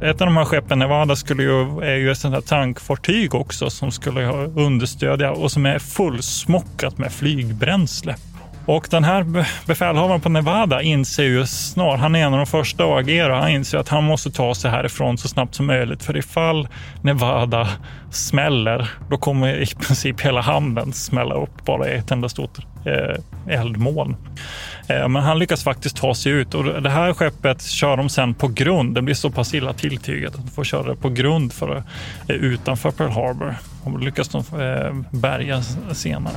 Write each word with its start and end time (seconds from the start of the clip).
Ett 0.00 0.20
av 0.20 0.26
de 0.26 0.36
här 0.36 0.44
skeppen, 0.44 0.78
Nevada, 0.78 1.16
skulle 1.16 1.42
ju, 1.42 1.80
är 1.80 1.96
ju 1.96 2.10
ett 2.10 2.18
sånt 2.18 2.34
här 2.34 2.40
tankfartyg 2.40 3.34
också 3.34 3.70
som 3.70 3.92
skulle 3.92 4.26
understödja 4.56 5.30
och 5.32 5.52
som 5.52 5.66
är 5.66 5.78
fullsmockat 5.78 6.98
med 6.98 7.12
flygbränsle. 7.12 8.16
Och 8.68 8.86
den 8.90 9.04
här 9.04 9.44
befälhavaren 9.66 10.20
på 10.20 10.28
Nevada 10.28 10.82
inser 10.82 11.22
ju 11.22 11.46
snart, 11.46 12.00
han 12.00 12.14
är 12.14 12.26
en 12.26 12.32
av 12.32 12.38
de 12.38 12.46
första 12.46 12.84
att 12.84 13.00
agera, 13.00 13.40
han 13.40 13.50
inser 13.50 13.78
att 13.78 13.88
han 13.88 14.04
måste 14.04 14.30
ta 14.30 14.54
sig 14.54 14.70
härifrån 14.70 15.18
så 15.18 15.28
snabbt 15.28 15.54
som 15.54 15.66
möjligt. 15.66 16.02
För 16.02 16.16
ifall 16.16 16.68
Nevada 17.02 17.68
smäller, 18.10 18.90
då 19.10 19.16
kommer 19.16 19.62
i 19.62 19.66
princip 19.66 20.20
hela 20.20 20.40
hamnen 20.40 20.92
smälla 20.92 21.34
upp 21.34 21.64
bara 21.64 21.88
i 21.88 21.96
ett 21.96 22.10
enda 22.10 22.28
stort 22.28 22.58
eh, 22.84 23.54
eldmoln. 23.58 24.16
Eh, 24.88 25.08
men 25.08 25.22
han 25.22 25.38
lyckas 25.38 25.64
faktiskt 25.64 25.96
ta 25.96 26.14
sig 26.14 26.32
ut 26.32 26.54
och 26.54 26.82
det 26.82 26.90
här 26.90 27.12
skeppet 27.12 27.62
kör 27.62 27.96
de 27.96 28.08
sen 28.08 28.34
på 28.34 28.48
grund. 28.48 28.94
Det 28.94 29.02
blir 29.02 29.14
så 29.14 29.30
pass 29.30 29.54
illa 29.54 29.72
tilltygat 29.72 30.34
att 30.34 30.44
de 30.44 30.50
får 30.50 30.64
köra 30.64 30.88
det 30.88 30.96
på 30.96 31.08
grund 31.08 31.52
för, 31.52 31.76
eh, 32.28 32.36
utanför 32.36 32.90
Pearl 32.90 33.10
Harbor. 33.10 33.54
Och 33.84 34.00
lyckas 34.00 34.28
de 34.28 34.38
eh, 34.38 35.18
bärga 35.18 35.62
senare. 35.92 36.36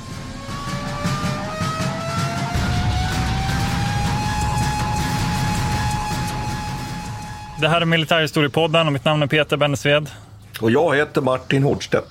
Det 7.61 7.69
här 7.69 7.81
är 7.81 7.85
Militärhistoriepodden 7.85 8.87
och 8.87 8.93
mitt 8.93 9.05
namn 9.05 9.23
är 9.23 9.27
Peter 9.27 9.57
Bennesved. 9.57 10.09
Och 10.61 10.71
jag 10.71 10.95
heter 10.95 11.21
Martin 11.21 11.63
Hårdstedt. 11.63 12.07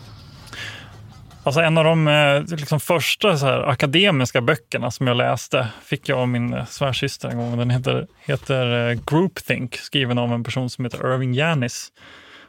Alltså 1.43 1.61
en 1.61 1.79
av 1.79 1.85
de 1.85 2.09
eh, 2.09 2.43
liksom 2.57 2.81
första 2.81 3.33
här, 3.33 3.69
akademiska 3.69 4.41
böckerna 4.41 4.91
som 4.91 5.07
jag 5.07 5.17
läste 5.17 5.69
fick 5.85 6.09
jag 6.09 6.19
av 6.19 6.29
min 6.29 6.55
eh, 6.55 6.67
svärsyster 6.67 7.29
en 7.29 7.39
gång. 7.39 7.59
Den 7.59 7.71
heter, 7.71 8.07
heter 8.21 8.91
eh, 8.91 8.99
Groupthink, 9.07 9.77
skriven 9.77 10.19
av 10.19 10.33
en 10.33 10.45
person 10.45 10.71
som 10.71 10.85
heter 10.85 11.15
Irving 11.15 11.35
Janis. 11.35 11.89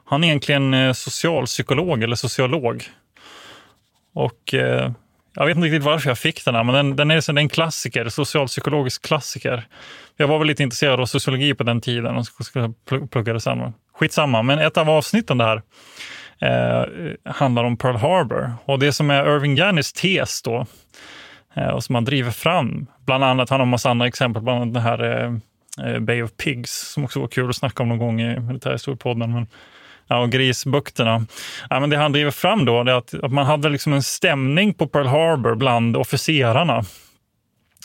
Han 0.05 0.23
är 0.23 0.27
egentligen 0.27 0.95
socialpsykolog 0.95 2.03
eller 2.03 2.15
sociolog. 2.15 2.83
Och 4.13 4.53
jag 5.33 5.45
vet 5.45 5.55
inte 5.55 5.65
riktigt 5.65 5.83
varför 5.83 6.09
jag 6.09 6.17
fick 6.17 6.45
den 6.45 6.55
här, 6.55 6.63
men 6.63 6.75
den, 6.75 6.95
den 6.95 7.11
är 7.11 7.37
en 7.37 7.49
klassiker, 7.49 8.09
socialpsykologisk 8.09 9.05
klassiker. 9.05 9.67
Jag 10.17 10.27
var 10.27 10.39
väl 10.39 10.47
lite 10.47 10.63
intresserad 10.63 10.99
av 10.99 11.05
sociologi 11.05 11.53
på 11.53 11.63
den 11.63 11.81
tiden 11.81 12.15
och 12.15 12.25
skulle 12.25 12.73
plugga 13.11 13.33
det 13.33 13.39
sen. 13.39 13.73
Skitsamma, 13.93 14.41
men 14.41 14.59
ett 14.59 14.77
av 14.77 14.89
avsnitten 14.89 15.37
där 15.37 15.61
eh, 16.41 16.83
handlar 17.31 17.63
om 17.63 17.77
Pearl 17.77 17.95
Harbor. 17.95 18.53
Och 18.65 18.79
det 18.79 18.93
som 18.93 19.11
är 19.11 19.35
Irving 19.35 19.55
Gannis 19.55 19.93
tes 19.93 20.41
då, 20.41 20.65
eh, 21.53 21.67
och 21.67 21.83
som 21.83 21.95
han 21.95 22.05
driver 22.05 22.31
fram, 22.31 22.87
bland 23.05 23.23
annat, 23.23 23.49
han 23.49 23.59
har 23.59 23.65
en 23.65 23.69
massa 23.69 23.89
andra 23.89 24.07
exempel, 24.07 24.43
bland 24.43 24.61
annat 24.61 24.73
den 24.73 24.83
här 24.83 25.03
eh, 25.03 25.33
eh 25.87 25.99
Bay 25.99 26.23
of 26.23 26.31
Pigs, 26.43 26.71
som 26.71 27.03
också 27.03 27.19
var 27.19 27.27
kul 27.27 27.49
att 27.49 27.55
snacka 27.55 27.83
om 27.83 27.89
någon 27.89 27.97
gång 27.97 28.21
i 28.21 28.39
militärhistoriepodden. 28.39 29.33
Men, 29.33 29.47
ja, 30.11 30.17
och 30.17 30.31
grisbukterna. 30.31 31.25
Ja, 31.69 31.79
men 31.79 31.89
det 31.89 31.97
han 31.97 32.11
driver 32.11 32.31
fram 32.31 32.65
då 32.65 32.79
är 32.81 32.85
att, 32.85 33.13
att 33.13 33.31
man 33.31 33.45
hade 33.45 33.69
liksom 33.69 33.93
en 33.93 34.03
stämning 34.03 34.73
på 34.73 34.87
Pearl 34.87 35.07
Harbor 35.07 35.55
bland 35.55 35.97
officerarna 35.97 36.83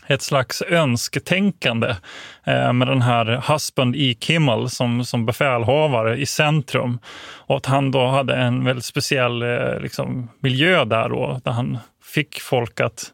ett 0.06 0.22
slags 0.22 0.62
önsketänkande 0.62 1.96
eh, 2.44 2.72
med 2.72 2.88
den 2.88 3.02
här 3.02 3.52
Husband 3.52 3.96
E. 3.96 4.14
Kimmel 4.20 4.70
som, 4.70 5.04
som 5.04 5.26
befälhavare 5.26 6.16
i 6.16 6.26
centrum. 6.26 6.98
Och 7.46 7.56
att 7.56 7.66
han 7.66 7.90
då 7.90 8.06
hade 8.06 8.34
en 8.34 8.64
väldigt 8.64 8.84
speciell 8.84 9.42
eh, 9.42 9.80
liksom, 9.80 10.28
miljö 10.40 10.84
där 10.84 11.08
då, 11.08 11.40
där 11.44 11.52
han 11.52 11.78
fick 12.04 12.40
folk 12.40 12.80
att 12.80 13.12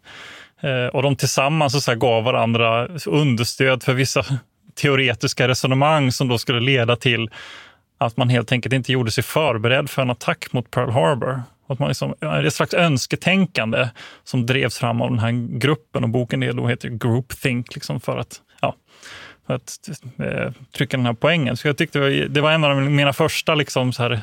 eh, 0.63 0.87
och 0.87 1.03
de 1.03 1.17
tillsammans 1.17 1.85
så 1.85 1.95
gav 1.95 2.25
varandra 2.25 2.89
understöd 3.07 3.83
för 3.83 3.95
vissa 3.95 4.25
teoretiska 4.75 5.49
resonemang 5.49 6.13
som 6.13 6.29
då 6.29 6.39
skulle 6.39 6.61
leda 6.61 6.97
till 6.97 7.31
att 8.07 8.17
man 8.17 8.29
helt 8.29 8.53
enkelt 8.53 8.73
inte 8.73 8.93
gjorde 8.93 9.11
sig 9.11 9.25
förberedd 9.25 9.91
för 9.91 10.03
en 10.03 10.11
attack 10.11 10.53
mot 10.53 10.71
Pearl 10.71 10.91
Harbor. 10.91 11.43
Att 11.67 11.79
man 11.79 11.89
liksom, 11.89 12.15
ett 12.47 12.55
slags 12.55 12.75
önsketänkande 12.75 13.89
som 14.25 14.47
drevs 14.47 14.79
fram 14.79 15.03
av 15.03 15.11
den 15.11 15.19
här 15.19 15.59
gruppen 15.59 16.05
och 16.05 16.11
boken 16.11 16.57
då 16.57 16.69
heter 16.69 16.89
Groupthink 16.89 17.75
liksom 17.75 18.01
för 18.01 18.19
att, 18.19 18.41
ja, 18.61 18.75
för 19.47 19.55
att 19.55 19.79
eh, 20.19 20.53
trycka 20.77 20.97
den 20.97 21.07
här 21.07 21.13
poängen. 21.13 21.57
Så 21.57 21.69
jag 21.69 21.77
tyckte 21.77 21.99
det 21.99 22.03
var, 22.03 22.29
det 22.29 22.41
var 22.41 22.53
en 22.53 22.65
av 22.65 22.83
mina 22.83 23.13
första 23.13 23.55
liksom 23.55 23.93
så 23.93 24.03
här, 24.03 24.21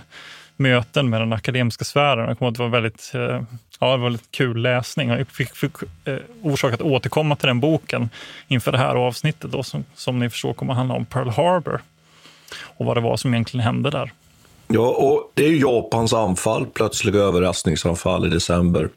möten 0.55 1.09
med 1.09 1.21
den 1.21 1.33
akademiska 1.33 1.85
sfären. 1.85 2.27
Jag 2.27 2.37
kommer 2.37 2.51
att 2.51 2.57
det 2.57 2.63
var 2.63 2.69
väldigt, 2.69 3.11
eh, 3.15 3.41
ja, 3.79 3.91
det 3.91 3.97
var 3.97 3.97
väldigt 3.97 4.31
kul 4.31 4.61
läsning. 4.61 5.09
Jag 5.09 5.27
fick, 5.27 5.55
fick 5.55 5.71
eh, 6.05 6.17
orsak 6.41 6.73
att 6.73 6.81
återkomma 6.81 7.35
till 7.35 7.47
den 7.47 7.59
boken 7.59 8.09
inför 8.47 8.71
det 8.71 8.77
här 8.77 8.95
avsnittet 8.95 9.51
då, 9.51 9.63
som, 9.63 9.85
som 9.93 10.19
ni 10.19 10.29
förstår 10.29 10.53
kommer 10.53 10.73
att 10.73 10.77
handla 10.77 10.95
om 10.95 11.05
Pearl 11.05 11.29
Harbor 11.29 11.81
och 12.77 12.85
vad 12.85 12.97
det 12.97 13.01
var 13.01 13.17
som 13.17 13.33
egentligen 13.33 13.63
hände 13.63 13.89
där. 13.89 14.11
Ja, 14.67 14.87
och 14.89 15.31
det 15.33 15.45
är 15.45 15.51
Japans 15.51 16.13
anfall, 16.13 16.65
plötsliga 16.65 17.19
överraskningsanfall 17.19 18.25
i 18.25 18.29
december 18.29 18.89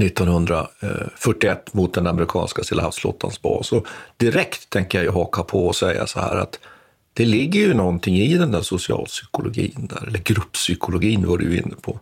1941 0.00 1.74
mot 1.74 1.94
den 1.94 2.06
amerikanska 2.06 2.62
Stilla 2.62 2.82
havsflottans 2.82 3.42
bas. 3.42 3.72
Och 3.72 3.86
direkt 4.16 4.70
tänker 4.70 5.04
jag 5.04 5.12
haka 5.12 5.42
på 5.42 5.66
och 5.66 5.76
säga 5.76 6.06
så 6.06 6.20
här 6.20 6.36
att 6.36 6.58
det 7.12 7.24
ligger 7.24 7.60
ju 7.60 7.74
någonting 7.74 8.16
i 8.16 8.38
den 8.38 8.52
där 8.52 8.62
socialpsykologin, 8.62 9.88
där, 9.90 10.06
eller 10.06 10.18
grupppsykologin 10.18 11.26
var 11.26 11.38
du 11.38 11.58
inne 11.58 11.74
på. 11.82 12.00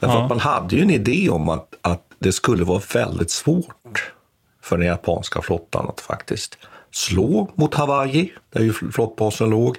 Därför 0.00 0.14
ja. 0.14 0.28
man 0.28 0.40
hade 0.40 0.76
ju 0.76 0.82
en 0.82 0.90
idé 0.90 1.28
om 1.30 1.48
att, 1.48 1.74
att 1.80 2.02
det 2.18 2.32
skulle 2.32 2.64
vara 2.64 2.82
väldigt 2.94 3.30
svårt 3.30 4.12
för 4.62 4.78
den 4.78 4.86
japanska 4.86 5.42
flottan 5.42 5.88
att 5.88 6.00
faktiskt 6.00 6.58
slå 6.94 7.50
mot 7.54 7.74
Hawaii, 7.74 8.32
där 8.52 8.60
ju 8.60 8.72
flottbasen 8.72 9.50
låg. 9.50 9.76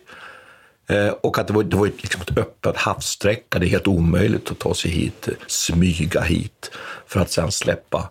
Eh, 0.90 1.08
och 1.08 1.40
att 1.40 1.48
det 1.48 1.54
var, 1.54 1.64
det 1.64 1.78
var 1.78 1.86
liksom 1.86 2.22
ett 2.22 2.38
öppet 2.38 2.78
havssträcka. 2.78 3.60
Det 3.60 3.66
är 3.66 3.70
helt 3.70 3.88
omöjligt 3.88 4.52
att 4.52 4.60
ta 4.60 4.74
sig 4.74 4.92
hit, 4.92 5.30
smyga 5.48 6.22
hit 6.22 6.72
för 7.08 7.20
att 7.20 7.32
sen 7.32 7.52
släppa 7.52 8.10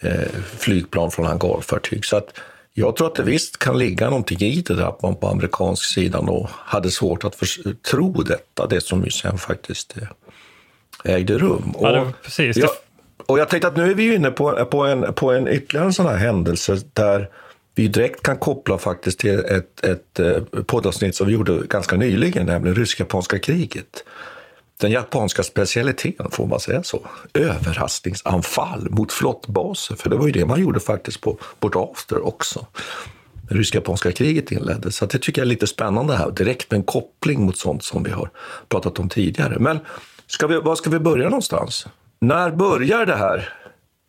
eh, 0.00 0.28
flygplan 0.58 1.10
från 1.10 1.26
hangarfartyg. 1.26 2.04
Så 2.04 2.16
att 2.16 2.38
jag 2.74 2.96
tror 2.96 3.06
att 3.06 3.14
det 3.14 3.22
visst 3.22 3.58
kan 3.58 3.78
ligga 3.78 4.10
någonting 4.10 4.40
i 4.40 4.62
det 4.62 4.74
där 4.74 4.88
att 4.88 5.02
man 5.02 5.16
på 5.16 5.28
amerikansk 5.28 5.84
sida 5.84 6.22
då 6.22 6.48
hade 6.52 6.90
svårt 6.90 7.24
att 7.24 7.34
för, 7.34 7.74
tro 7.74 8.12
detta, 8.12 8.66
det 8.66 8.80
som 8.80 9.04
ju 9.04 9.10
sen 9.10 9.38
faktiskt 9.38 9.96
eh, 9.96 11.14
ägde 11.14 11.38
rum. 11.38 11.74
Ja, 11.80 11.92
det, 11.92 12.12
precis. 12.22 12.56
Jag, 12.56 12.70
och 13.26 13.38
jag 13.38 13.48
tänkte 13.48 13.68
att 13.68 13.76
nu 13.76 13.90
är 13.90 13.94
vi 13.94 14.14
inne 14.14 14.30
på, 14.30 14.64
på, 14.64 14.84
en, 14.84 15.14
på 15.14 15.32
en 15.32 15.48
ytterligare 15.48 15.86
en 15.86 15.92
sån 15.92 16.06
här 16.06 16.16
händelse 16.16 16.80
där 16.92 17.28
vi 17.76 17.88
direkt 17.88 18.22
kan 18.22 18.36
koppla 18.36 18.78
faktiskt 18.78 19.18
till 19.18 19.38
ett, 19.38 19.84
ett 19.84 20.18
eh, 20.18 20.62
poddavsnitt 20.66 21.14
som 21.14 21.26
vi 21.26 21.32
gjorde 21.32 21.66
ganska 21.66 21.96
nyligen, 21.96 22.46
nämligen 22.46 22.76
rysk-japanska 22.76 23.38
kriget. 23.38 24.04
Den 24.80 24.90
japanska 24.90 25.42
specialiteten, 25.42 26.30
får 26.30 26.46
man 26.46 26.60
säga 26.60 26.82
så, 26.82 27.06
överraskningsanfall 27.34 28.90
mot 28.90 29.12
flottbaser. 29.12 29.94
För 29.94 30.10
det 30.10 30.16
var 30.16 30.26
ju 30.26 30.32
det 30.32 30.46
man 30.46 30.60
gjorde 30.60 30.80
faktiskt 30.80 31.20
på 31.20 31.38
Port 31.60 31.76
After 31.76 32.26
också. 32.26 32.66
Det 33.48 33.54
rysk-japanska 33.54 34.12
kriget 34.12 34.52
inleddes. 34.52 34.96
Så 34.96 35.06
det 35.06 35.18
tycker 35.18 35.40
jag 35.40 35.46
är 35.46 35.50
lite 35.50 35.66
spännande 35.66 36.16
här, 36.16 36.30
direkt 36.30 36.70
med 36.70 36.78
en 36.78 36.84
koppling 36.84 37.42
mot 37.42 37.56
sånt 37.56 37.84
som 37.84 38.02
vi 38.02 38.10
har 38.10 38.30
pratat 38.68 38.98
om 38.98 39.08
tidigare. 39.08 39.58
Men 39.58 39.78
ska 40.26 40.46
vi, 40.46 40.56
var 40.56 40.74
ska 40.74 40.90
vi 40.90 40.98
börja 40.98 41.24
någonstans? 41.24 41.86
När 42.20 42.50
börjar 42.50 43.06
det 43.06 43.16
här 43.16 43.52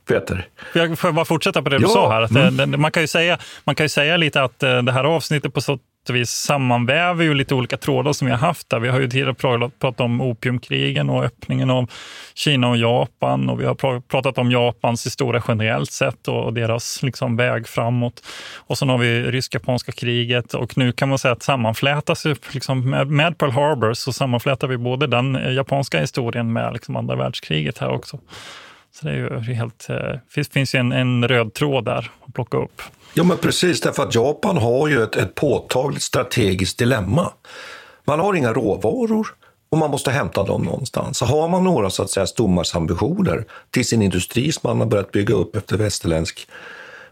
Peter? 0.08 0.48
Jag 0.74 1.00
får 1.00 1.12
bara 1.12 1.26
fortsätta 1.26 1.62
på 1.62 1.70
det 1.70 1.78
du 1.78 1.84
Ja. 1.84 1.90
sa 1.90 2.12
här. 2.12 2.22
Att 2.22 2.32
Mm. 2.32 2.72
det, 2.72 2.78
man, 2.78 2.92
kan 2.92 3.04
ju 3.04 3.08
säga, 3.08 3.38
man 3.64 3.76
kan 3.76 3.84
ju 3.86 3.90
säga 3.90 4.18
lite 4.18 4.42
att 4.44 4.64
eh, 4.64 4.82
det 4.82 4.92
här 4.92 5.04
avsnittet 5.04 5.54
på 5.54 5.62
så 5.62 5.80
vis 6.10 6.30
sammanväver 6.30 7.24
ju 7.24 7.34
lite 7.34 7.56
olika 7.56 7.78
trådar 7.78 8.14
som 8.14 8.26
vi 8.26 8.32
har 8.32 8.40
haft 8.40 8.70
där. 8.70 8.80
Vi 8.80 8.90
har 8.90 9.00
ju 9.00 9.08
tidigare 9.10 9.32
pra- 9.32 9.72
pratat 9.80 10.00
om 10.00 10.22
opiumkrigen 10.22 11.10
och 11.10 11.24
öppningen 11.24 11.70
av 11.70 11.90
Kina 12.36 12.70
och 12.70 12.78
Japan 12.78 13.50
och 13.50 13.62
vi 13.62 13.66
har 13.66 13.76
pra- 13.76 14.02
pratat 14.02 14.38
om 14.38 14.52
Japans 14.52 15.06
historia 15.06 15.44
generellt 15.48 15.92
sett 15.92 16.28
och 16.28 16.54
deras 16.54 17.04
liksom 17.04 17.36
väg 17.38 17.68
framåt. 17.68 18.24
Och 18.58 18.78
sen 18.78 18.90
har 18.90 18.98
vi 18.98 19.24
rysk-japanska 19.24 19.92
kriget 19.92 20.54
och 20.54 20.78
nu 20.78 20.92
kan 20.92 21.10
man 21.10 21.18
säga 21.18 21.32
att 21.32 21.44
sammanflätas 21.44 22.26
liksom 22.52 22.90
med, 22.90 23.08
med 23.08 23.38
Pearl 23.38 23.52
Harbor 23.52 23.94
så 23.94 24.14
sammanflätar 24.14 24.68
vi 24.68 24.78
både 24.78 25.08
den 25.08 25.36
eh, 25.36 25.54
japanska 25.54 26.00
historien 26.00 26.54
med 26.54 26.74
liksom 26.74 26.96
andra 26.96 27.16
världskriget 27.16 27.78
här 27.78 27.90
också. 27.90 28.20
Så 28.92 29.06
det 29.06 29.12
är 29.12 29.16
ju 29.16 29.54
helt, 29.54 29.90
eh, 29.90 30.20
finns, 30.30 30.50
finns 30.50 30.76
ju 30.76 30.80
en, 30.80 30.92
en 30.92 31.28
röd 31.28 31.54
tråd 31.54 31.86
där 31.86 32.12
att 32.28 32.34
plocka 32.34 32.58
upp. 32.58 32.82
Ja, 33.14 33.24
men 33.24 33.38
precis, 33.38 33.82
därför 33.82 34.04
att 34.04 34.16
Japan 34.16 34.58
har 34.58 34.88
ju 34.88 35.04
ett, 35.04 35.16
ett 35.16 35.36
påtagligt 35.36 36.04
strategiskt 36.04 36.78
dilemma. 36.78 37.32
Man 38.06 38.20
har 38.20 38.34
inga 38.34 38.54
råvaror 38.54 39.28
och 39.70 39.78
man 39.78 39.92
måste 39.92 40.12
hämta 40.12 40.44
dem 40.44 40.62
någonstans. 40.64 41.18
Så 41.18 41.26
har 41.26 41.48
man 41.48 41.64
några 41.64 41.90
så 41.90 42.04
att 42.04 42.10
säga 42.10 42.28
stommarsambitioner 42.28 43.46
till 43.72 43.86
sin 43.86 44.02
industri 44.02 44.52
som 44.52 44.62
man 44.64 44.80
har 44.80 44.88
börjat 44.88 45.12
bygga 45.12 45.36
upp 45.36 45.56
efter 45.56 45.78
västerländsk 45.78 46.48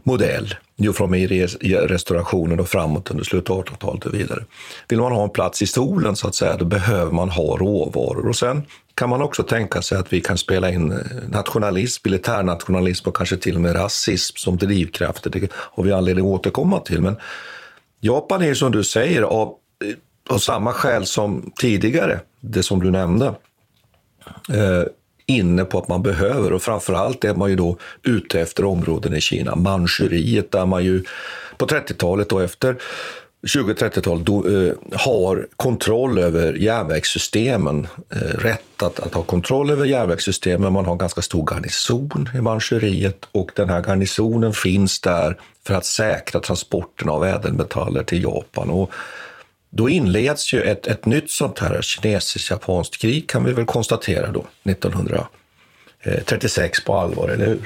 modell, 0.04 0.56
Jo, 0.77 0.94
från 0.94 1.13
restaurationen 1.13 2.60
och 2.60 2.69
framåt 2.69 3.12
under 3.12 3.24
slutet 3.24 3.50
av 3.50 3.66
1800-talet 3.66 4.06
och 4.06 4.13
vidare. 4.13 4.44
Vill 4.88 5.00
man 5.00 5.12
ha 5.12 5.24
en 5.24 5.30
plats 5.30 5.62
i 5.62 5.68
solen 5.68 6.16
så 6.16 6.27
att 6.27 6.36
säga, 6.36 6.57
då 6.57 6.66
behöver 6.66 7.12
man 7.12 7.30
ha 7.30 7.57
råvaror. 7.57 8.27
Och 8.27 8.36
sen 8.36 8.63
kan 8.95 9.10
man 9.10 9.22
också 9.22 9.44
tänka 9.44 9.81
sig 9.81 9.98
att 9.98 10.13
vi 10.13 10.22
kan 10.22 10.38
spela 10.38 10.72
in 10.72 10.92
eh, 10.92 10.98
nationalism, 11.30 12.01
militärnationalism 12.06 13.10
och 13.10 13.16
kanske 13.16 13.38
till 13.38 13.56
och 13.56 13.62
med 13.62 13.75
rasism 13.75 14.36
som 14.38 14.57
drivkrafter. 14.57 15.30
Det 15.30 15.51
har 15.54 15.83
vi 15.83 15.92
anledning 15.92 16.25
att 16.25 16.31
återkomma 16.31 16.80
till. 16.80 17.01
Men 17.01 17.16
Japan 18.00 18.42
är 18.42 18.54
som 18.54 18.71
du 18.71 18.83
säger 18.83 19.21
av, 19.21 19.48
eh, 19.48 20.33
av 20.36 20.38
samma 20.38 20.74
skäl 20.74 21.06
som 21.06 21.51
tidigare, 21.56 22.19
det 22.39 22.63
som 22.63 22.80
du 22.80 22.92
nämnde, 22.92 23.25
eh, 24.50 24.83
inne 25.25 25.66
på 25.66 25.77
att 25.77 25.88
man 25.88 26.04
behöver 26.04 26.54
och 26.54 26.62
framförallt 26.62 27.24
är 27.24 27.36
man 27.36 27.50
ju 27.50 27.56
då 27.56 27.77
ute 28.04 28.42
efter 28.42 28.66
områden 28.66 29.13
i 29.13 29.22
Kina. 29.22 29.56
Manchuriet 29.56 30.51
där 30.51 30.66
man 30.66 30.83
ju 30.83 31.04
på 31.57 31.66
30-talet 31.66 32.31
och 32.31 32.44
efter 32.44 32.75
20-30-talet 33.45 34.30
eh, 34.30 35.00
har 35.00 35.48
kontroll 35.56 36.18
över 36.18 36.54
järnvägssystemen. 36.54 37.88
Eh, 38.10 38.18
rätt 38.18 38.83
att, 38.83 39.00
att 39.00 39.13
ha 39.13 39.24
kontroll 39.24 39.69
över 39.69 39.86
järnvägssystemen. 39.86 40.74
Man 40.74 40.86
har 40.86 40.92
en 40.92 40.98
ganska 40.98 41.22
stor 41.22 41.48
garnison 41.51 42.30
i 42.36 42.42
Manchuriet 42.42 43.25
och 43.31 43.51
den 43.56 43.69
här 43.69 43.83
garnisonen 43.83 44.54
finns 44.54 45.01
där 45.01 45.38
för 45.68 45.74
att 45.74 45.86
säkra 45.86 46.39
transporten 46.39 47.10
av 47.10 47.25
ädelmetaller 47.25 48.04
till 48.04 48.24
Japan. 48.24 48.69
Och 48.69 48.92
då 49.77 49.89
inleds 49.89 50.54
ju 50.54 50.62
ett, 50.62 50.88
ett 50.88 51.06
nytt 51.06 51.31
sånt 51.31 51.60
här 51.60 51.81
kinesiskt-japanskt 51.81 52.98
krig 53.01 53.30
kan 53.30 53.44
vi 53.44 53.54
väl 53.54 53.66
konstatera 53.66 54.31
då, 54.31 54.45
1936 54.63 56.83
på 56.86 56.98
allvar, 56.98 57.30
eller 57.30 57.45
hur? 57.45 57.60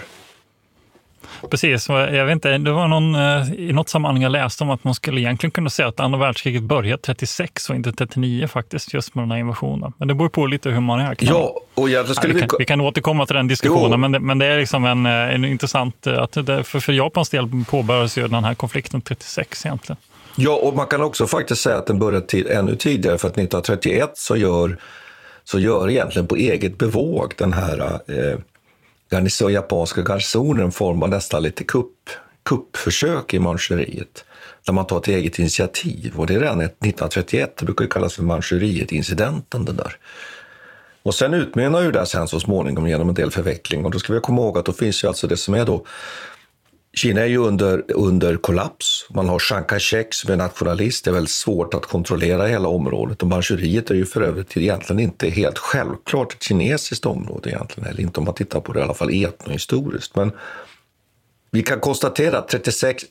Precis, 1.52 1.90
jag 1.90 2.26
vet 2.26 2.34
inte, 2.34 2.58
det 2.58 2.72
var 2.72 2.88
någon, 2.88 3.16
eh, 3.16 3.54
i 3.54 3.74
något 3.74 3.90
sammanhang 3.90 4.24
jag 4.24 4.32
läste 4.32 4.64
om 4.64 4.70
att 4.70 4.84
man 4.84 4.96
skulle 4.96 5.22
egentligen 5.22 5.52
kunna 5.52 5.70
säga 5.70 5.88
att 5.88 6.00
andra 6.00 6.20
världskriget 6.20 6.64
började 6.64 7.02
36 7.02 7.70
och 7.70 7.76
inte 7.76 7.92
39 7.94 8.48
faktiskt, 8.48 8.94
just 8.94 9.16
med 9.16 9.24
den 9.24 9.32
här 9.32 9.38
invasionen. 9.38 9.94
Men 9.98 10.08
det 10.08 10.14
beror 10.14 10.30
på 10.30 10.46
lite 10.46 10.70
hur 10.70 10.80
man 10.80 11.10
räknar. 11.10 11.30
Ja, 11.32 11.62
och 11.74 11.90
jag, 11.90 12.06
då 12.06 12.10
Ja, 12.12 12.16
skulle 12.16 12.34
vi, 12.34 12.40
kan, 12.40 12.50
vi 12.60 12.66
kan 12.66 12.82
återkomma 12.82 13.26
till 13.26 13.36
den 13.36 13.48
diskussionen, 13.48 13.92
Jo. 13.92 13.98
men 13.98 14.12
det, 14.12 14.20
men 14.20 14.40
det 14.40 14.46
är 14.46 14.58
liksom 14.60 14.86
en, 14.86 15.06
eh, 15.06 15.12
en 15.12 15.46
intressant... 15.46 16.08
eh, 16.08 16.22
Att 16.22 16.32
det, 16.32 16.64
för, 16.64 16.80
för 16.80 16.94
Japans 16.94 17.30
del 17.30 17.48
påbörjades 17.70 18.18
ju 18.18 18.28
den 18.28 18.44
här 18.44 18.54
konflikten 18.54 19.02
36 19.02 19.66
egentligen. 19.66 19.98
Ja, 20.36 20.56
och 20.56 20.76
man 20.76 20.88
kan 20.88 21.02
också 21.02 21.28
faktiskt 21.28 21.62
säga 21.62 21.78
att 21.78 21.88
den 21.88 22.00
börjar 22.00 22.22
tid, 22.22 22.48
ännu 22.48 22.76
tidigare, 22.76 23.18
för 23.18 23.28
att 23.28 23.34
1931 23.34 24.12
så 24.14 24.36
gör, 24.38 24.78
så 25.44 25.60
gör 25.60 25.90
egentligen 25.90 26.28
på 26.28 26.36
eget 26.36 26.78
bevåg 26.78 27.34
den 27.38 27.54
här 27.54 28.00
eh, 28.08 28.40
garnison, 29.12 29.54
japanska 29.54 30.02
garnisonen 30.02 30.72
formar 30.72 31.08
nästan 31.08 31.44
lite 31.44 31.64
kupp, 31.64 32.10
kuppförsök 32.46 33.34
i 33.34 33.40
Manchuriet, 33.40 34.26
där 34.66 34.74
man 34.74 34.88
tar 34.88 34.98
ett 34.98 35.08
eget 35.08 35.40
initiativ. 35.40 36.14
Och 36.16 36.28
det 36.28 36.34
är 36.34 36.40
redan 36.40 36.62
1931, 36.62 37.58
det 37.58 37.66
brukar 37.66 37.86
ju 37.86 37.90
kallas 37.90 38.14
för 38.14 38.24
Manchuriet-incidenten 38.24 39.66
det 39.66 39.74
där. 39.74 39.98
Och 41.04 41.16
sen 41.16 41.34
utmynnar 41.34 41.82
ju 41.82 41.92
det 41.92 42.06
sen 42.06 42.28
så 42.28 42.40
småningom 42.40 42.88
genom 42.88 43.10
en 43.10 43.16
del 43.16 43.32
förveckling. 43.32 43.86
Och 43.86 43.92
då 43.92 44.00
ska 44.00 44.14
vi 44.14 44.20
komma 44.20 44.42
ihåg 44.42 44.58
att 44.58 44.66
då 44.66 44.74
finns 44.74 45.04
ju 45.04 45.08
alltså 45.08 45.28
det 45.28 45.38
som 45.38 45.54
är 45.54 45.66
då 45.66 45.86
Kina 46.94 47.22
är 47.22 47.26
ju 47.26 47.38
under, 47.38 47.84
under 47.92 48.38
kollaps. 48.38 49.08
Man 49.10 49.30
har 49.30 49.40
Chiang 49.40 49.64
Kai-shek 49.64 50.14
som 50.14 50.32
är 50.32 50.38
nationalist. 50.38 51.06
Det 51.06 51.12
är 51.12 51.14
väldigt 51.14 51.32
svårt 51.32 51.74
att 51.74 51.86
kontrollera 51.86 52.48
hela 52.48 52.68
området. 52.68 53.22
Och 53.22 53.28
Manchuriet 53.28 53.92
är 53.92 53.96
ju 53.96 54.06
för 54.06 54.22
övrigt 54.22 54.58
egentligen 54.58 55.00
inte 55.00 55.30
helt 55.30 55.58
självklart 55.58 56.34
ett 56.34 56.44
kinesiskt 56.44 57.06
område 57.06 57.50
egentligen. 57.50 57.90
Eller 57.90 58.02
inte 58.02 58.20
om 58.20 58.26
man 58.26 58.34
tittar 58.34 58.60
på 58.60 58.74
det 58.74 58.80
i 58.80 58.84
alla 58.84 58.94
fall 58.94 59.24
etnohistoriskt. 59.24 60.16
Men 60.16 60.32
vi 61.52 61.64
kan 61.64 61.80
konstatera 61.80 62.38
att 62.38 62.48
36, 62.48 63.04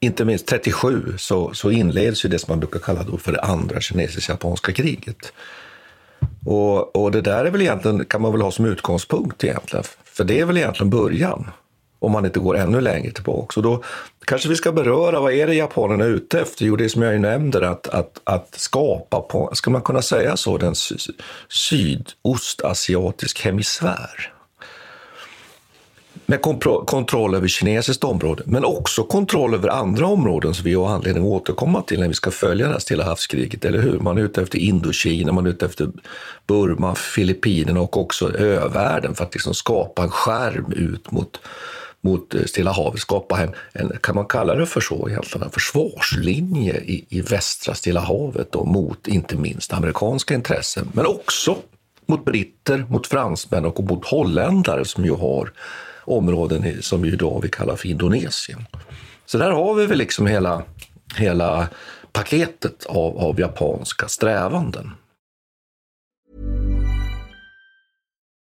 inte 0.00 0.24
minst 0.24 0.46
37, 0.46 1.14
så, 1.18 1.54
så 1.54 1.70
inleds 1.70 2.24
ju 2.24 2.28
det 2.28 2.38
som 2.38 2.52
man 2.52 2.60
brukar 2.60 2.78
kalla 2.78 3.02
då 3.02 3.18
för 3.18 3.32
det 3.32 3.40
andra 3.40 3.80
kinesisk-japanska 3.80 4.72
kriget. 4.72 5.32
Och, 6.46 6.96
och 6.96 7.12
det 7.12 7.20
där 7.20 7.44
är 7.44 7.50
väl 7.50 7.62
egentligen, 7.62 8.04
kan 8.04 8.20
man 8.20 8.32
väl 8.32 8.42
ha 8.42 8.50
som 8.50 8.64
utgångspunkt 8.64 9.44
egentligen. 9.44 9.84
För 10.04 10.24
det 10.24 10.40
är 10.40 10.44
väl 10.44 10.56
egentligen 10.56 10.90
början, 10.90 11.50
om 12.04 12.12
man 12.12 12.24
inte 12.24 12.40
går 12.40 12.56
ännu 12.56 12.80
längre 12.80 13.10
tillbaka. 13.10 13.52
Så 13.54 13.60
då 13.60 13.82
kanske 14.24 14.48
vi 14.48 14.56
ska 14.56 14.72
beröra, 14.72 15.20
vad 15.20 15.32
är 15.32 15.46
det 15.46 15.54
japanerna 15.54 16.04
är 16.04 16.08
ute 16.08 16.40
efter? 16.40 16.64
Jo, 16.64 16.76
det 16.76 16.88
som 16.88 17.02
jag 17.02 17.12
ju 17.12 17.18
nämnde, 17.18 17.68
att, 17.68 17.88
att, 17.88 18.20
att 18.24 18.54
skapa, 18.54 19.20
på, 19.20 19.50
ska 19.52 19.70
man 19.70 19.82
kunna 19.82 20.02
säga 20.02 20.36
så, 20.36 20.58
den 20.58 20.74
sy- 20.74 21.12
sydostasiatisk 21.48 23.40
hemisfär. 23.44 24.30
Med 26.26 26.42
kontroll 26.86 27.34
över 27.34 27.48
kinesiskt 27.48 28.04
område, 28.04 28.42
men 28.46 28.64
också 28.64 29.04
kontroll 29.04 29.54
över 29.54 29.68
andra 29.68 30.06
områden 30.06 30.54
som 30.54 30.64
vi 30.64 30.74
har 30.74 30.88
anledning 30.88 31.24
att 31.24 31.30
återkomma 31.30 31.82
till 31.82 32.00
när 32.00 32.08
vi 32.08 32.14
ska 32.14 32.30
följa 32.30 32.66
det 32.66 32.72
här 32.72 32.78
Stilla 32.78 33.04
havskriget, 33.04 33.64
eller 33.64 33.78
hur? 33.78 33.98
Man 33.98 34.18
är 34.18 34.22
ute 34.22 34.42
efter 34.42 34.58
Indokina, 34.58 35.32
man 35.32 35.46
är 35.46 35.50
ute 35.50 35.66
efter 35.66 35.88
Burma, 36.46 36.94
Filippinerna 36.94 37.80
och 37.80 37.96
också 37.96 38.36
övärlden 38.36 39.14
för 39.14 39.24
att 39.24 39.34
liksom 39.34 39.54
skapa 39.54 40.02
en 40.02 40.10
skärm 40.10 40.72
ut 40.72 41.10
mot, 41.10 41.40
mot 42.04 42.34
Stilla 42.46 42.72
havet, 42.72 43.00
skapa 43.00 43.42
en, 43.42 43.54
en, 43.72 43.98
kan 44.02 44.14
man 44.14 44.26
kalla 44.26 44.54
det 44.54 44.66
för 44.66 44.80
så 44.80 45.08
egentligen, 45.08 45.44
en 45.46 45.50
försvarslinje 45.50 46.74
i, 46.76 47.06
i 47.08 47.20
västra 47.20 47.74
Stilla 47.74 48.00
havet 48.00 48.52
då, 48.52 48.64
mot 48.64 49.08
inte 49.08 49.36
minst 49.36 49.72
amerikanska 49.72 50.34
intressen, 50.34 50.88
men 50.92 51.06
också 51.06 51.56
mot 52.06 52.24
britter, 52.24 52.86
mot 52.88 53.06
fransmän 53.06 53.64
och 53.64 53.80
mot 53.84 54.06
holländare 54.06 54.84
som 54.84 55.04
ju 55.04 55.14
har 55.14 55.52
områden 56.04 56.64
i- 56.64 56.82
som 56.82 57.04
ju 57.04 57.12
idag 57.12 57.40
vi 57.42 57.48
kallar 57.48 57.76
för 57.76 57.88
Indonesien. 57.88 58.64
Så 59.26 59.38
där 59.38 59.50
har 59.50 59.74
vi 59.74 59.86
väl 59.86 59.98
liksom 59.98 60.26
hela, 60.26 60.62
hela 61.16 61.68
paketet 62.12 62.86
av, 62.86 63.18
av 63.18 63.40
japanska 63.40 64.08
strävanden. 64.08 64.90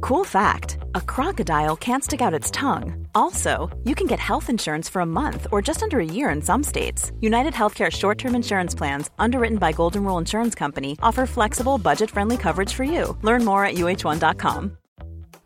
Cool 0.00 0.24
fact 0.24 0.78
a 0.94 1.00
crocodile 1.00 1.76
can't 1.76 2.04
stick 2.04 2.20
out 2.20 2.34
its 2.34 2.50
tongue. 2.50 3.06
Also, 3.14 3.68
you 3.84 3.94
can 3.94 4.06
get 4.06 4.18
health 4.18 4.48
insurance 4.48 4.88
for 4.88 5.02
a 5.02 5.06
month 5.06 5.46
or 5.50 5.60
just 5.60 5.82
under 5.82 5.98
a 5.98 6.04
year 6.04 6.30
in 6.30 6.40
some 6.40 6.62
states. 6.62 7.12
United 7.20 7.52
Healthcare 7.52 7.90
short 7.90 8.18
term 8.18 8.34
insurance 8.34 8.74
plans, 8.74 9.10
underwritten 9.18 9.58
by 9.58 9.72
Golden 9.72 10.04
Rule 10.04 10.18
Insurance 10.18 10.54
Company, 10.54 10.96
offer 11.02 11.26
flexible, 11.26 11.78
budget 11.78 12.10
friendly 12.10 12.36
coverage 12.36 12.72
for 12.74 12.84
you. 12.84 13.16
Learn 13.22 13.44
more 13.44 13.64
at 13.64 13.74
uh1.com. 13.74 14.76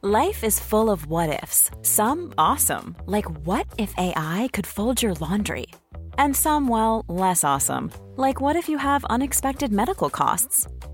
Life 0.04 0.42
is 0.42 0.59
full 0.59 0.90
of 0.90 1.06
what 1.06 1.42
ifs, 1.42 1.71
some 1.82 2.35
awesome, 2.37 2.97
like 3.06 3.28
what 3.47 3.68
if 3.78 3.94
AI 3.97 4.50
could 4.52 4.66
fold 4.66 5.00
your 5.00 5.14
laundry? 5.14 5.66
And 6.18 6.37
some, 6.37 6.66
well, 6.66 7.04
less 7.09 7.44
awesome, 7.44 7.92
like 8.16 8.40
what 8.40 8.56
if 8.56 8.68
you 8.68 8.78
have 8.78 9.04
unexpected 9.04 9.73
medical 9.73 10.11
costs? 10.11 10.66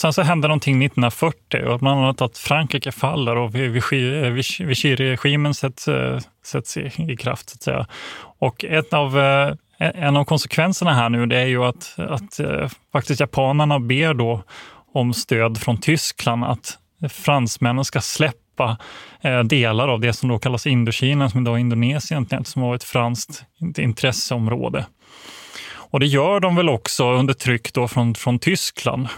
Sen 0.00 0.12
så 0.12 0.22
hände 0.22 0.48
någonting 0.48 0.84
1940 0.84 1.64
och 1.64 1.78
bland 1.78 2.00
annat 2.00 2.22
att 2.22 2.38
Frankrike 2.38 2.92
faller 2.92 3.36
och 3.36 3.54
Vichy-regimen 3.54 5.50
eh, 5.50 5.52
sätts, 5.52 5.88
eh, 5.88 6.18
sätts 6.46 6.76
i, 6.76 6.90
i 7.08 7.16
kraft. 7.16 7.50
Så 7.50 7.56
att 7.56 7.62
säga. 7.62 7.86
Och 8.38 8.64
ett 8.64 8.94
av 8.94 9.18
eh, 9.18 9.52
e-, 9.78 9.92
en 9.94 10.16
av 10.16 10.24
konsekvenserna 10.24 10.94
här 10.94 11.08
nu 11.08 11.26
det 11.26 11.38
är 11.38 11.46
ju 11.46 11.64
att, 11.64 11.94
att 11.98 12.40
faktiskt 12.92 13.20
japanerna 13.20 13.80
ber 13.80 14.14
då 14.14 14.42
om 14.94 15.14
stöd 15.14 15.58
från 15.58 15.76
Tyskland 15.76 16.44
att 16.44 16.78
fransmännen 17.10 17.84
ska 17.84 18.00
släppa 18.00 18.76
delar 19.44 19.88
av 19.88 20.00
det 20.00 20.12
som 20.12 20.28
då 20.28 20.38
kallas 20.38 20.66
Indokina, 20.66 21.30
som 21.30 21.40
idag 21.40 21.54
är 21.54 21.60
Indonesien, 21.60 22.26
som 22.44 22.62
var 22.62 22.74
ett 22.74 22.84
franskt 22.84 23.44
intresseområde. 23.76 24.86
Och 25.72 26.00
det 26.00 26.06
gör 26.06 26.40
de 26.40 26.56
väl 26.56 26.68
också 26.68 27.12
under 27.12 27.34
tryck 27.34 27.72
då 27.72 27.88
från, 27.88 28.14
från 28.14 28.38
Tyskland. 28.38 29.08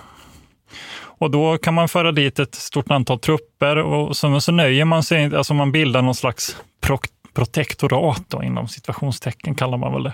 Och 1.22 1.30
då 1.30 1.58
kan 1.58 1.74
man 1.74 1.88
föra 1.88 2.12
dit 2.12 2.38
ett 2.38 2.54
stort 2.54 2.90
antal 2.90 3.18
trupper 3.18 3.76
och 3.76 4.16
så, 4.16 4.40
så 4.40 4.52
nöjer 4.52 4.84
man 4.84 5.02
sig, 5.02 5.36
alltså 5.36 5.54
man 5.54 5.72
bildar 5.72 6.02
någon 6.02 6.14
slags 6.14 6.56
pro, 6.80 6.98
protektorat 7.34 8.22
då, 8.28 8.42
inom 8.42 8.68
situationstecken 8.68 9.54
kallar 9.54 9.78
man 9.78 9.92
väl 9.92 10.02
det. 10.02 10.12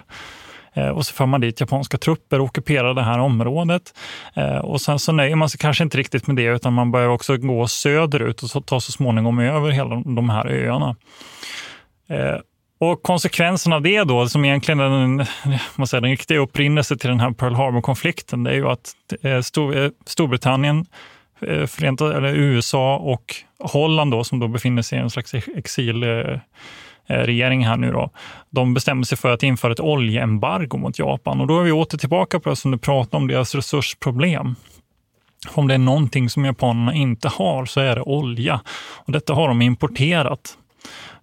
Eh, 0.72 0.88
och 0.88 1.06
så 1.06 1.14
för 1.14 1.26
man 1.26 1.40
dit 1.40 1.60
japanska 1.60 1.98
trupper 1.98 2.38
och 2.38 2.44
ockuperar 2.44 2.94
det 2.94 3.02
här 3.02 3.18
området. 3.18 3.94
Eh, 4.34 4.56
och 4.56 4.80
sen 4.80 4.98
så 4.98 5.12
nöjer 5.12 5.36
man 5.36 5.48
sig 5.48 5.58
kanske 5.58 5.84
inte 5.84 5.98
riktigt 5.98 6.26
med 6.26 6.36
det 6.36 6.44
utan 6.44 6.72
man 6.72 6.90
börjar 6.90 7.08
också 7.08 7.36
gå 7.36 7.68
söderut 7.68 8.42
och 8.42 8.66
ta 8.66 8.80
så 8.80 8.92
småningom 8.92 9.38
över 9.38 9.70
hela 9.70 9.94
de 9.94 10.30
här 10.30 10.46
öarna. 10.46 10.96
Eh, 12.08 12.36
och 12.80 13.02
konsekvensen 13.02 13.72
av 13.72 13.82
det 13.82 14.04
då, 14.04 14.28
som 14.28 14.44
egentligen 14.44 14.80
är 14.80 14.90
den, 14.90 15.24
man 15.76 15.86
säger, 15.86 16.00
den 16.00 16.10
riktiga 16.10 16.38
upprinnelsen 16.38 16.98
till 16.98 17.10
den 17.10 17.20
här 17.20 17.30
Pearl 17.30 17.54
Harbor-konflikten, 17.54 18.44
det 18.44 18.50
är 18.50 18.54
ju 18.54 18.68
att 18.68 18.94
eh, 19.22 19.40
Stor, 19.40 19.76
eh, 19.76 19.90
Storbritannien, 20.06 20.86
eh, 21.40 21.66
Förenta, 21.66 22.16
eller 22.16 22.34
USA 22.34 22.96
och 22.96 23.34
Holland 23.58 24.10
då, 24.10 24.24
som 24.24 24.38
då 24.38 24.48
befinner 24.48 24.82
sig 24.82 24.98
i 24.98 25.02
en 25.02 25.10
slags 25.10 25.34
exilregering, 25.34 27.66
här 27.66 27.76
nu 27.76 27.92
då, 27.92 28.10
de 28.50 28.74
bestämmer 28.74 29.02
sig 29.02 29.18
för 29.18 29.30
att 29.30 29.42
införa 29.42 29.72
ett 29.72 29.80
oljeembargo 29.80 30.76
mot 30.76 30.98
Japan. 30.98 31.40
Och 31.40 31.46
då 31.46 31.60
är 31.60 31.64
vi 31.64 31.72
åter 31.72 31.98
tillbaka 31.98 32.40
på 32.40 32.50
det 32.50 32.56
som 32.56 32.70
du 32.70 32.78
pratade 32.78 33.16
om, 33.16 33.28
deras 33.28 33.54
resursproblem. 33.54 34.54
Om 35.54 35.68
det 35.68 35.74
är 35.74 35.78
någonting 35.78 36.30
som 36.30 36.44
japanerna 36.44 36.94
inte 36.94 37.28
har 37.28 37.64
så 37.64 37.80
är 37.80 37.96
det 37.96 38.02
olja. 38.02 38.60
Och 38.94 39.12
detta 39.12 39.34
har 39.34 39.48
de 39.48 39.62
importerat 39.62 40.58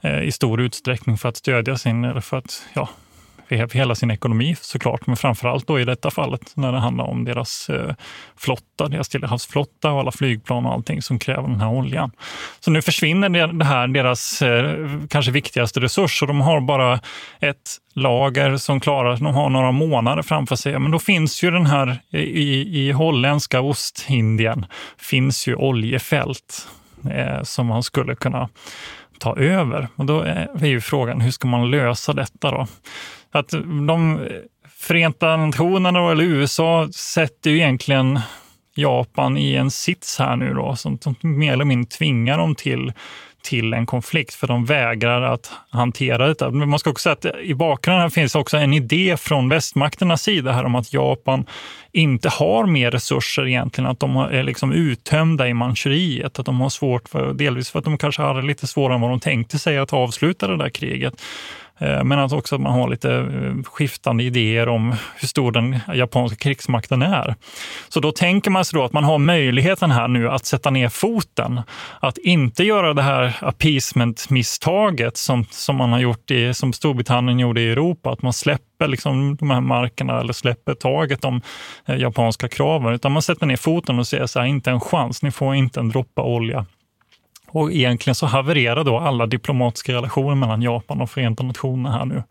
Eh, 0.06 0.24
i 0.24 0.32
stor 0.32 0.62
utsträckning 0.62 1.18
för 1.18 1.30
att 1.30 1.38
stödja 1.38 1.78
sin, 1.78 2.04
eller 2.04 2.22
för 2.22 2.38
att 2.38 2.66
ja, 2.74 2.90
för 3.48 3.74
hela 3.74 3.96
sin 3.96 4.12
ekonomi 4.12 4.56
såklart, 4.62 5.08
men 5.08 5.18
framförallt 5.18 5.68
då 5.68 5.80
i 5.80 5.86
detta 5.86 6.12
fallet 6.12 6.52
när 6.56 6.72
det 6.72 6.80
handlar 6.80 7.06
om 7.06 7.26
deras 7.26 7.70
eh, 7.70 7.96
flotta, 8.38 8.88
deras 8.88 9.08
Stillahavsflotta 9.08 9.92
och 9.92 10.00
alla 10.00 10.12
flygplan 10.12 10.66
och 10.66 10.74
allting 10.74 11.02
som 11.02 11.20
kräver 11.20 11.48
den 11.48 11.62
här 11.62 11.70
oljan. 11.70 12.12
Så 12.60 12.72
nu 12.72 12.82
försvinner 12.82 13.30
det 13.48 13.66
här 13.66 13.88
deras 13.88 14.42
eh, 14.42 14.90
kanske 15.10 15.32
viktigaste 15.32 15.80
resurs 15.80 16.22
och 16.22 16.28
de 16.28 16.42
har 16.42 16.62
bara 16.62 17.00
ett 17.40 17.78
lager 17.94 18.58
som 18.58 18.80
klarar, 18.80 19.18
de 19.18 19.26
har 19.26 19.50
några 19.50 19.72
månader 19.72 20.22
framför 20.22 20.56
sig. 20.56 20.80
Men 20.80 20.92
då 20.92 21.00
finns 21.00 21.44
ju 21.44 21.52
den 21.52 21.66
här 21.66 22.00
i, 22.12 22.88
i 22.88 22.92
holländska 22.92 23.62
Ostindien 23.62 24.66
finns 24.98 25.48
ju 25.48 25.56
oljefält 25.56 26.68
eh, 27.12 27.44
som 27.44 27.68
man 27.68 27.84
skulle 27.84 28.16
kunna 28.16 28.50
ta 29.20 29.36
över. 29.36 29.88
Och 29.96 30.06
då 30.06 30.22
är 30.22 30.66
ju 30.66 30.82
frågan, 30.82 31.22
hur 31.22 31.32
ska 31.32 31.48
man 31.48 31.72
lösa 31.72 32.14
detta 32.14 32.52
då? 32.52 32.68
Att 33.32 33.50
de 33.88 34.20
Förenta 34.70 35.38
Nationerna 35.38 36.12
eller 36.12 36.24
USA 36.24 36.90
sätter 36.96 37.50
ju 37.50 37.58
egentligen 37.58 38.20
Japan 38.76 39.38
i 39.38 39.56
en 39.56 39.72
sits 39.72 40.20
här 40.20 40.36
nu 40.36 40.54
då, 40.54 40.76
som, 40.76 41.00
som 41.00 41.16
mer 41.22 41.54
eller 41.54 41.66
mindre 41.66 41.90
tvingar 41.90 42.38
dem 42.38 42.56
till 42.56 42.94
till 43.46 43.74
en 43.74 43.86
konflikt, 43.86 44.34
för 44.34 44.48
de 44.48 44.66
vägrar 44.66 45.22
att 45.22 45.52
hantera 45.70 46.28
detta. 46.28 46.52
Men 46.52 46.70
man 46.70 46.80
ska 46.80 46.90
också 46.90 47.04
säga 47.04 47.14
att 47.14 47.42
i 47.42 47.56
bakgrunden 47.56 48.12
finns 48.12 48.36
också 48.36 48.58
en 48.58 48.74
idé 48.74 49.18
från 49.18 49.50
västmakternas 49.50 50.22
sida 50.22 50.52
här 50.52 50.64
om 50.64 50.76
att 50.76 50.94
Japan 50.94 51.46
inte 51.92 52.30
har 52.30 52.66
mer 52.66 52.92
resurser 52.92 53.48
egentligen, 53.48 53.90
att 53.90 54.00
de 54.00 54.18
är 54.18 54.44
liksom 54.44 54.72
uttömda 54.72 55.48
i 55.48 55.54
Manchuriet, 55.54 56.40
att 56.40 56.46
de 56.46 56.62
har 56.62 56.70
svårt, 56.70 57.10
för, 57.10 57.34
delvis 57.34 57.70
för 57.70 57.80
att 57.80 57.86
de 57.86 57.98
kanske 57.98 58.22
hade 58.22 58.42
lite 58.42 58.68
svårare 58.68 58.96
än 58.96 59.02
vad 59.02 59.10
de 59.10 59.20
tänkte 59.20 59.60
sig 59.60 59.78
att 59.78 59.94
avsluta 59.94 60.48
det 60.48 60.58
där 60.58 60.70
kriget. 60.70 61.22
Eh, 61.80 62.04
men 62.04 62.20
att 62.20 62.32
också 62.32 62.58
man 62.58 62.74
har 62.74 62.90
lite 62.90 63.14
eh, 63.14 63.64
skiftande 63.64 64.24
idéer 64.24 64.68
om 64.68 64.96
hur 65.16 65.28
stor 65.28 65.52
den 65.52 65.80
japanska 65.94 66.38
krigsmakten 66.38 67.02
är. 67.02 67.36
Så 67.90 68.00
då 68.00 68.12
tänker 68.12 68.52
man 68.52 68.66
sig 68.66 68.80
då 68.80 68.86
att 68.86 68.94
man 68.94 69.04
har 69.04 69.18
möjligheten 69.18 69.92
här 69.92 70.08
nu 70.08 70.30
att 70.30 70.46
sätta 70.46 70.70
ner 70.70 70.90
foten. 70.90 71.62
Att 72.00 72.18
inte 72.18 72.64
göra 72.64 72.94
det 72.94 73.02
här 73.02 73.38
appeasement-misstaget 73.42 75.18
som, 75.18 75.46
som 75.50 75.76
man 75.76 75.92
har 75.92 76.00
gjort 76.00 76.32
i, 76.32 76.54
som 76.54 76.74
Storbritannien 76.74 77.40
gjorde 77.40 77.62
i 77.62 77.72
Europa, 77.72 78.12
att 78.12 78.22
man 78.22 78.34
släpper 78.34 78.88
liksom 78.88 79.36
de 79.36 79.50
här 79.52 79.62
markerna 79.62 80.20
eller 80.20 80.34
släpper 80.34 80.74
taget 80.74 81.26
om 81.26 81.42
eh, 81.86 81.96
japanska 81.96 82.48
kraven, 82.48 82.94
utan 82.94 83.12
man 83.12 83.22
sätter 83.22 83.46
ner 83.46 83.58
foten 83.58 84.00
och 84.00 84.08
säger 84.08 84.26
så 84.26 84.40
här, 84.40 84.46
inte 84.46 84.72
en 84.72 84.80
chans, 84.80 85.22
ni 85.22 85.32
får 85.32 85.56
inte 85.56 85.80
en 85.80 85.90
droppe 85.90 86.22
olja 86.22 86.66
och 87.56 87.72
egentligen 87.72 88.16
så 88.16 88.26
havererar 88.26 88.84
då 88.84 88.98
alla 88.98 89.26
diplomatiska 89.26 89.94
relationer 89.94 90.36
mellan 90.36 90.62
Japan 90.62 91.02
och 91.02 91.10
Förenta 91.10 91.44
Nationerna 91.44 91.92
här 91.98 92.06
nu. 92.06 92.24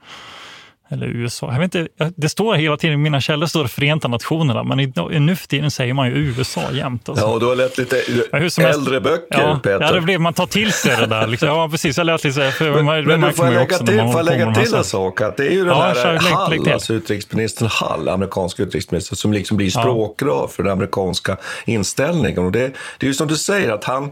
Eller 0.90 1.06
USA. 1.06 1.52
Jag 1.52 1.60
vet 1.60 1.74
inte, 1.74 2.12
det 2.16 2.28
står 2.28 2.54
hela 2.54 2.76
tiden 2.76 2.94
i 2.94 2.96
mina 2.96 3.20
källor 3.20 3.46
står 3.46 3.66
Förenta 3.66 4.08
Nationerna, 4.08 4.64
men 4.64 4.80
i, 4.80 4.92
nu 5.20 5.36
för 5.36 5.46
tiden 5.46 5.70
säger 5.70 5.94
man 5.94 6.08
ju 6.08 6.14
USA 6.14 6.60
jämt. 6.72 7.08
Alltså. 7.08 7.24
Ja, 7.24 7.32
och 7.32 7.40
du 7.40 7.46
har 7.46 7.56
läst 7.56 7.78
lite 7.78 8.02
ja, 8.32 8.68
äldre 8.68 9.00
böcker, 9.00 9.40
ja, 9.40 9.60
Peter. 9.62 9.80
Ja, 9.80 9.92
det 9.92 10.00
blir, 10.00 10.18
man 10.18 10.34
tar 10.34 10.46
till 10.46 10.72
sig 10.72 10.96
det 10.96 11.06
där. 11.06 11.26
Liksom. 11.26 11.48
Ja, 11.48 11.68
precis. 11.68 11.96
Jag 11.96 12.06
lät 12.06 12.24
lite 12.24 12.50
för, 12.50 12.82
men, 12.82 13.04
men, 13.04 13.20
men 13.20 13.32
får 13.32 13.46
jag 13.46 13.54
lägga 13.54 13.78
till, 13.78 13.98
får 13.98 14.16
jag 14.16 14.24
lägga 14.24 14.54
till 14.54 14.74
en 14.74 14.84
sak? 14.84 15.20
Att 15.20 15.36
det 15.36 15.46
är 15.46 15.50
ju 15.50 15.64
den 15.64 15.68
ja, 15.68 15.92
här 15.96 16.18
Hall, 16.18 16.72
alltså 16.72 16.94
utrikesministern 16.94 17.68
Hall, 17.72 18.08
amerikansk 18.08 18.60
utrikesminister, 18.60 19.16
som 19.16 19.32
liksom 19.32 19.56
blir 19.56 19.70
språkrör 19.70 20.46
för 20.46 20.62
den 20.62 20.72
amerikanska 20.72 21.36
inställningen. 21.64 22.44
Och 22.44 22.52
det, 22.52 22.72
det 22.98 23.06
är 23.06 23.08
ju 23.08 23.14
som 23.14 23.28
du 23.28 23.36
säger, 23.36 23.72
att 23.72 23.84
han 23.84 24.10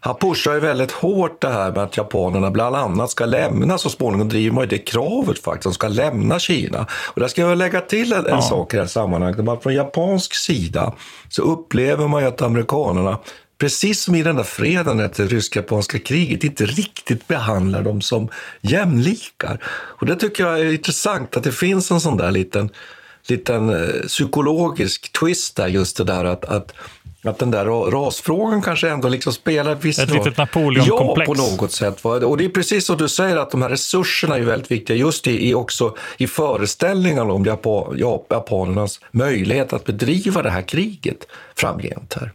han 0.00 0.16
pushar 0.16 0.54
ju 0.54 0.60
väldigt 0.60 0.92
hårt 0.92 1.40
det 1.40 1.48
här 1.48 1.72
med 1.72 1.82
att 1.82 1.96
japanerna 1.96 2.50
bland 2.50 2.76
annat 2.76 3.10
ska 3.10 3.24
lämna, 3.24 3.78
så 3.78 3.90
småningom 3.90 4.28
driver 4.28 4.54
man 4.54 4.64
ju 4.64 4.68
det 4.68 4.78
kravet 4.78 5.38
faktiskt, 5.38 5.64
de 5.64 5.74
ska 5.74 5.88
lämna 5.88 6.38
Kina. 6.38 6.86
Och 7.06 7.20
där 7.20 7.28
ska 7.28 7.40
jag 7.40 7.58
lägga 7.58 7.80
till 7.80 8.12
en, 8.12 8.18
en 8.18 8.24
ja. 8.28 8.42
sak 8.42 8.74
i 8.74 8.76
det 8.76 8.82
här 8.82 8.88
sammanhanget, 8.88 9.48
att 9.48 9.62
från 9.62 9.74
japansk 9.74 10.34
sida 10.34 10.94
så 11.28 11.42
upplever 11.42 12.08
man 12.08 12.22
ju 12.22 12.28
att 12.28 12.42
amerikanerna 12.42 13.18
precis 13.58 14.02
som 14.02 14.14
i 14.14 14.22
den 14.22 14.36
där 14.36 14.42
freden 14.42 15.00
efter 15.00 15.24
det 15.24 15.34
rysk-japanska 15.34 15.98
kriget, 15.98 16.44
inte 16.44 16.66
riktigt 16.66 17.28
behandlar 17.28 17.82
dem 17.82 18.00
som 18.00 18.28
jämlikar. 18.60 19.64
Och 19.68 20.06
det 20.06 20.16
tycker 20.16 20.44
jag 20.44 20.60
är 20.60 20.72
intressant, 20.72 21.36
att 21.36 21.44
det 21.44 21.52
finns 21.52 21.90
en 21.90 22.00
sån 22.00 22.16
där 22.16 22.30
liten, 22.30 22.70
liten 23.26 23.70
eh, 23.70 24.06
psykologisk 24.06 25.12
twist 25.12 25.56
där, 25.56 25.66
just 25.66 25.96
det 25.96 26.04
där 26.04 26.24
att, 26.24 26.44
att 26.44 26.72
att 27.24 27.38
den 27.38 27.50
där 27.50 27.64
rasfrågan 27.90 28.62
kanske 28.62 28.88
ändå 28.90 29.08
liksom 29.08 29.32
spelar 29.32 29.74
viss 29.74 29.98
roll. 29.98 30.08
Ett 30.08 30.14
litet 30.14 30.38
Napoleon-komplex. 30.38 31.28
Ja, 31.28 31.34
på 31.34 31.56
något 31.60 31.72
sätt. 31.72 32.04
Och 32.04 32.36
det 32.36 32.44
är 32.44 32.48
precis 32.48 32.86
som 32.86 32.96
du 32.96 33.08
säger, 33.08 33.36
att 33.36 33.50
de 33.50 33.62
här 33.62 33.68
resurserna 33.68 34.36
är 34.36 34.40
väldigt 34.40 34.70
viktiga 34.70 34.96
just 34.96 35.26
i, 35.26 35.48
i 35.50 35.54
också 35.54 35.96
i 36.16 36.26
föreställningarna 36.26 37.32
om 37.32 37.44
Japan, 37.44 37.98
japanernas 37.98 39.00
möjlighet 39.10 39.72
att 39.72 39.84
bedriva 39.84 40.42
det 40.42 40.50
här 40.50 40.62
kriget 40.62 41.26
framgent 41.54 42.14
här. 42.14 42.32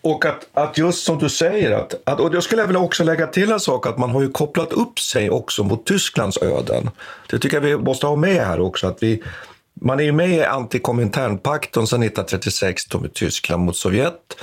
Och 0.00 0.24
att, 0.24 0.48
att 0.54 0.78
just 0.78 1.04
som 1.04 1.18
du 1.18 1.28
säger, 1.28 1.72
att, 1.72 1.94
att, 2.04 2.20
och 2.20 2.30
då 2.30 2.40
skulle 2.40 2.62
jag 2.62 2.66
vilja 2.66 2.80
också 2.80 3.04
lägga 3.04 3.26
till 3.26 3.52
en 3.52 3.60
sak, 3.60 3.86
att 3.86 3.98
man 3.98 4.10
har 4.10 4.22
ju 4.22 4.30
kopplat 4.30 4.72
upp 4.72 4.98
sig 4.98 5.30
också 5.30 5.64
mot 5.64 5.86
Tysklands 5.86 6.38
öden. 6.42 6.90
Det 7.30 7.38
tycker 7.38 7.56
jag 7.56 7.62
vi 7.62 7.76
måste 7.76 8.06
ha 8.06 8.16
med 8.16 8.46
här 8.46 8.60
också, 8.60 8.86
att 8.86 9.02
vi, 9.02 9.22
man 9.80 10.00
är 10.00 10.04
ju 10.04 10.12
med 10.12 10.30
i 10.30 10.44
antikominternpakten 10.44 11.86
sedan 11.86 12.02
1936 12.02 12.94
med 12.94 13.14
Tyskland 13.14 13.64
mot 13.64 13.76
Sovjet. 13.76 14.36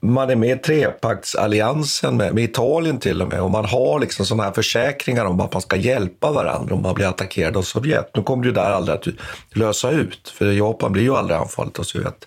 Man 0.00 0.30
är 0.30 0.36
med 0.36 0.58
i 0.58 0.62
trepaktsalliansen 0.62 2.16
med, 2.16 2.34
med, 2.34 2.44
Italien 2.44 2.98
till 2.98 3.22
och 3.22 3.28
med 3.28 3.42
och 3.42 3.50
man 3.50 3.64
har 3.64 4.00
liksom 4.00 4.26
sådana 4.26 4.42
här 4.42 4.52
försäkringar 4.52 5.24
om 5.24 5.40
att 5.40 5.52
man 5.52 5.62
ska 5.62 5.76
hjälpa 5.76 6.32
varandra 6.32 6.74
om 6.74 6.82
man 6.82 6.94
blir 6.94 7.06
attackerad 7.06 7.56
av 7.56 7.62
Sovjet. 7.62 8.10
Nu 8.14 8.22
kommer 8.22 8.42
det 8.42 8.48
ju 8.48 8.54
där 8.54 8.70
aldrig 8.70 8.96
att 8.96 9.06
lösa 9.52 9.90
ut, 9.90 10.28
för 10.28 10.52
Japan 10.52 10.92
blir 10.92 11.02
ju 11.02 11.16
aldrig 11.16 11.38
anfallet 11.38 11.78
av 11.78 11.82
Sovjet. 11.82 12.26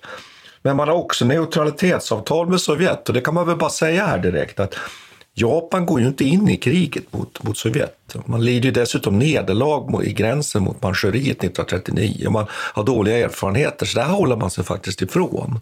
Men 0.62 0.76
man 0.76 0.88
har 0.88 0.96
också 0.96 1.26
neutralitetsavtal 1.26 2.50
med 2.50 2.62
Sovjet 2.62 3.08
och 3.10 3.14
det 3.14 3.22
kan 3.22 3.34
man 3.34 3.48
väl 3.48 3.58
bara 3.58 3.70
säga 3.70 4.06
här 4.06 4.18
direkt 4.18 4.60
att 4.60 4.76
Japan 5.34 5.86
går 5.86 6.02
ju 6.02 6.08
inte 6.08 6.24
in 6.24 6.50
i 6.50 6.58
kriget 6.58 7.14
mot, 7.14 7.44
mot 7.44 7.58
Sovjet. 7.58 8.16
Man 8.26 8.46
lider 8.46 8.66
ju 8.66 8.72
dessutom 8.72 9.20
nederlag 9.20 10.04
i 10.04 10.14
gränsen 10.14 10.64
mot 10.64 10.82
Manchuriet 10.84 11.44
1939. 11.44 12.30
Man 12.30 12.46
har 12.50 12.84
dåliga 12.84 13.18
erfarenheter, 13.18 13.86
så 13.86 14.00
där 14.00 14.06
håller 14.06 14.36
man 14.36 14.52
sig 14.52 14.64
faktiskt 14.64 15.02
ifrån. 15.02 15.60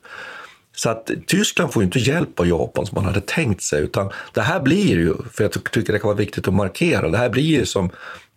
Så 0.75 0.89
att 0.89 1.11
Tyskland 1.27 1.73
får 1.73 1.83
ju 1.83 1.85
inte 1.85 1.99
hjälp 1.99 2.39
av 2.39 2.47
Japan 2.47 2.85
som 2.85 2.95
man 2.95 3.05
hade 3.05 3.21
tänkt 3.21 3.63
sig, 3.63 3.83
utan 3.83 4.11
det 4.33 4.41
här 4.41 4.59
blir 4.59 4.97
ju, 4.97 5.15
för 5.31 5.43
jag 5.43 5.51
tycker 5.51 5.93
det 5.93 5.99
kan 5.99 6.07
vara 6.07 6.17
viktigt 6.17 6.47
att 6.47 6.53
markera, 6.53 7.09
det 7.09 7.17
här 7.17 7.29
blir 7.29 7.43
ju 7.43 7.65
som, 7.65 7.89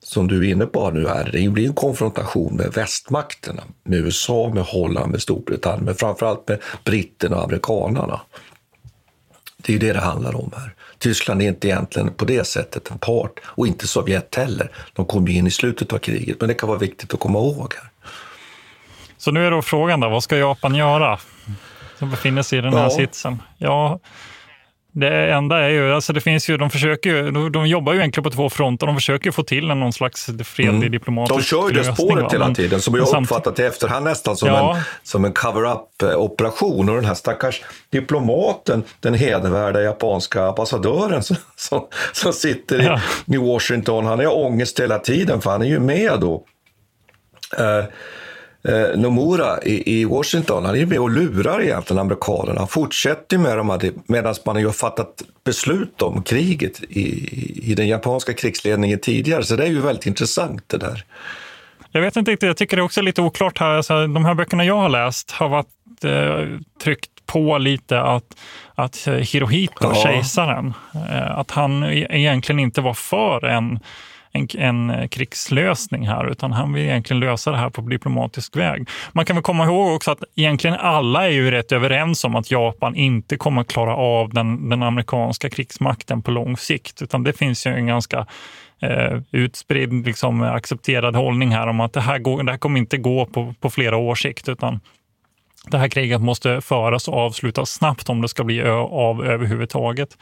som 0.03 0.29
du 0.29 0.49
är 0.49 0.53
inne 0.53 0.67
på 0.67 0.91
nu 0.91 1.09
här, 1.09 1.31
det 1.33 1.49
blir 1.49 1.67
en 1.67 1.75
konfrontation 1.75 2.57
med 2.57 2.73
västmakterna, 2.73 3.63
med 3.85 3.99
USA, 3.99 4.51
med 4.55 4.65
Holland, 4.65 5.11
med 5.11 5.23
Storbritannien, 5.23 5.85
men 5.85 5.95
framförallt 5.95 6.49
med 6.49 6.59
britterna 6.85 7.37
och 7.37 7.45
amerikanarna. 7.45 8.21
Det 9.57 9.71
är 9.71 9.75
ju 9.75 9.79
det 9.79 9.93
det 9.93 10.01
handlar 10.01 10.37
om 10.37 10.51
här. 10.57 10.75
Tyskland 11.03 11.43
är 11.43 11.49
inte 11.49 11.69
egentligen 11.69 12.15
på 12.15 12.25
det 12.25 12.45
sättet 12.45 12.91
en 12.91 12.99
part 12.99 13.41
och 13.45 13.67
inte 13.67 13.87
Sovjet 13.87 14.35
heller. 14.35 14.71
De 14.93 15.07
kom 15.07 15.29
in 15.29 15.47
i 15.47 15.51
slutet 15.51 15.93
av 15.93 15.99
kriget, 15.99 16.41
men 16.41 16.49
det 16.49 16.55
kan 16.55 16.69
vara 16.69 16.79
viktigt 16.79 17.15
att 17.15 17.21
komma 17.21 17.39
ihåg 17.39 17.75
här. 17.75 17.91
Så 19.19 19.31
nu 19.31 19.47
är 19.47 19.51
då 19.51 19.63
frågan 19.63 20.01
då, 20.01 20.09
vad 20.09 20.23
ska 20.23 20.37
Japan 20.37 20.75
göra? 20.75 21.19
Som 21.99 22.11
befinner 22.11 22.43
sig 22.43 22.59
i 22.59 22.63
den 22.63 22.73
här 22.73 22.83
ja. 22.83 22.91
sitsen. 22.91 23.43
Ja, 23.59 24.01
det 24.95 25.33
enda 25.33 25.59
är 25.59 25.69
ju, 25.69 25.95
alltså 25.95 26.13
det 26.13 26.21
finns 26.21 26.51
ju, 26.51 26.57
de 26.57 26.71
försöker 26.71 27.11
ju, 27.11 27.31
de, 27.31 27.53
de 27.53 27.67
jobbar 27.67 27.93
ju 27.93 27.99
egentligen 27.99 28.25
på 28.25 28.31
två 28.31 28.51
fronter. 28.51 28.87
De 28.87 28.97
försöker 28.97 29.31
få 29.31 29.43
till 29.43 29.71
en 29.71 29.81
någon 29.81 29.93
slags 29.93 30.27
fredlig 30.45 30.77
mm. 30.77 30.91
diplomatisk 30.93 31.39
De 31.39 31.43
kör 31.45 31.69
ju 31.69 31.75
det 31.75 31.95
spåret 31.95 32.33
hela 32.33 32.55
tiden, 32.55 32.81
som 32.81 32.95
jag 32.95 33.05
har 33.05 33.23
uppfattat 33.23 33.59
i 33.59 33.63
efterhand 33.63 34.05
nästan 34.05 34.37
som 34.37 34.49
ja. 34.49 34.77
en, 34.77 34.83
som 35.03 35.25
en 35.25 35.33
cover-up-operation. 35.33 36.89
Och 36.89 36.95
den 36.95 37.05
här 37.05 37.15
stackars 37.15 37.63
diplomaten, 37.91 38.85
den 39.01 39.15
hedervärda 39.15 39.83
japanska 39.83 40.45
ambassadören 40.45 41.23
som, 41.23 41.37
som, 41.57 41.87
som 42.13 42.33
sitter 42.33 42.83
ja. 42.83 43.01
i, 43.27 43.37
Washington, 43.37 44.07
han 44.07 44.19
har 44.19 44.37
ångest 44.37 44.81
hela 44.81 44.99
tiden 44.99 45.41
för 45.41 45.51
han 45.51 45.63
är 45.63 45.67
ju 45.67 45.81
med 45.81 46.21
då. 46.21 46.45
Uh, 47.61 47.85
eh, 48.69 48.99
Nomura 49.01 49.63
i, 49.63 50.01
i, 50.01 50.05
Washington, 50.05 50.65
han 50.65 50.77
är 50.77 50.87
med 50.87 50.99
och 50.99 51.11
lurar 51.11 51.63
egentligen 51.63 52.01
amerikanerna. 52.01 52.59
Han 52.59 52.69
fortsätter 52.69 53.39
med 53.39 53.57
dem 53.57 53.93
medan 54.07 54.35
man 54.45 54.65
har 54.65 54.73
fattat 54.73 55.23
beslut 55.45 56.03
om 56.03 56.23
kriget 56.23 56.83
i, 56.83 57.29
i 57.71 57.75
den 57.75 57.89
japanska 57.89 58.33
krigsledningen 58.33 58.99
tidigare. 58.99 59.45
Så 59.45 59.57
det 59.57 59.65
är 59.65 59.69
ju 59.69 59.81
väldigt 59.81 60.07
intressant 60.07 60.65
det 60.67 60.79
där. 60.79 61.05
Jag 61.91 62.01
vet 62.01 62.17
inte 62.17 62.31
riktigt, 62.31 62.47
jag 62.47 62.57
tycker 62.57 62.77
det 62.77 62.81
är 62.81 62.85
också 62.85 63.03
lite 63.03 63.23
oklart 63.23 63.59
här. 63.59 63.71
Alltså, 63.71 64.07
de 64.07 64.25
här 64.25 64.35
böckerna 64.35 64.65
jag 64.65 64.77
har 64.77 64.89
läst 64.89 65.31
har 65.31 65.49
varit 65.49 66.05
eh, 66.05 66.59
tryckt 66.83 67.27
på 67.27 67.59
lite 67.59 68.01
att, 68.01 68.37
att 68.75 68.97
Hirohito, 69.07 69.75
ja. 69.81 69.95
kejsaren, 69.95 70.75
eh, 70.95 71.39
att 71.39 71.51
han 71.51 71.83
e-, 71.83 72.07
egentligen 72.11 72.59
inte 72.59 72.81
var 72.81 72.95
för 72.95 73.45
en 73.45 73.79
en, 74.33 74.49
en 74.59 75.09
krigslösning 75.09 76.09
här, 76.09 76.31
utan 76.31 76.53
han 76.53 76.73
vill 76.73 76.83
egentligen 76.83 77.21
lösa 77.21 77.51
det 77.51 77.57
här 77.57 77.71
på 77.71 77.81
diplomatisk 77.81 78.57
väg. 78.57 78.89
Man 79.13 79.25
kan 79.25 79.37
väl 79.37 79.43
komma 79.43 79.65
ihåg 79.65 79.95
också 79.95 80.11
att 80.11 80.25
egentligen 80.35 80.77
alla 80.77 81.25
är 81.27 81.33
ju 81.33 81.51
rätt 81.51 81.73
överens 81.73 82.25
om 82.25 82.37
att 82.37 82.51
Japan 82.51 82.97
inte 82.97 83.37
kommer 83.37 83.65
klara 83.65 83.97
av 83.97 84.31
den, 84.31 84.69
den 84.69 84.83
amerikanska 84.83 85.51
krigsmakten 85.51 86.23
på 86.23 86.31
lång 86.31 86.57
sikt, 86.57 87.03
utan 87.03 87.23
det 87.23 87.33
finns 87.33 87.67
ju 87.67 87.71
en 87.71 87.87
ganska 87.87 88.27
eh, 88.83 89.19
utspridd, 89.31 90.07
liksom, 90.07 90.43
accepterad 90.43 91.17
hållning 91.17 91.51
här 91.51 91.67
om 91.67 91.81
att 91.81 91.93
det 91.93 92.01
här, 92.01 92.19
går, 92.19 92.43
det 92.43 92.51
här 92.51 92.59
kommer 92.59 92.79
inte 92.79 92.97
gå 92.97 93.27
på, 93.27 93.55
på 93.61 93.71
flera 93.71 93.97
års 93.97 94.23
sikt, 94.23 94.49
utan 94.49 94.81
det 95.67 95.79
här 95.79 95.89
kriget 95.89 96.21
måste 96.21 96.61
föras 96.61 97.09
och 97.09 97.15
avslutas 97.15 97.71
snabbt 97.71 98.09
om 98.09 98.23
det 98.23 98.29
ska 98.29 98.45
bli 98.45 98.63
av 98.63 99.25
överhuvudtaget. 99.25 100.17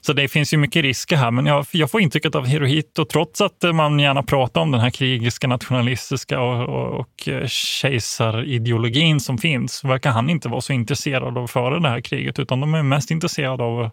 Så 0.00 0.12
det 0.12 0.28
finns 0.28 0.52
ju 0.52 0.56
mycket 0.56 0.82
risker 0.82 1.16
här, 1.16 1.30
men 1.30 1.46
jag, 1.46 1.66
jag 1.70 1.90
får 1.90 2.00
intrycket 2.00 2.34
av 2.34 2.46
Hirohito, 2.46 3.04
trots 3.04 3.40
att 3.40 3.62
man 3.74 3.98
gärna 3.98 4.22
pratar 4.22 4.60
om 4.60 4.70
den 4.70 4.80
här 4.80 4.90
krigiska, 4.90 5.46
nationalistiska 5.46 6.40
och, 6.40 6.68
och, 6.68 7.00
och 7.00 7.28
eh, 7.28 7.46
kejsarideologin 7.46 9.20
som 9.20 9.38
finns, 9.38 9.84
verkar 9.84 10.10
han 10.10 10.30
inte 10.30 10.48
vara 10.48 10.60
så 10.60 10.72
intresserad 10.72 11.38
av 11.38 11.46
före 11.46 11.80
det 11.80 11.88
här 11.88 12.00
kriget, 12.00 12.38
utan 12.38 12.60
de 12.60 12.74
är 12.74 12.82
mest 12.82 13.10
intresserade 13.10 13.62
av 13.62 13.90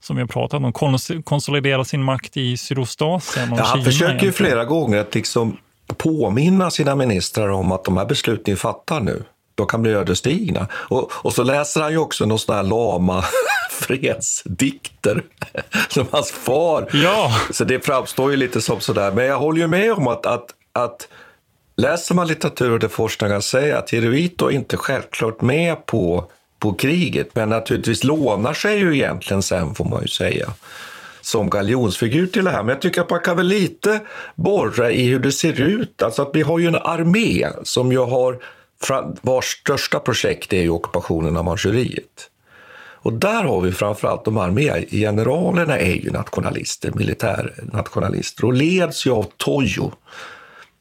som 0.00 0.16
vi 0.16 0.22
har 0.22 0.28
pratat 0.28 0.62
om, 0.62 1.22
konsolidera 1.22 1.84
sin 1.84 2.02
makt 2.02 2.36
i 2.36 2.56
Sydostasien 2.56 3.52
och 3.52 3.58
ja, 3.58 3.62
Han 3.64 3.72
Kina 3.72 3.84
försöker 3.84 4.26
ju 4.26 4.32
flera 4.32 4.64
gånger 4.64 4.98
att 4.98 5.14
liksom 5.14 5.56
påminna 5.96 6.70
sina 6.70 6.96
ministrar 6.96 7.48
om 7.48 7.72
att 7.72 7.84
de 7.84 7.96
här 7.96 8.04
besluten 8.04 8.44
ni 8.46 8.56
fattar 8.56 9.00
nu, 9.00 9.24
de 9.54 9.66
kan 9.66 9.82
bli 9.82 9.92
ödesdigra. 9.92 10.66
Och, 10.72 11.10
och 11.12 11.32
så 11.32 11.42
läser 11.42 11.80
han 11.80 11.90
ju 11.90 11.98
också 11.98 12.26
någon 12.26 12.38
sån 12.38 12.54
här 12.54 12.62
lama 12.62 13.24
fredsdikter 13.80 15.22
som 15.88 16.06
hans 16.10 16.32
far. 16.32 16.88
Ja. 16.92 17.40
Så 17.50 17.64
det 17.64 17.84
framstår 17.84 18.30
ju 18.30 18.36
lite 18.36 18.60
som 18.60 18.80
sådär. 18.80 19.12
Men 19.12 19.24
jag 19.24 19.38
håller 19.38 19.60
ju 19.60 19.66
med 19.66 19.92
om 19.92 20.08
att, 20.08 20.26
att, 20.26 20.54
att 20.72 21.08
läser 21.76 22.14
man 22.14 22.26
litteratur 22.26 22.70
och 22.70 22.78
det 22.78 22.88
forskarna 22.88 23.40
säger 23.40 23.76
att 23.76 23.90
Hirohito 23.90 24.46
är 24.46 24.50
inte 24.50 24.76
självklart 24.76 25.40
med 25.40 25.86
på, 25.86 26.24
på 26.58 26.72
kriget, 26.72 27.34
men 27.34 27.48
naturligtvis 27.48 28.04
lånar 28.04 28.54
sig 28.54 28.78
ju 28.78 28.94
egentligen 28.94 29.42
sen 29.42 29.74
får 29.74 29.84
man 29.84 30.02
ju 30.02 30.08
säga 30.08 30.52
som 31.20 31.50
galjonsfigur 31.50 32.26
till 32.26 32.44
det 32.44 32.50
här. 32.50 32.62
Men 32.62 32.68
jag 32.68 32.82
tycker 32.82 33.00
att 33.00 33.10
man 33.10 33.20
kan 33.20 33.36
väl 33.36 33.46
lite 33.46 34.00
borra 34.34 34.90
i 34.90 35.06
hur 35.06 35.18
det 35.18 35.32
ser 35.32 35.60
ut. 35.60 36.02
Alltså 36.02 36.22
att 36.22 36.30
vi 36.34 36.42
har 36.42 36.58
ju 36.58 36.66
en 36.66 36.74
armé 36.74 37.48
som 37.62 37.92
ju 37.92 37.98
har, 37.98 38.38
vars 39.20 39.44
största 39.44 39.98
projekt 39.98 40.52
är 40.52 40.62
ju 40.62 40.70
ockupationen 40.70 41.36
av 41.36 41.44
Manchuriet. 41.44 42.29
Och 43.02 43.12
där 43.12 43.44
har 43.44 43.60
vi 43.60 43.72
framförallt 43.72 44.24
de 44.24 44.36
armégeneralerna 44.36 45.78
är 45.78 45.94
ju 45.94 46.10
nationalister, 46.10 46.92
militärnationalister 46.94 48.44
och 48.44 48.52
leds 48.52 49.06
ju 49.06 49.10
av 49.10 49.26
Tojo 49.36 49.92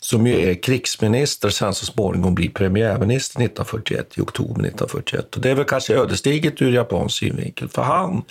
som 0.02 0.28
ju 0.28 0.50
är 0.50 0.64
krigsminister, 0.64 1.50
sen 1.50 1.74
så 1.74 1.86
småningom 1.86 2.36
blir 2.36 2.50
premiärminister 2.50 3.42
1941, 3.42 4.18
i 4.18 4.22
oktober 4.22 4.52
1941. 4.52 5.36
Och 5.36 5.42
det 5.42 5.50
är 5.50 5.56
väl 5.56 5.66
kanske 5.66 5.94
ödesdigert 5.94 6.62
ur 6.62 6.72
japansk 6.72 7.18
synvinkel, 7.18 7.70
för 7.70 7.82
han, 7.82 8.24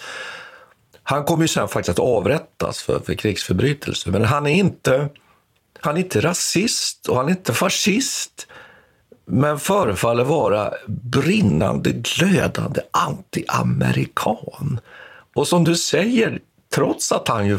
han 1.03 1.25
kommer 1.25 1.45
ju 1.45 1.49
sen 1.49 1.69
faktiskt 1.69 1.99
att 1.99 2.05
avrättas 2.05 2.83
för, 2.83 3.01
för 3.01 3.15
krigsförbrytelser. 3.15 4.11
Men 4.11 4.25
han 4.25 4.47
är, 4.47 4.55
inte, 4.55 5.09
han 5.81 5.97
är 5.97 6.01
inte 6.01 6.21
rasist 6.21 7.09
och 7.09 7.17
han 7.17 7.27
är 7.27 7.31
inte 7.31 7.53
fascist 7.53 8.47
men 9.31 9.59
förefaller 9.59 10.25
vara 10.25 10.73
brinnande, 10.87 11.93
glödande 11.93 12.81
anti-amerikan. 12.91 14.81
Och 15.35 15.49
som 15.49 15.65
du 15.65 15.77
säger, 15.77 16.41
trots 16.75 17.13
att 17.13 17.29
han 17.29 17.47
ju 17.47 17.59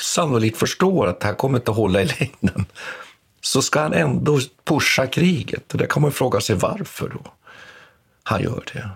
sannolikt 0.00 0.58
förstår 0.58 1.06
att 1.06 1.20
det 1.20 1.26
här 1.26 1.34
kommer 1.34 1.58
inte 1.58 1.70
att 1.70 1.76
hålla 1.76 2.02
i 2.02 2.04
längden, 2.04 2.64
så 3.40 3.62
ska 3.62 3.80
han 3.80 3.92
ändå 3.92 4.38
pusha 4.64 5.06
kriget. 5.06 5.72
Och 5.72 5.78
det 5.78 5.86
kan 5.86 6.02
man 6.02 6.12
fråga 6.12 6.40
sig 6.40 6.56
varför 6.56 7.08
då 7.08 7.30
han 8.22 8.42
gör 8.42 8.62
det. 8.72 8.90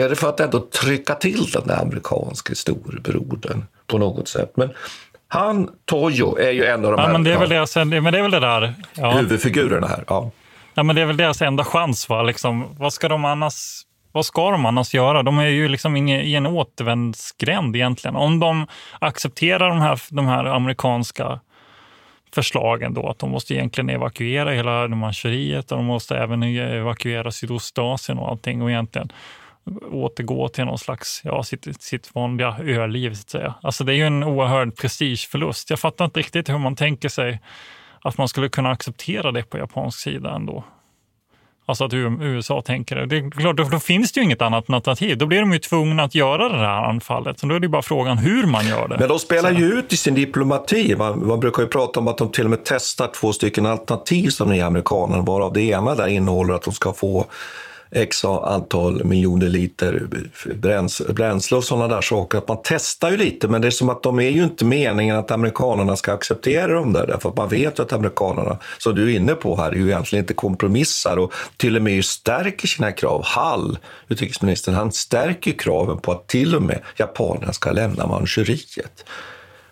Är 0.00 0.08
det 0.08 0.16
för 0.16 0.28
att 0.28 0.40
ändå 0.40 0.60
trycka 0.60 1.14
till 1.14 1.50
den 1.52 1.66
där 1.66 1.82
amerikanske 1.82 2.54
storebrodern 2.54 3.64
på 3.86 3.98
något 3.98 4.28
sätt? 4.28 4.52
Men 4.56 4.70
han, 5.28 5.70
Tojo, 5.84 6.38
är 6.38 6.50
ju 6.50 6.64
en 6.64 6.84
av 6.84 6.92
de 6.92 7.00
ja, 7.00 7.06
här 7.06 7.12
men 7.12 7.24
det 7.24 7.32
är 7.32 7.38
väl 7.38 7.48
det, 7.48 8.00
men 8.00 8.12
det, 8.12 8.18
är 8.18 8.22
väl 8.22 8.30
det 8.30 8.40
där. 8.40 8.74
Ja. 8.94 9.10
huvudfigurerna 9.10 9.86
här. 9.86 10.04
Ja. 10.08 10.30
Ja, 10.76 10.82
men 10.82 10.96
det 10.96 11.02
är 11.02 11.06
väl 11.06 11.16
deras 11.16 11.42
enda 11.42 11.64
chans. 11.64 12.08
Va? 12.08 12.22
Liksom, 12.22 12.76
vad, 12.78 12.92
ska 12.92 13.08
de 13.08 13.24
annars, 13.24 13.82
vad 14.12 14.26
ska 14.26 14.50
de 14.50 14.66
annars 14.66 14.94
göra? 14.94 15.22
De 15.22 15.38
är 15.38 15.46
ju 15.46 15.68
liksom 15.68 15.96
i 15.96 16.34
en 16.34 16.46
återvändsgränd 16.46 17.76
egentligen. 17.76 18.16
Om 18.16 18.40
de 18.40 18.66
accepterar 18.98 19.68
de 19.68 19.80
här, 19.80 20.00
de 20.10 20.26
här 20.26 20.44
amerikanska 20.44 21.40
förslagen 22.34 22.94
då 22.94 23.08
att 23.08 23.18
de 23.18 23.30
måste 23.30 23.54
egentligen 23.54 23.90
evakuera 23.90 24.50
hela 24.50 24.88
Manchuriet 24.88 25.72
och 25.72 25.78
de 25.78 25.86
måste 25.86 26.16
även 26.16 26.42
e-, 26.42 26.76
evakuera 26.78 27.30
Sydostasien 27.30 28.18
och 28.18 28.28
allting 28.28 28.62
och 28.62 28.70
egentligen 28.70 29.12
återgå 29.90 30.48
till 30.48 30.64
någon 30.64 30.78
slags, 30.78 31.20
ja, 31.24 31.42
sitt, 31.42 31.82
sitt 31.82 32.14
vanliga 32.14 32.56
öliv. 32.58 33.14
Så 33.14 33.20
att 33.20 33.30
säga. 33.30 33.54
Alltså 33.62 33.84
det 33.84 33.92
är 33.92 33.96
ju 33.96 34.06
en 34.06 34.24
oerhörd 34.24 34.76
prestigeförlust. 34.76 35.70
Jag 35.70 35.78
fattar 35.78 36.04
inte 36.04 36.20
riktigt 36.20 36.48
hur 36.48 36.58
man 36.58 36.76
tänker 36.76 37.08
sig 37.08 37.40
att 38.08 38.18
man 38.18 38.28
skulle 38.28 38.48
kunna 38.48 38.70
acceptera 38.70 39.32
det 39.32 39.42
på 39.42 39.58
japansk 39.58 39.98
sida 39.98 40.34
ändå. 40.34 40.64
Alltså 41.68 41.84
att 41.84 41.94
USA 41.94 42.62
tänker 42.62 42.96
det. 42.96 43.06
det 43.06 43.16
är 43.16 43.30
klart, 43.30 43.56
då, 43.56 43.64
då, 43.64 43.78
finns 43.78 44.12
det 44.12 44.20
ju 44.20 44.24
inget 44.24 44.42
annat 44.42 44.56
alternativ. 44.56 45.18
Då 45.18 45.26
blir 45.26 45.40
de 45.40 45.52
ju 45.52 45.58
tvungna 45.58 46.02
att 46.02 46.14
göra 46.14 46.48
det 46.48 46.58
här 46.58 46.84
anfallet. 46.84 47.38
Så 47.38 47.46
då 47.46 47.54
är 47.54 47.60
det 47.60 47.68
bara 47.68 47.82
frågan 47.82 48.18
hur 48.18 48.46
man 48.46 48.68
gör 48.68 48.88
det. 48.88 48.96
Men 48.98 49.08
de 49.08 49.18
spelar 49.18 49.50
ju 49.50 49.64
ut 49.64 49.92
i 49.92 49.96
sin 49.96 50.14
diplomati. 50.14 50.96
Man, 50.96 51.26
man, 51.26 51.40
brukar 51.40 51.62
ju 51.62 51.68
prata 51.68 52.00
om 52.00 52.08
att 52.08 52.18
de 52.18 52.32
till 52.32 52.44
och 52.44 52.50
med 52.50 52.64
testar 52.64 53.10
två 53.20 53.32
stycken 53.32 53.66
alternativ 53.66 54.28
som 54.28 54.52
är 54.52 54.64
amerikanerna, 54.64 55.22
varav 55.22 55.52
det 55.52 55.62
ena 55.62 55.94
där 55.94 56.06
innehåller 56.06 56.54
att 56.54 56.62
de 56.62 56.74
ska 56.74 56.92
få 56.92 57.26
x 57.96 58.24
antal 58.24 59.04
miljoner 59.04 59.48
liter 59.48 60.06
bränsle 61.08 61.56
och 61.56 61.64
sådana 61.64 61.94
där 61.94 62.00
saker. 62.00 62.38
Att 62.38 62.48
man 62.48 62.58
testar 62.64 63.10
ju 63.10 63.16
lite, 63.16 63.48
men 63.48 63.60
det 63.60 63.68
är 63.68 63.70
som 63.70 63.88
att 63.88 64.02
de 64.02 64.20
är 64.20 64.30
ju 64.30 64.44
inte 64.44 64.64
meningen 64.64 65.16
att 65.16 65.30
amerikanerna 65.30 65.96
ska 65.96 66.12
acceptera 66.12 66.74
dem 66.74 66.92
där, 66.92 67.06
därför 67.06 67.28
att 67.28 67.36
man 67.36 67.48
vet 67.48 67.78
ju 67.78 67.82
att 67.82 67.92
amerikanerna, 67.92 68.58
som 68.78 68.94
du 68.94 69.12
är 69.12 69.16
inne 69.16 69.34
på 69.34 69.56
här, 69.56 69.72
ju 69.72 69.86
egentligen 69.86 70.22
inte 70.22 70.34
kompromissar 70.34 71.16
och 71.16 71.32
till 71.56 71.76
och 71.76 71.82
med 71.82 72.04
stärker 72.04 72.68
sina 72.68 72.92
krav. 72.92 73.22
Hall, 73.24 73.78
utrikesministern, 74.08 74.74
han 74.74 74.92
stärker 74.92 75.52
kraven 75.52 75.98
på 75.98 76.12
att 76.12 76.26
till 76.26 76.56
och 76.56 76.62
med 76.62 76.80
japanerna 76.96 77.52
ska 77.52 77.72
lämna 77.72 78.06
Manchuriet. 78.06 79.04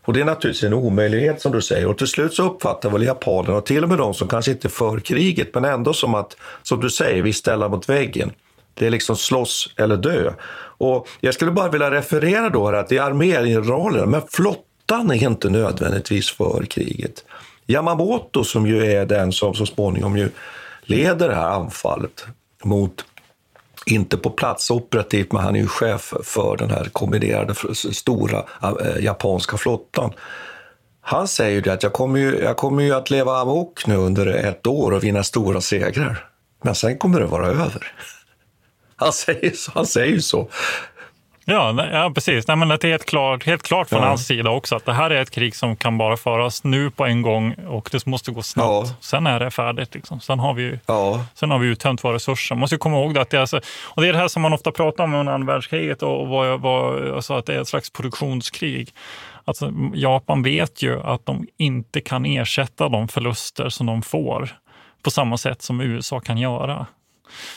Och 0.05 0.13
det 0.13 0.21
är 0.21 0.25
naturligtvis 0.25 0.65
en 0.65 0.75
omöjlighet 0.75 1.41
som 1.41 1.53
du 1.53 1.63
säger. 1.63 1.87
Och 1.87 1.99
till 1.99 2.07
slut 2.07 2.35
så 2.35 2.43
uppfattar 2.43 2.91
väl 2.91 3.03
japanerna, 3.03 3.57
och 3.57 3.67
till 3.67 3.83
och 3.83 3.89
med 3.89 3.99
de 3.99 4.15
som 4.15 4.29
kanske 4.29 4.51
inte 4.51 4.69
är 4.69 4.71
för 4.71 4.99
kriget, 4.99 5.55
men 5.55 5.65
ändå 5.65 5.93
som 5.93 6.15
att, 6.15 6.37
som 6.63 6.81
du 6.81 6.91
säger, 6.91 7.23
vi 7.23 7.33
ställer 7.33 7.69
mot 7.69 7.89
väggen. 7.89 8.33
Det 8.75 8.87
är 8.87 8.91
liksom 8.91 9.17
slåss 9.17 9.75
eller 9.77 9.97
dö. 9.97 10.33
Och 10.79 11.09
jag 11.21 11.35
skulle 11.35 11.51
bara 11.51 11.71
vilja 11.71 11.91
referera 11.91 12.49
då 12.49 12.67
här 12.67 12.73
att 12.73 12.89
det 12.89 12.97
är 12.97 13.03
armégeneralerna, 13.03 14.07
men 14.07 14.23
flottan 14.29 15.11
är 15.11 15.29
inte 15.29 15.51
nödvändigtvis 15.51 16.31
för 16.31 16.65
kriget. 16.71 17.25
Yamamoto 17.67 18.45
som 18.45 18.67
ju 18.67 18.93
är 18.93 19.07
den 19.07 19.33
som 19.33 19.55
så 19.55 19.67
småningom 19.67 20.17
ju 20.17 20.29
leder 20.83 21.29
det 21.29 21.35
här 21.35 21.49
anfallet 21.49 22.27
mot 22.65 23.05
inte 23.87 24.17
på 24.17 24.31
plats 24.31 24.71
operativt, 24.71 25.33
men 25.33 25.43
han 25.43 25.57
är 25.57 25.61
ju 25.61 25.67
chef 25.67 26.15
för 26.23 26.57
den 26.57 26.71
här 26.71 26.85
kombinerade 26.85 27.55
stora 27.75 28.45
eh, 28.63 29.05
japanska 29.05 29.57
flottan. 29.57 30.13
Han 31.01 31.29
säger 31.29 31.63
ju 31.63 31.71
att 31.71 31.83
jag 31.83 31.93
kommer 31.93 32.19
ju, 32.19 32.39
jag 32.39 32.57
kommer 32.57 32.83
ju 32.83 32.95
att 32.95 33.11
leva 33.11 33.39
amok 33.39 33.87
nu 33.87 33.97
under 33.97 34.27
ett 34.27 34.67
år 34.67 34.93
och 34.93 35.05
vinna 35.05 35.23
stora 35.23 35.61
segrar. 35.61 36.29
Men 36.63 36.75
sen 36.75 36.99
kommer 36.99 37.21
det 37.21 37.27
vara 37.27 37.47
över. 37.47 37.93
Han 38.97 39.13
säger 39.13 39.51
så. 39.51 39.73
Han 39.75 39.87
säger 39.87 40.19
så. 40.19 40.49
Ja, 41.45 41.87
ja 41.93 42.13
precis. 42.15 42.49
Nej, 42.49 42.57
men 42.57 42.69
det 42.69 42.85
är 42.85 42.89
helt 42.89 43.05
klart, 43.05 43.45
helt 43.45 43.63
klart 43.63 43.89
från 43.89 44.03
ja. 44.03 44.09
hans 44.09 44.27
sida 44.27 44.51
också 44.51 44.77
att 44.77 44.85
det 44.85 44.93
här 44.93 45.11
är 45.11 45.23
ett 45.23 45.31
krig 45.31 45.57
som 45.57 45.77
kan 45.77 45.99
bara 45.99 46.17
föras 46.17 46.65
nu 46.65 46.91
på 46.91 47.05
en 47.07 47.23
gång 47.23 47.55
och 47.69 47.89
det 47.93 48.07
måste 48.07 48.31
gå 48.31 48.43
snabbt. 48.43 48.89
Ja. 48.89 48.97
Sen 49.01 49.27
är 49.27 49.41
det 49.41 49.51
färdigt. 49.51 49.95
Liksom. 49.95 50.21
Sen 50.21 50.39
har 50.39 50.55
vi, 50.55 50.79
ja. 50.87 51.27
sen 51.35 51.51
har 51.51 51.59
vi 51.59 51.67
uttömt 51.67 52.05
våra 52.05 52.15
resurser. 52.15 52.55
Man 52.55 52.61
måste 52.61 52.77
komma 52.77 52.97
ihåg 52.97 53.15
det 53.15 53.21
att 53.21 53.31
det 53.31 53.37
är, 53.37 53.41
alltså, 53.41 53.61
och 53.85 54.03
det 54.03 54.09
är 54.09 54.13
det 54.13 54.19
här 54.19 54.29
som 54.29 54.43
man 54.43 54.53
ofta 54.53 54.73
pratar 54.73 55.05
om 55.05 55.15
under 55.15 55.33
andra 55.33 55.53
världskriget 55.53 56.03
och 56.03 56.29
vad, 56.29 56.61
vad, 56.61 57.11
alltså 57.11 57.35
att 57.35 57.47
det 57.47 57.55
är 57.55 57.61
ett 57.61 57.69
slags 57.69 57.91
produktionskrig. 57.91 58.95
Alltså, 59.45 59.73
Japan 59.95 60.43
vet 60.43 60.83
ju 60.83 61.03
att 61.03 61.27
de 61.27 61.47
inte 61.57 62.01
kan 62.01 62.27
ersätta 62.27 62.89
de 62.89 63.09
förluster 63.09 63.69
som 63.69 63.87
de 63.87 64.03
får 64.03 64.51
på 65.03 65.11
samma 65.11 65.39
sätt 65.39 65.63
som 65.63 65.81
USA 65.81 66.21
kan 66.21 66.39
göra. 66.39 66.87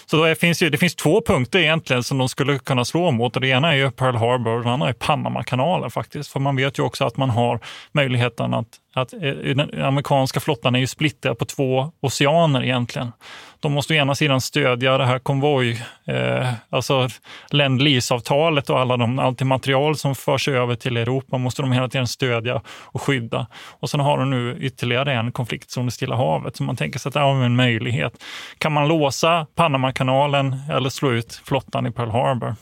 Så 0.06 0.26
det 0.26 0.36
finns 0.36 0.62
ju, 0.62 0.70
det 0.70 0.78
finns 0.78 0.96
två 0.96 1.22
punkter 1.22 1.60
egentligen 1.60 2.04
som 2.04 2.18
de 2.18 2.30
skulle 2.30 2.60
kunna 2.60 2.86
slå 2.86 3.12
mot. 3.12 3.36
Och 3.36 3.42
det 3.42 3.48
ena 3.48 3.74
är 3.74 3.78
ju 3.78 3.92
Pearl 3.92 4.16
Harbor 4.16 4.52
och 4.52 4.64
den 4.64 4.74
andra 4.74 4.90
är 4.90 4.94
Panamakanalen 4.94 5.92
faktiskt. 5.92 6.32
För 6.32 6.40
man 6.40 6.56
vet 6.56 6.80
ju 6.80 6.84
också 6.84 7.06
att 7.06 7.18
man 7.18 7.30
har 7.30 7.60
möjligheten 7.92 8.54
att 8.54 8.68
att 9.02 9.14
eh, 9.14 9.20
den 9.20 9.84
amerikanska 9.84 10.40
flottan 10.40 10.76
är 10.76 10.80
ju 10.80 10.88
splittrad 10.88 11.38
på 11.38 11.46
två 11.46 11.92
oceaner 12.02 12.64
egentligen. 12.64 13.12
De 13.60 13.72
måste 13.72 13.94
å 13.94 13.98
ena 13.98 14.16
sidan 14.16 14.42
stödja 14.42 14.98
det 14.98 15.06
här 15.06 15.20
konvoj, 15.20 15.86
eh, 16.08 16.54
alltså 16.70 17.10
länd 17.50 17.82
avtalet 18.12 18.70
och 18.70 18.80
alla 18.80 18.98
de, 18.98 19.20
allt 19.20 19.40
det 19.40 19.46
material 19.46 19.98
som 19.98 20.16
förs 20.16 20.48
över 20.48 20.76
till 20.76 20.98
Europa 20.98 21.38
måste 21.38 21.62
de 21.62 21.72
hela 21.72 21.90
tiden 21.90 22.08
stödja 22.08 22.62
och 22.68 23.02
skydda. 23.02 23.48
Och 23.80 23.90
sen 23.90 24.00
har 24.00 24.18
de 24.18 24.30
nu 24.30 24.58
ytterligare 24.60 25.14
en 25.14 25.32
konfliktzon 25.32 25.88
i 25.88 25.92
Stilla 25.92 26.16
havet, 26.16 26.56
så 26.56 26.64
man 26.64 26.76
tänker 26.76 27.00
sig 27.00 27.10
att 27.10 27.14
det 27.14 27.20
är 27.20 27.44
en 27.46 27.56
möjlighet. 27.56 28.24
Kan 28.58 28.72
man 28.72 28.88
låsa 28.88 29.48
Panamakanalen 29.56 30.56
eller 30.72 30.90
slå 30.90 31.12
ut 31.12 31.42
flottan 31.46 31.88
i 31.88 31.92
Pearl 31.92 32.10
Harbor? 32.10 32.56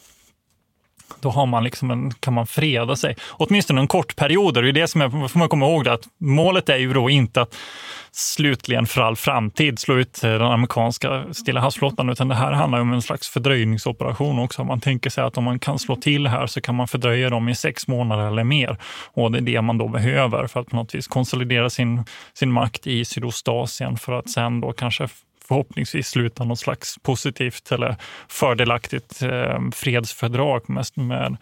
Då 1.19 1.29
har 1.29 1.45
man 1.45 1.63
liksom 1.63 1.91
en, 1.91 2.11
kan 2.11 2.33
man 2.33 2.47
freda 2.47 2.95
sig. 2.95 3.15
Åtminstone 3.29 3.81
en 3.81 3.87
kort 3.87 4.15
period. 4.15 4.53
Det 4.53 4.59
är 4.59 4.71
det 4.71 4.87
som 4.87 5.01
är, 5.01 5.27
får 5.27 5.39
man 5.39 5.49
komma 5.49 5.65
ihåg 5.65 5.83
det, 5.83 5.93
att 5.93 6.07
målet 6.19 6.69
är 6.69 6.77
ju 6.77 6.93
då 6.93 7.09
inte 7.09 7.41
att 7.41 7.55
slutligen 8.11 8.85
för 8.85 9.01
all 9.01 9.15
framtid 9.15 9.79
slå 9.79 9.95
ut 9.95 10.23
eh, 10.23 10.31
den 10.31 10.41
amerikanska 10.41 11.23
Stilla 11.31 11.59
havsflottan, 11.59 12.09
utan 12.09 12.27
det 12.27 12.35
här 12.35 12.51
handlar 12.51 12.79
om 12.79 12.93
en 12.93 13.01
slags 13.01 13.29
fördröjningsoperation 13.29 14.39
också. 14.39 14.63
Man 14.63 14.81
tänker 14.81 15.09
sig 15.09 15.23
att 15.23 15.37
om 15.37 15.43
man 15.43 15.59
kan 15.59 15.79
slå 15.79 15.95
till 15.95 16.27
här 16.27 16.47
så 16.47 16.61
kan 16.61 16.75
man 16.75 16.87
fördröja 16.87 17.29
dem 17.29 17.49
i 17.49 17.55
sex 17.55 17.87
månader 17.87 18.27
eller 18.27 18.43
mer. 18.43 18.77
Och 19.13 19.31
det 19.31 19.37
är 19.37 19.41
det 19.41 19.61
man 19.61 19.77
då 19.77 19.87
behöver 19.87 20.47
för 20.47 20.59
att 20.59 20.67
på 20.67 20.75
något 20.75 20.95
vis 20.95 21.07
konsolidera 21.07 21.69
sin, 21.69 22.03
sin 22.33 22.51
makt 22.51 22.87
i 22.87 23.05
Sydostasien 23.05 23.97
för 23.97 24.13
att 24.13 24.29
sen 24.29 24.61
då 24.61 24.73
kanske 24.73 25.07
förhoppningsvis 25.47 26.07
sluta 26.07 26.43
något 26.43 26.59
slags 26.59 26.97
positivt 27.03 27.71
eller 27.71 27.95
fördelaktigt 28.27 29.21
eh, 29.21 29.59
fredsfördrag 29.73 30.69
med, 30.69 30.85
med, 30.93 31.37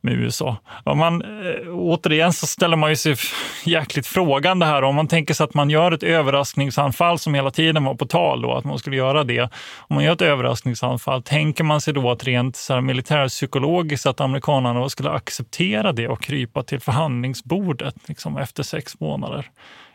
med 0.00 0.14
USA. 0.14 0.56
Om 0.84 0.98
man, 0.98 1.22
eh, 1.22 1.68
återigen 1.68 2.32
så 2.32 2.46
ställer 2.46 2.76
man 2.76 2.90
ju 2.90 2.96
sig 2.96 3.16
jäkligt 3.64 4.06
frågande 4.06 4.66
här. 4.66 4.82
Om 4.82 4.94
man 4.94 5.08
tänker 5.08 5.34
sig 5.34 5.44
att 5.44 5.54
man 5.54 5.70
gör 5.70 5.92
ett 5.92 6.02
överraskningsanfall 6.02 7.18
som 7.18 7.34
hela 7.34 7.50
tiden 7.50 7.84
var 7.84 7.94
på 7.94 8.06
tal, 8.06 8.42
då, 8.42 8.54
att 8.54 8.64
man 8.64 8.78
skulle 8.78 8.96
göra 8.96 9.24
det. 9.24 9.42
Om 9.76 9.94
man 9.94 10.04
gör 10.04 10.12
ett 10.12 10.22
överraskningsanfall, 10.22 11.22
tänker 11.22 11.64
man 11.64 11.80
sig 11.80 11.94
då 11.94 12.10
att 12.10 12.24
rent 12.24 12.56
så 12.56 12.74
här, 12.74 12.80
militärpsykologiskt 12.80 14.06
att 14.06 14.20
amerikanerna 14.20 14.88
skulle 14.88 15.10
acceptera 15.10 15.92
det 15.92 16.08
och 16.08 16.22
krypa 16.22 16.62
till 16.62 16.80
förhandlingsbordet 16.80 17.94
liksom, 18.08 18.36
efter 18.36 18.62
sex 18.62 19.00
månader? 19.00 19.50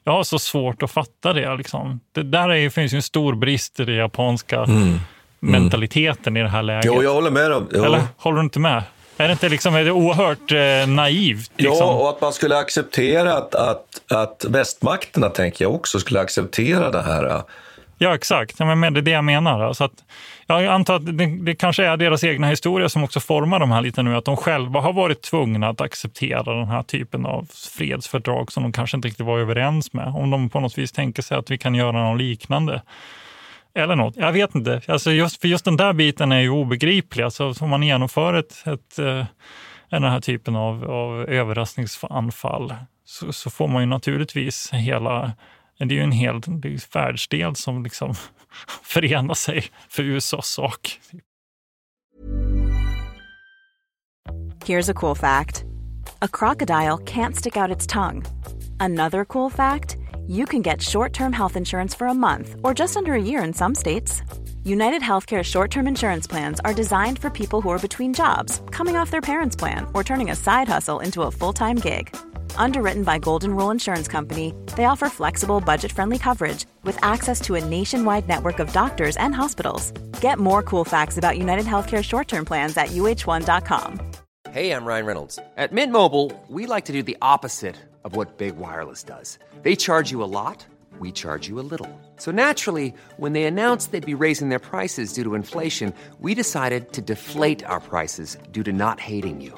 Jag 0.08 0.14
har 0.14 0.24
så 0.24 0.40
svårt 0.40 0.84
att 0.84 0.92
fatta 0.92 1.34
det. 1.34 1.56
Liksom. 1.56 2.00
Det 2.12 2.24
där 2.24 2.50
är, 2.50 2.70
finns 2.70 2.94
ju 2.94 2.96
en 2.96 3.02
stor 3.02 3.36
brist 3.36 3.80
i 3.80 3.86
den 3.86 3.96
japanska 3.96 4.60
mm. 4.60 5.00
mentaliteten 5.40 6.38
i 6.38 6.42
det 6.42 6.50
här 6.50 6.64
läget. 6.64 6.86
Jo, 6.86 7.04
jag 7.04 7.14
håller 7.14 7.32
med. 7.32 7.52
Dem. 7.52 7.68
Eller 7.74 8.02
håller 8.18 8.38
du 8.38 8.44
inte 8.44 8.60
med? 8.60 8.84
Är 9.18 9.28
det 9.28 9.32
inte 9.32 9.50
liksom, 9.50 9.76
är 9.76 9.84
det 9.84 9.92
oerhört 9.92 10.52
eh, 10.52 10.96
naivt? 10.96 11.52
Liksom? 11.58 11.78
Ja, 11.78 11.94
och 11.94 12.10
att 12.10 12.22
man 12.22 12.34
skulle 12.34 12.58
acceptera 12.58 13.34
att, 13.34 13.56
att, 13.56 14.12
att 14.12 14.46
västmakterna, 14.50 15.30
tänker 15.30 15.66
jag 15.66 15.76
också, 15.76 16.00
skulle 16.00 16.20
acceptera 16.20 16.92
det 16.92 17.02
här 17.02 17.42
Ja, 17.98 18.16
exakt. 18.16 18.60
Ja, 18.60 18.76
men 18.76 18.94
det 18.94 19.00
är 19.00 19.02
det 19.02 19.12
jag 19.12 19.24
menar. 19.24 19.60
Alltså 19.60 19.84
att, 19.84 20.04
jag 20.48 20.66
antar 20.66 20.96
att 20.96 21.18
det, 21.18 21.26
det, 21.26 21.56
kanske 21.56 21.86
är 21.86 21.98
deras 21.98 22.24
egna 22.24 22.48
historia 22.48 22.90
som 22.90 23.04
också 23.04 23.20
formar 23.20 23.60
de 23.60 23.72
här 23.72 23.82
lite 23.82 24.04
nu, 24.04 24.16
att 24.16 24.26
de 24.26 24.38
själva 24.38 24.82
har 24.82 24.94
varit 24.94 25.22
tvungna 25.22 25.70
att 25.70 25.82
acceptera 25.82 26.54
den 26.54 26.68
här 26.68 26.84
typen 26.84 27.26
av 27.26 27.48
fredsfördrag 27.78 28.52
som 28.52 28.64
de 28.64 28.72
kanske 28.72 28.98
inte 28.98 29.08
riktigt 29.08 29.26
var 29.26 29.40
överens 29.40 29.94
med. 29.94 30.08
Om 30.08 30.30
de 30.30 30.50
på 30.50 30.60
något 30.60 30.78
vis 30.78 30.92
tänker 30.92 31.22
sig 31.22 31.38
att 31.38 31.52
vi 31.52 31.58
kan 31.58 31.76
göra 31.76 32.10
något 32.10 32.22
liknande. 32.22 32.82
Eller 33.76 33.96
något. 33.96 34.16
Jag 34.16 34.32
vet 34.32 34.56
inte. 34.56 34.82
Alltså 34.88 35.12
just, 35.12 35.42
för 35.42 35.48
just 35.48 35.66
den 35.66 35.78
där 35.78 35.94
biten 35.94 36.32
är 36.32 36.40
ju 36.40 36.50
obegriplig. 36.50 37.24
Alltså, 37.24 37.54
om 37.60 37.70
man 37.70 37.84
genomför 37.84 38.34
ett, 38.34 38.64
ett, 38.68 39.00
eh, 39.00 39.26
den 39.90 40.04
här 40.04 40.20
typen 40.20 40.56
av, 40.56 40.92
av 40.92 41.30
överraskningsanfall 41.30 42.74
så, 43.06 43.34
så 43.34 43.50
får 43.50 43.68
man 43.68 43.82
ju 43.82 43.86
naturligtvis 43.86 44.70
hela 44.74 45.32
det 45.80 45.86
är 45.86 45.96
ju 45.96 46.02
en 46.02 46.12
hel 46.12 46.42
världsdel 46.94 47.56
som 47.56 47.84
liksom 47.84 48.14
förenar 48.84 49.34
sig 49.34 49.64
för 49.90 50.04
USAs 50.04 50.48
sak. 50.48 51.00
Here's 54.66 54.90
a 54.90 54.94
cool 54.94 55.16
fact. 55.16 55.64
A 56.22 56.28
crocodile 56.28 56.98
can't 56.98 57.36
stick 57.36 57.58
out 57.58 57.76
its 57.76 57.86
tongue. 57.86 58.24
Another 58.80 59.26
cool 59.26 59.50
fact. 59.50 59.98
You 60.28 60.46
can 60.46 60.62
get 60.64 60.82
short-term 60.82 61.34
health 61.34 61.56
insurance 61.56 61.94
for 61.98 62.08
a 62.08 62.14
month 62.14 62.56
or 62.64 62.74
just 62.74 62.98
under 62.98 63.14
a 63.14 63.22
year 63.22 63.44
in 63.44 63.54
some 63.54 63.76
states. 63.76 64.24
United 64.64 65.04
Healthcare 65.04 65.44
short 65.44 65.70
term 65.70 65.88
insurance 65.88 66.26
plans 66.26 66.60
are 66.62 66.74
designed 66.74 67.20
for 67.20 67.30
people 67.30 67.62
who 67.62 67.70
are 67.70 67.80
between 67.80 68.14
jobs, 68.14 68.62
coming 68.72 68.96
off 68.96 69.12
their 69.12 69.22
parents' 69.22 69.56
plan, 69.56 69.86
or 69.94 70.04
turning 70.04 70.32
a 70.32 70.36
side 70.36 70.68
hustle 70.68 71.00
into 71.00 71.22
a 71.22 71.32
full 71.32 71.54
time 71.54 71.76
gig. 71.76 72.16
Underwritten 72.58 73.04
by 73.04 73.20
Golden 73.20 73.56
Rule 73.56 73.72
Insurance 73.72 74.08
Company, 74.08 74.54
they 74.76 74.86
offer 74.86 75.10
flexible, 75.10 75.62
budget 75.62 75.92
friendly 75.92 76.18
coverage 76.18 76.66
with 76.84 76.98
access 77.04 77.40
to 77.42 77.56
a 77.56 77.64
nationwide 77.64 78.28
network 78.28 78.60
of 78.60 78.74
doctors 78.74 79.18
and 79.18 79.34
hospitals. 79.36 79.92
Get 80.22 80.40
more 80.40 80.64
cool 80.64 80.84
facts 80.84 81.18
about 81.18 81.38
United 81.38 81.66
Healthcare 81.66 82.04
short 82.04 82.28
term 82.28 82.46
plans 82.46 82.76
at 82.78 82.88
uh1.com. 82.88 84.00
Hey, 84.52 84.72
I'm 84.72 84.86
Ryan 84.86 85.06
Reynolds. 85.06 85.40
At 85.58 85.74
Mint 85.74 85.92
Mobile, 85.92 86.32
we 86.48 86.66
like 86.66 86.86
to 86.86 86.94
do 86.94 87.04
the 87.04 87.18
opposite 87.22 87.76
of 88.06 88.16
what 88.16 88.38
Big 88.38 88.56
Wireless 88.56 89.04
does. 89.04 89.38
They 89.64 89.76
charge 89.76 90.12
you 90.12 90.24
a 90.24 90.32
lot, 90.32 90.66
we 91.00 91.12
charge 91.12 91.50
you 91.50 91.60
a 91.60 91.68
little. 91.72 91.90
So 92.18 92.32
naturally, 92.32 92.94
when 93.18 93.34
they 93.34 93.44
announced 93.44 93.92
they'd 93.92 94.06
be 94.06 94.14
raising 94.14 94.50
their 94.50 94.60
prices 94.60 95.12
due 95.12 95.24
to 95.24 95.36
inflation, 95.36 95.94
we 96.20 96.34
decided 96.36 96.94
to 96.94 97.02
deflate 97.02 97.66
our 97.66 97.82
prices 97.82 98.38
due 98.52 98.64
to 98.64 98.72
not 98.72 99.02
hating 99.02 99.42
you. 99.42 99.58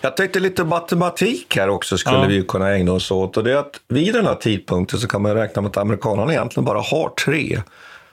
Jag 0.00 0.16
tänkte 0.16 0.40
lite 0.40 0.64
matematik 0.64 1.56
här 1.56 1.68
också 1.68 1.98
skulle 1.98 2.16
Ja. 2.16 2.26
vi 2.26 2.42
kunna 2.42 2.70
ägna 2.70 2.92
oss 2.92 3.10
åt. 3.10 3.36
Och 3.36 3.44
det 3.44 3.52
är 3.52 3.56
att 3.56 3.80
vid 3.88 4.14
den 4.14 4.26
här 4.26 4.34
tidpunkten 4.34 5.00
så 5.00 5.08
kan 5.08 5.22
man 5.22 5.34
räkna 5.34 5.62
med 5.62 5.68
att 5.68 5.76
amerikanerna 5.76 6.32
egentligen 6.32 6.64
bara 6.64 6.80
har 6.80 7.08
tre 7.08 7.62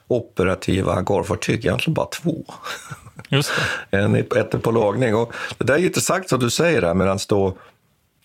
operativa 0.07 0.93
hangarfartyg, 0.93 1.65
egentligen 1.65 1.93
bara 1.93 2.05
två. 2.05 2.45
Just 3.29 3.51
det. 3.91 3.97
En, 3.97 4.15
ett 4.15 4.53
är 4.53 4.57
på 4.57 4.71
lagning. 4.71 5.15
Och 5.15 5.33
det 5.57 5.65
där 5.65 5.73
är 5.73 5.77
ju 5.77 5.85
intressant 5.85 6.29
som 6.29 6.39
du 6.39 6.49
säger 6.49 6.81
där, 6.81 6.93
medan 6.93 7.19
då 7.29 7.57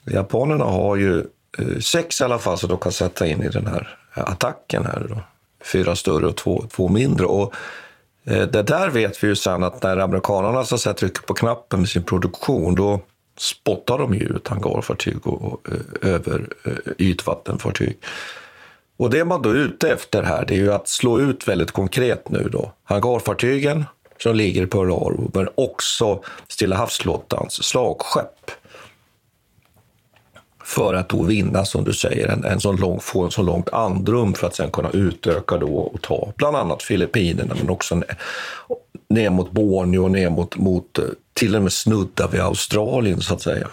japanerna 0.05 0.65
har 0.65 0.97
ju 0.97 1.19
eh, 1.59 1.79
sex 1.81 2.21
i 2.21 2.25
alla 2.25 2.39
fall 2.39 2.59
som 2.59 2.69
de 2.69 2.79
kan 2.79 2.93
sätta 2.93 3.27
in 3.27 3.43
i 3.43 3.49
den 3.49 3.67
här 3.67 3.99
attacken 4.15 4.87
här. 4.87 5.07
Då. 5.09 5.21
Fyra 5.65 5.97
större 5.97 6.27
och 6.27 6.37
två, 6.37 6.65
två 6.71 6.89
mindre. 6.89 7.27
Och 7.27 7.55
eh, 8.25 8.43
det 8.47 8.63
där 8.63 8.91
vet 8.91 9.25
vi 9.25 9.29
ju 9.29 9.37
sen 9.37 9.65
att 9.65 9.83
när 9.83 9.97
amerikanerna 9.97 10.65
så 10.65 10.79
säga, 10.79 10.95
trycker 10.95 11.23
på 11.23 11.35
knappen 11.35 11.81
med 11.81 11.89
sin 11.89 12.03
produktion, 12.03 12.75
då 12.75 13.01
spottar 13.41 13.99
de 13.99 14.15
ju 14.15 14.21
ut 14.21 14.49
hangarfartyg 14.49 15.27
och, 15.27 15.43
och 15.43 15.69
eh, 15.73 16.11
över 16.15 16.49
eh, 16.65 16.93
ytvattenfartyg. 16.99 17.99
Och 18.97 19.11
det 19.11 19.25
man 19.25 19.43
då 19.43 19.51
är 19.51 19.55
ute 19.55 19.93
efter 19.93 20.23
här, 20.23 20.45
det 20.49 20.55
är 20.55 20.59
ju 20.59 20.73
att 20.73 20.89
slå 20.89 21.21
ut 21.21 21.49
väldigt 21.49 21.71
konkret 21.71 22.29
nu 22.29 22.49
då. 22.53 22.73
Hangarfartygen 22.85 23.85
som 24.23 24.37
ligger 24.37 24.67
på 24.67 24.79
Pearl 24.79 25.31
men 25.35 25.49
också 25.55 26.23
Stilla 26.49 26.77
havsflottans 26.77 27.63
slagskepp. 27.63 28.51
För 30.65 30.95
att 30.95 31.09
då 31.09 31.23
vinna, 31.23 31.65
som 31.65 31.85
du 31.85 31.93
säger, 31.93 32.29
en, 32.29 32.45
en 32.45 32.61
sån 32.61 32.77
lång, 32.77 33.01
få 33.01 33.25
en 33.25 33.31
så 33.31 33.43
långt 33.43 33.69
andrum 33.69 34.35
för 34.35 34.47
att 34.47 34.55
sen 34.55 34.71
kunna 34.71 34.91
utöka 34.91 35.57
då 35.57 35.79
och 35.79 36.03
ta 36.03 36.33
bland 36.37 36.57
annat 36.57 36.83
Filippinerna, 36.83 37.55
men 37.59 37.71
också 37.71 37.95
ner, 37.95 38.17
ner 39.09 39.31
mot 39.31 39.51
Borneo 39.51 40.05
och 40.05 40.11
ner 40.11 40.31
mot, 40.31 40.57
mot 40.57 40.99
eh, 40.99 41.05
till 41.41 41.57
och 41.57 41.63
med 41.63 41.73
snudda 41.73 42.27
vid 42.27 42.41
Australien 42.41 43.21
så 43.21 43.35
att 43.35 43.43
säga. 43.43 43.69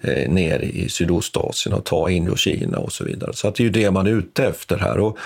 Eh, 0.00 0.30
ner 0.30 0.58
i 0.58 0.88
Sydostasien 0.88 1.74
och 1.74 1.84
ta 1.84 2.10
Indokina 2.10 2.78
och 2.78 2.92
så 2.92 3.04
vidare. 3.04 3.32
Så 3.34 3.48
att 3.48 3.54
det 3.54 3.62
är 3.62 3.64
ju 3.64 3.70
det 3.70 3.90
man 3.90 4.06
är 4.06 4.10
ute 4.10 4.44
efter 4.44 4.78
här. 4.78 4.98
Och, 4.98 5.18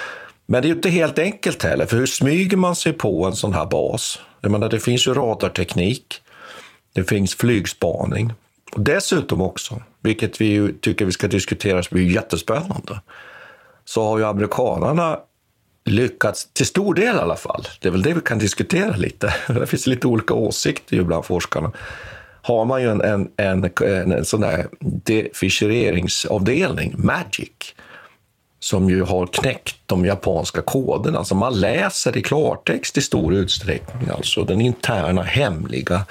men 0.46 0.62
det 0.62 0.66
är 0.66 0.68
ju 0.68 0.74
inte 0.74 0.90
helt 0.90 1.18
enkelt 1.18 1.62
heller, 1.62 1.86
för 1.86 1.96
hur 1.96 2.06
smyger 2.06 2.56
man 2.56 2.76
sig 2.76 2.92
på 2.92 3.26
en 3.26 3.36
sån 3.36 3.52
här 3.52 3.66
bas? 3.66 4.20
Jag 4.40 4.50
menar, 4.50 4.68
det 4.68 4.80
finns 4.80 5.06
ju 5.06 5.14
radarteknik, 5.14 6.20
det 6.94 7.04
finns 7.04 7.34
flygspaning 7.34 8.32
och 8.72 8.80
dessutom 8.80 9.40
också, 9.40 9.82
vilket 10.00 10.40
vi 10.40 10.46
ju 10.46 10.72
tycker 10.72 11.04
vi 11.04 11.12
ska 11.12 11.28
diskutera 11.28 11.82
som 11.82 11.96
är 11.96 12.02
jättespännande, 12.02 13.00
så 13.84 14.04
har 14.04 14.18
ju 14.18 14.24
amerikanerna 14.24 15.18
lyckats, 15.90 16.48
till 16.52 16.66
stor 16.66 16.94
del 16.94 17.16
i 17.16 17.18
alla 17.18 17.36
fall, 17.36 17.68
det 17.80 17.88
är 17.88 17.92
väl 17.92 18.02
det 18.02 18.12
vi 18.12 18.20
kan 18.20 18.38
diskutera 18.38 18.96
lite, 18.96 19.34
det 19.48 19.66
finns 19.66 19.86
lite 19.86 20.06
olika 20.06 20.34
åsikter 20.34 20.96
ju 20.96 21.04
bland 21.04 21.24
forskarna, 21.24 21.72
har 22.42 22.64
man 22.64 22.82
ju 22.82 22.90
en, 22.90 23.00
en, 23.00 23.28
en, 23.36 23.70
en, 23.80 24.12
en 24.12 24.24
sån 24.24 24.40
där 24.40 24.66
deficheringsavdelning, 24.80 26.94
Magic, 26.98 27.74
som 28.60 28.90
ju 28.90 29.02
har 29.02 29.26
knäckt 29.26 29.76
de 29.86 30.06
japanska 30.06 30.62
koderna. 30.62 31.18
Alltså 31.18 31.34
man 31.34 31.60
läser 31.60 32.16
i 32.16 32.22
klartext 32.22 32.98
i 32.98 33.02
stor 33.02 33.34
utsträckning, 33.34 34.08
alltså 34.10 34.44
den 34.44 34.60
interna 34.60 35.22
hemliga 35.22 36.04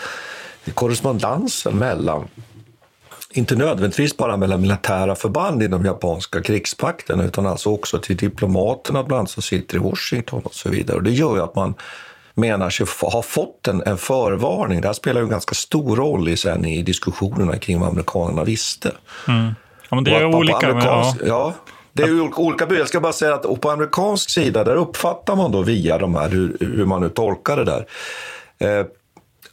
korrespondensen 0.73 1.77
mellan 1.77 2.27
inte 3.37 3.55
nödvändigtvis 3.55 4.17
bara 4.17 4.37
mellan 4.37 4.61
militära 4.61 5.15
förband 5.15 5.63
inom 5.63 5.85
japanska 5.85 6.41
krigspakten 6.41 7.19
utan 7.19 7.45
alltså 7.45 7.69
också 7.69 7.99
till 7.99 8.17
diplomaterna 8.17 9.03
bland 9.03 9.19
annat 9.19 9.29
som 9.29 9.43
sitter 9.43 9.75
i 9.75 9.79
Washington 9.79 10.41
och 10.43 10.53
så 10.53 10.69
vidare. 10.69 10.97
Och 10.97 11.03
det 11.03 11.11
gör 11.11 11.35
ju 11.35 11.41
att 11.41 11.55
man 11.55 11.73
menar 12.33 12.69
sig 12.69 12.85
ha 13.01 13.21
fått 13.21 13.67
en, 13.67 13.83
en 13.85 13.97
förvarning. 13.97 14.81
Det 14.81 14.87
här 14.87 14.93
spelar 14.93 15.21
ju 15.21 15.23
en 15.23 15.31
ganska 15.31 15.55
stor 15.55 15.95
roll 15.95 16.27
i, 16.27 16.37
sen 16.37 16.65
i 16.65 16.81
diskussionerna 16.81 17.57
kring 17.57 17.79
vad 17.79 17.89
amerikanerna 17.89 18.43
visste. 18.43 18.91
Ja, 19.27 19.95
men 19.95 20.03
det 20.03 20.11
är 20.11 20.25
olika. 20.25 20.73
Men, 20.73 20.85
ja. 20.85 21.15
ja. 21.25 21.53
Det 21.93 22.03
är 22.03 22.07
ju 22.07 22.21
olika- 22.21 22.65
bud. 22.65 22.79
Jag 22.79 22.87
ska 22.87 22.99
bara 22.99 23.13
säga 23.13 23.33
att 23.35 23.61
på 23.61 23.69
amerikansk 23.69 24.29
sida, 24.29 24.63
där 24.63 24.75
uppfattar 24.75 25.35
man 25.35 25.51
då 25.51 25.61
via 25.61 25.97
de 25.97 26.15
här, 26.15 26.29
hur, 26.29 26.57
hur 26.59 26.85
man 26.85 27.01
nu 27.01 27.09
tolkar 27.09 27.57
det 27.57 27.63
där, 27.63 27.85
eh, 28.57 28.85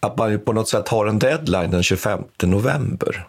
att 0.00 0.18
man 0.18 0.30
ju 0.30 0.38
på 0.38 0.52
något 0.52 0.68
sätt 0.68 0.88
har 0.88 1.06
en 1.06 1.18
deadline 1.18 1.70
den 1.70 1.82
25 1.82 2.20
november. 2.42 3.26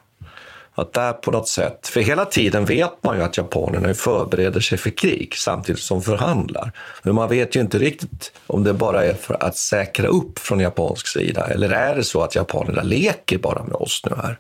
Att 0.78 0.94
där 0.94 1.14
på 1.14 1.32
något 1.32 1.48
sätt, 1.48 1.88
för 1.88 2.00
hela 2.00 2.26
tiden 2.26 2.66
vet 2.66 3.04
man 3.04 3.18
ju 3.18 3.24
att 3.24 3.38
japanerna 3.38 3.94
förbereder 3.94 4.60
sig 4.60 4.78
för 4.78 4.90
krig 4.90 5.34
samtidigt 5.36 5.82
som 5.82 6.02
förhandlar. 6.02 6.72
Men 7.04 7.16
man 7.16 7.30
vet 7.30 7.56
ju 7.56 7.60
inte 7.60 7.78
riktigt 7.78 8.32
om 8.48 8.64
det 8.64 8.74
bara 8.74 9.06
är 9.06 9.14
för 9.14 9.44
att 9.44 9.58
säkra 9.58 10.08
upp 10.08 10.40
från 10.40 10.60
japansk 10.60 11.08
sida 11.08 11.48
eller 11.48 11.70
är 11.70 11.96
det 11.96 12.04
så 12.04 12.22
att 12.22 12.36
japanerna 12.36 12.84
leker 12.84 13.38
bara 13.38 13.64
med 13.64 13.76
oss 13.76 14.02
nu 14.10 14.16
här. 14.16 14.40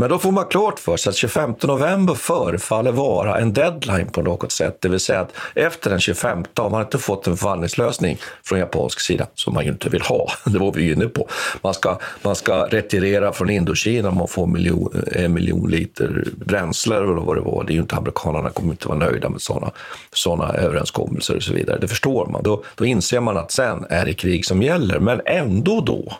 Men 0.00 0.10
då 0.10 0.18
får 0.18 0.32
man 0.32 0.46
klart 0.46 0.78
för 0.78 0.96
sig 0.96 1.10
att 1.10 1.16
25 1.16 1.54
november 1.62 2.14
förefaller 2.14 2.92
vara 2.92 3.38
en 3.38 3.52
deadline 3.52 4.06
på 4.06 4.22
något 4.22 4.52
sätt. 4.52 4.76
Det 4.80 4.88
vill 4.88 5.00
säga 5.00 5.20
att 5.20 5.32
efter 5.54 5.90
den 5.90 6.00
25 6.00 6.44
har 6.56 6.70
man 6.70 6.82
inte 6.82 6.98
fått 6.98 7.26
en 7.26 7.36
förhandlingslösning 7.36 8.18
från 8.42 8.58
japansk 8.58 9.00
sida, 9.00 9.26
som 9.34 9.54
man 9.54 9.64
ju 9.64 9.70
inte 9.70 9.88
vill 9.88 10.02
ha. 10.02 10.30
Det 10.44 10.58
var 10.58 10.72
vi 10.72 10.82
ju 10.82 10.92
inne 10.92 11.06
på. 11.06 11.28
Man 11.62 11.74
ska, 11.74 11.98
man 12.22 12.36
ska 12.36 12.66
retirera 12.66 13.32
från 13.32 13.50
Indokina 13.50 14.08
om 14.08 14.16
man 14.16 14.28
får 14.28 14.46
miljon, 14.46 15.02
en 15.12 15.34
miljon 15.34 15.70
liter 15.70 16.24
bränsle 16.36 16.96
eller 16.96 17.06
vad 17.06 17.36
det 17.36 17.42
var. 17.42 17.64
Det 17.64 17.72
är 17.72 17.74
ju 17.74 17.80
inte 17.80 17.96
amerikanerna 17.96 18.50
kommer 18.50 18.70
inte 18.70 18.88
vara 18.88 18.98
nöjda 18.98 19.28
med 19.28 19.40
sådana 19.40 19.70
såna 20.12 20.52
överenskommelser 20.52 21.36
och 21.36 21.42
så 21.42 21.52
vidare. 21.54 21.78
Det 21.80 21.88
förstår 21.88 22.26
man. 22.26 22.42
Då, 22.42 22.64
då 22.74 22.84
inser 22.84 23.20
man 23.20 23.36
att 23.36 23.52
sen 23.52 23.86
är 23.90 24.04
det 24.04 24.14
krig 24.14 24.46
som 24.46 24.62
gäller. 24.62 24.98
Men 24.98 25.20
ändå 25.26 25.80
då, 25.80 26.12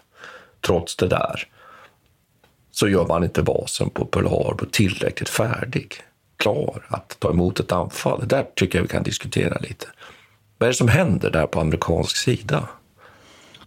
trots 0.67 0.97
det 0.97 1.09
där, 1.09 1.47
så 2.79 2.89
gör 2.89 3.07
man 3.07 3.25
inte 3.25 3.43
basen 3.43 3.91
på 3.91 4.05
Pearl 4.05 4.27
Harbor 4.27 4.69
tillräckligt 4.73 5.29
färdig, 5.29 5.95
klar 6.37 6.83
att 6.89 7.17
ta 7.21 7.31
emot 7.31 7.61
ett 7.61 7.73
anfall. 7.73 8.21
Det 8.21 8.27
där 8.27 8.45
tycker 8.55 8.79
jag 8.79 8.83
vi 8.83 8.89
kan 8.89 9.03
diskutera 9.03 9.59
lite. 9.59 9.87
Vad 10.59 10.67
är 10.67 10.71
det 10.73 10.77
som 10.77 10.89
händer 10.89 11.31
där 11.31 11.47
på 11.47 11.61
amerikansk 11.61 12.17
sida? 12.17 12.69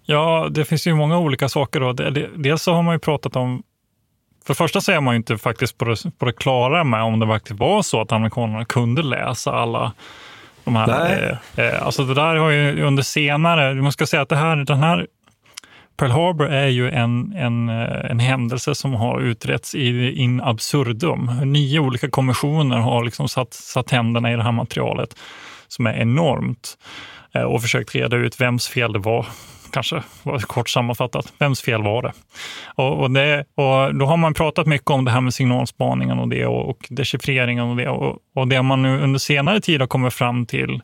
Ja, 0.05 0.47
det 0.51 0.65
finns 0.65 0.87
ju 0.87 0.95
många 0.95 1.19
olika 1.19 1.49
saker. 1.49 1.79
Då. 1.79 1.93
Dels 2.35 2.63
så 2.63 2.73
har 2.73 2.81
man 2.81 2.95
ju 2.95 2.99
pratat 2.99 3.35
om 3.35 3.63
för 4.45 4.53
det 4.53 4.57
första 4.57 4.81
så 4.81 4.91
är 4.91 5.01
man 5.01 5.13
ju 5.13 5.17
inte 5.17 5.37
faktiskt 5.37 5.77
på 5.77 5.85
det, 5.85 6.17
på 6.17 6.25
det 6.25 6.33
klara 6.33 6.83
med 6.83 7.03
om 7.03 7.19
det 7.19 7.25
verkligen 7.25 7.57
var 7.57 7.81
så 7.81 8.01
att 8.01 8.11
amerikanerna 8.11 8.65
kunde 8.65 9.03
läsa 9.03 9.51
alla 9.51 9.91
de 10.63 10.75
här. 10.75 10.87
Nej. 10.87 11.37
Eh, 11.55 11.65
eh, 11.65 11.85
alltså 11.85 12.03
det 12.03 12.13
där 12.13 12.35
har 12.35 12.49
ju 12.49 12.83
under 12.83 13.03
senare, 13.03 13.73
man 13.73 13.91
ska 13.91 14.05
säga 14.05 14.21
att 14.21 14.29
det 14.29 14.35
här, 14.35 14.55
den 14.55 14.79
här 14.79 15.07
Pearl 15.97 16.11
Harbor 16.11 16.47
är 16.47 16.67
ju 16.67 16.89
en, 16.89 17.33
en, 17.35 17.69
eh, 17.69 18.11
en 18.11 18.19
händelse 18.19 18.75
som 18.75 18.93
har 18.93 19.21
utretts 19.21 19.75
i 19.75 20.11
in 20.11 20.41
absurdum. 20.41 21.31
Nio 21.43 21.79
olika 21.79 22.09
kommissioner 22.09 22.77
har 22.77 23.03
liksom 23.03 23.27
satt, 23.27 23.53
satt 23.53 23.91
händerna 23.91 24.33
i 24.33 24.35
det 24.35 24.43
här 24.43 24.51
materialet 24.51 25.15
som 25.67 25.87
är 25.87 25.93
enormt 25.93 26.77
eh, 27.33 27.41
och 27.41 27.61
försökt 27.61 27.95
reda 27.95 28.17
ut 28.17 28.41
vems 28.41 28.67
fel 28.67 28.93
det 28.93 28.99
var. 28.99 29.25
Kanske 29.71 30.03
var 30.23 30.37
det 30.37 30.45
kort 30.45 30.69
sammanfattat. 30.69 31.33
Vems 31.37 31.61
fel 31.61 31.83
var 31.83 32.01
det? 32.01 32.11
Och, 32.75 32.99
och 33.01 33.11
det? 33.11 33.39
och 33.55 33.95
då 33.95 34.05
har 34.05 34.17
man 34.17 34.33
pratat 34.33 34.67
mycket 34.67 34.89
om 34.89 35.05
det 35.05 35.11
här 35.11 35.21
med 35.21 35.33
signalspaningen 35.33 36.19
och 36.19 36.27
det 36.27 36.45
och, 36.45 36.69
och 36.69 36.87
dechiffreringen 36.89 37.63
och 37.63 37.75
det. 37.75 37.89
Och, 37.89 38.17
och 38.35 38.47
det 38.47 38.61
man 38.61 38.81
nu 38.81 39.01
under 39.01 39.19
senare 39.19 39.61
tid 39.61 39.79
har 39.79 39.87
kommit 39.87 40.13
fram 40.13 40.45
till 40.45 40.81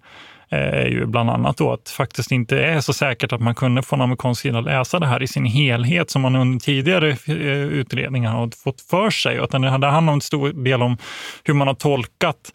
Eh, 0.49 0.59
är 0.59 0.85
ju 0.85 1.05
bland 1.05 1.29
annat 1.29 1.57
då 1.57 1.73
att 1.73 1.85
det 1.85 1.91
faktiskt 1.91 2.31
inte 2.31 2.59
är 2.59 2.81
så 2.81 2.93
säkert 2.93 3.33
att 3.33 3.41
man 3.41 3.55
kunde 3.55 3.81
från 3.81 4.01
amerikansk 4.01 4.41
sida 4.41 4.61
läsa 4.61 4.99
det 4.99 5.07
här 5.07 5.23
i 5.23 5.27
sin 5.27 5.45
helhet 5.45 6.09
som 6.11 6.21
man 6.21 6.35
under 6.35 6.59
tidigare 6.59 7.09
eh, 7.09 7.61
utredningar 7.61 8.31
har 8.31 8.63
fått 8.63 8.81
för 8.81 9.09
sig. 9.09 9.37
Utan 9.37 9.61
det 9.61 9.69
handlar 9.69 9.97
om 9.97 10.09
en 10.09 10.21
stor 10.21 10.63
del 10.63 10.81
om 10.81 10.97
hur 11.43 11.53
man 11.53 11.67
har 11.67 11.75
tolkat 11.75 12.51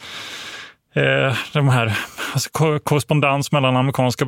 eh, 0.94 1.36
de 1.52 1.68
här 1.68 1.98
alltså, 2.32 2.50
korrespondens 2.82 3.52
mellan 3.52 3.76
amerikanska 3.76 4.24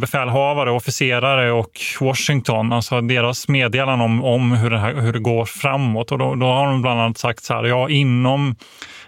befälhavare, 0.00 0.70
officerare 0.70 1.52
och 1.52 1.80
Washington, 2.00 2.72
alltså 2.72 3.00
deras 3.00 3.48
meddelanden 3.48 4.00
om, 4.00 4.24
om 4.24 4.52
hur, 4.52 4.70
det 4.70 4.78
här, 4.78 4.94
hur 4.94 5.12
det 5.12 5.18
går 5.18 5.44
framåt. 5.44 6.12
Och 6.12 6.18
då, 6.18 6.34
då 6.34 6.46
har 6.46 6.66
de 6.66 6.82
bland 6.82 7.00
annat 7.00 7.18
sagt 7.18 7.44
så 7.44 7.54
här, 7.54 7.64
ja 7.64 7.88
inom 7.88 8.56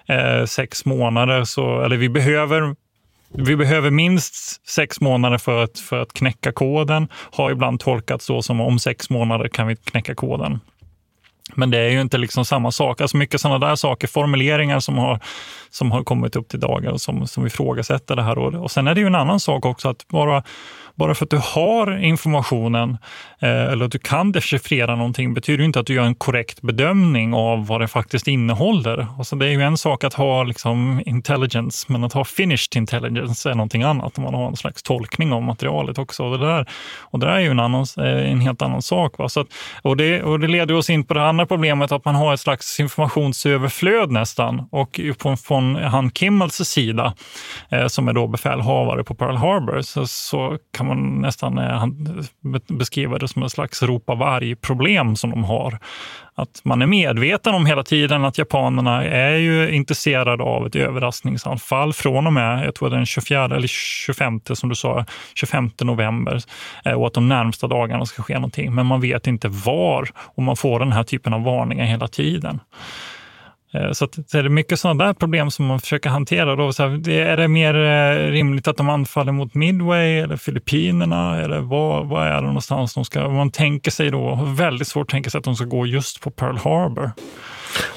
eh, 0.07 0.45
sex 0.45 0.85
månader 0.85 1.45
så, 1.45 1.81
eller 1.81 1.97
vi 1.97 2.09
behöver 2.09 2.75
vi 3.29 3.57
behöver 3.57 3.91
minst 3.91 4.69
sex 4.69 5.01
månader 5.01 5.39
för 5.39 5.65
att, 5.65 5.79
för 5.79 6.03
att 6.03 6.13
knäcka 6.13 6.53
koden. 6.53 7.09
Har 7.13 7.51
ibland 7.51 7.81
tolkats 7.81 8.25
så 8.25 8.43
som 8.43 8.61
om 8.61 8.79
sex 8.79 9.11
månader 9.11 9.49
kan 9.49 9.67
vi 9.67 9.77
knäcka 9.77 10.15
koden. 10.15 10.61
Men 11.55 11.71
det 11.71 11.79
är 11.79 11.91
ju 11.91 12.01
inte 12.01 12.19
liksom 12.19 12.45
samma 12.45 12.73
sak. 12.73 13.01
Alltså 13.01 13.17
mycket 13.17 13.41
sådana 13.41 13.67
där 13.67 13.77
saker, 13.77 14.09
formuleringar 14.09 14.81
som 14.81 14.99
har, 14.99 15.21
som 15.71 15.93
har 15.93 16.05
kommit 16.05 16.37
upp 16.37 16.49
till 16.49 16.61
dagar 16.61 16.91
och 16.91 17.01
som, 17.01 17.27
som 17.27 17.47
ifrågasätter 17.47 18.17
det 18.17 18.23
här. 18.23 18.39
Och, 18.39 18.55
och 18.55 18.71
sen 18.71 18.87
är 18.87 18.95
det 18.95 19.01
ju 19.01 19.07
en 19.07 19.15
annan 19.15 19.41
sak 19.41 19.67
också 19.67 19.89
att 19.89 20.09
bara 20.09 20.43
bara 20.99 21.15
för 21.15 21.25
att 21.25 21.31
du 21.31 21.41
har 21.43 21.99
informationen 21.99 22.99
eh, 23.41 23.65
eller 23.65 23.85
att 23.85 23.93
du 23.93 23.99
kan 23.99 24.33
dechiffrera 24.33 24.97
någonting 24.97 25.35
betyder 25.35 25.65
inte 25.65 25.81
att 25.81 25.87
du 25.87 25.95
gör 25.95 26.05
en 26.05 26.15
korrekt 26.15 26.63
bedömning 26.63 27.35
av 27.35 27.67
vad 27.67 27.81
det 27.81 27.89
faktiskt 27.89 28.29
innehåller. 28.29 29.07
Alltså 29.19 29.37
det 29.37 29.47
är 29.47 29.51
ju 29.51 29.63
en 29.63 29.77
sak 29.77 30.05
att 30.05 30.15
ha 30.15 30.43
liksom 30.43 31.03
intelligence, 31.07 31.87
men 31.93 32.05
att 32.05 32.13
ha 32.13 32.25
finished 32.25 32.77
intelligence 32.77 33.51
är 33.51 33.55
någonting 33.55 33.83
annat. 33.83 34.19
Man 34.19 34.35
har 34.35 34.49
en 34.49 34.57
slags 34.57 34.83
tolkning 34.83 35.33
av 35.33 35.43
materialet 35.43 35.99
också. 35.99 36.25
Och 36.25 36.39
det 36.39 36.47
där, 36.47 36.67
och 37.01 37.19
det 37.19 37.27
där 37.27 37.33
är 37.33 37.41
ju 37.41 37.51
en, 37.51 37.61
annan, 37.61 37.87
eh, 37.99 38.33
en 38.33 38.41
helt 38.41 38.63
annan 38.63 38.83
sak. 38.83 39.19
Va? 39.19 39.29
Så 39.29 39.41
att, 39.41 39.47
och, 39.83 39.97
det, 39.97 40.23
och 40.23 40.41
det 40.41 40.49
leder 40.49 40.75
oss 40.75 40.91
in 40.91 41.05
på 41.05 41.15
det 41.15 41.29
andra 41.29 41.47
problemet 41.47 41.93
att 41.93 42.05
man 42.05 42.15
har 42.15 42.35
ett 42.35 42.41
slags 42.41 42.81
informationsöverflöd 42.81 44.11
nästan. 44.11 44.69
Och 44.71 45.01
från, 45.21 45.37
från 45.37 45.77
han 45.77 46.11
Kimmels 46.11 46.55
sida, 46.55 47.15
eh, 47.69 47.87
som 47.87 48.09
är 48.09 48.13
då 48.13 48.27
befälhavare 48.27 49.05
på 49.05 49.15
Pearl 49.15 49.37
Harbor, 49.37 49.83
så, 49.83 50.07
så 50.07 50.59
kan 50.77 50.88
man 50.89 51.21
nästan 51.21 51.61
beskriva 52.69 53.19
det 53.19 53.29
som 53.29 53.43
ett 53.43 53.53
slags 53.53 53.83
ropa 53.83 54.15
varg-problem 54.15 55.17
som 55.17 55.31
de 55.31 55.45
har. 55.45 55.79
Att 56.35 56.61
man 56.65 56.83
är 56.83 56.87
medveten 56.87 57.55
om 57.55 57.67
hela 57.67 57.83
tiden 57.83 58.25
att 58.25 58.39
japanerna 58.39 59.05
är 59.05 59.37
ju 59.37 59.71
intresserade 59.71 60.43
av 60.43 60.67
ett 60.67 60.77
överraskningsanfall 60.77 61.93
från 61.93 62.27
och 62.27 62.33
med, 62.33 62.67
jag 62.67 62.75
tror 62.75 62.91
den 62.91 63.07
24 63.07 63.45
eller 63.45 63.69
25, 63.69 64.41
som 64.53 64.69
du 64.69 64.75
sa, 64.75 65.05
25 65.35 65.71
november 65.81 66.41
eh, 66.85 66.93
och 66.93 67.07
att 67.07 67.15
de 67.15 67.29
närmsta 67.29 67.67
dagarna 67.67 68.07
ska 68.07 68.23
ske 68.23 68.35
någonting. 68.35 68.75
Men 68.75 68.87
man 68.87 69.01
vet 69.01 69.27
inte 69.27 69.49
var 69.49 70.09
och 70.17 70.43
man 70.43 70.57
får 70.57 70.79
den 70.79 70.93
här 70.93 71.03
typen 71.03 71.33
av 71.33 71.43
varningar 71.43 71.85
hela 71.85 72.09
tiden. 72.09 72.61
Eh, 73.75 73.93
så, 73.93 74.05
att, 74.05 74.19
så 74.27 74.39
är 74.39 74.43
det 74.43 74.49
mycket 74.49 74.81
sådana 74.81 75.05
där 75.05 75.13
problem 75.13 75.51
som 75.51 75.67
man 75.67 75.81
försöker 75.81 76.11
hantera. 76.11 76.57
Då. 76.57 76.73
Så 76.73 76.83
här, 76.83 77.09
är 77.09 77.37
det 77.37 77.49
mer 77.49 77.75
eh, 77.75 78.31
rimligt 78.31 78.69
att 78.69 78.77
de 78.77 78.89
anfaller 78.89 79.33
mot 79.33 79.55
Midway 79.55 80.19
eller 80.19 80.37
Filippinerna? 80.37 81.41
Eller 81.41 81.61
vad, 81.61 82.07
vad 82.07 82.27
är 82.27 82.35
det 82.35 82.47
någonstans 82.47 82.95
de 82.95 83.05
ska... 83.05 83.29
Man 83.29 83.51
tänker 83.51 83.91
sig 83.91 84.11
då, 84.11 84.39
väldigt 84.57 84.89
svårt 84.89 85.05
att 85.05 85.11
tänka 85.11 85.31
sig 85.31 85.39
att 85.39 85.45
de 85.45 85.57
ska 85.57 85.65
gå 85.65 85.87
just 85.87 86.21
på 86.21 86.31
Pearl 86.31 86.57
Harbor. 86.57 87.11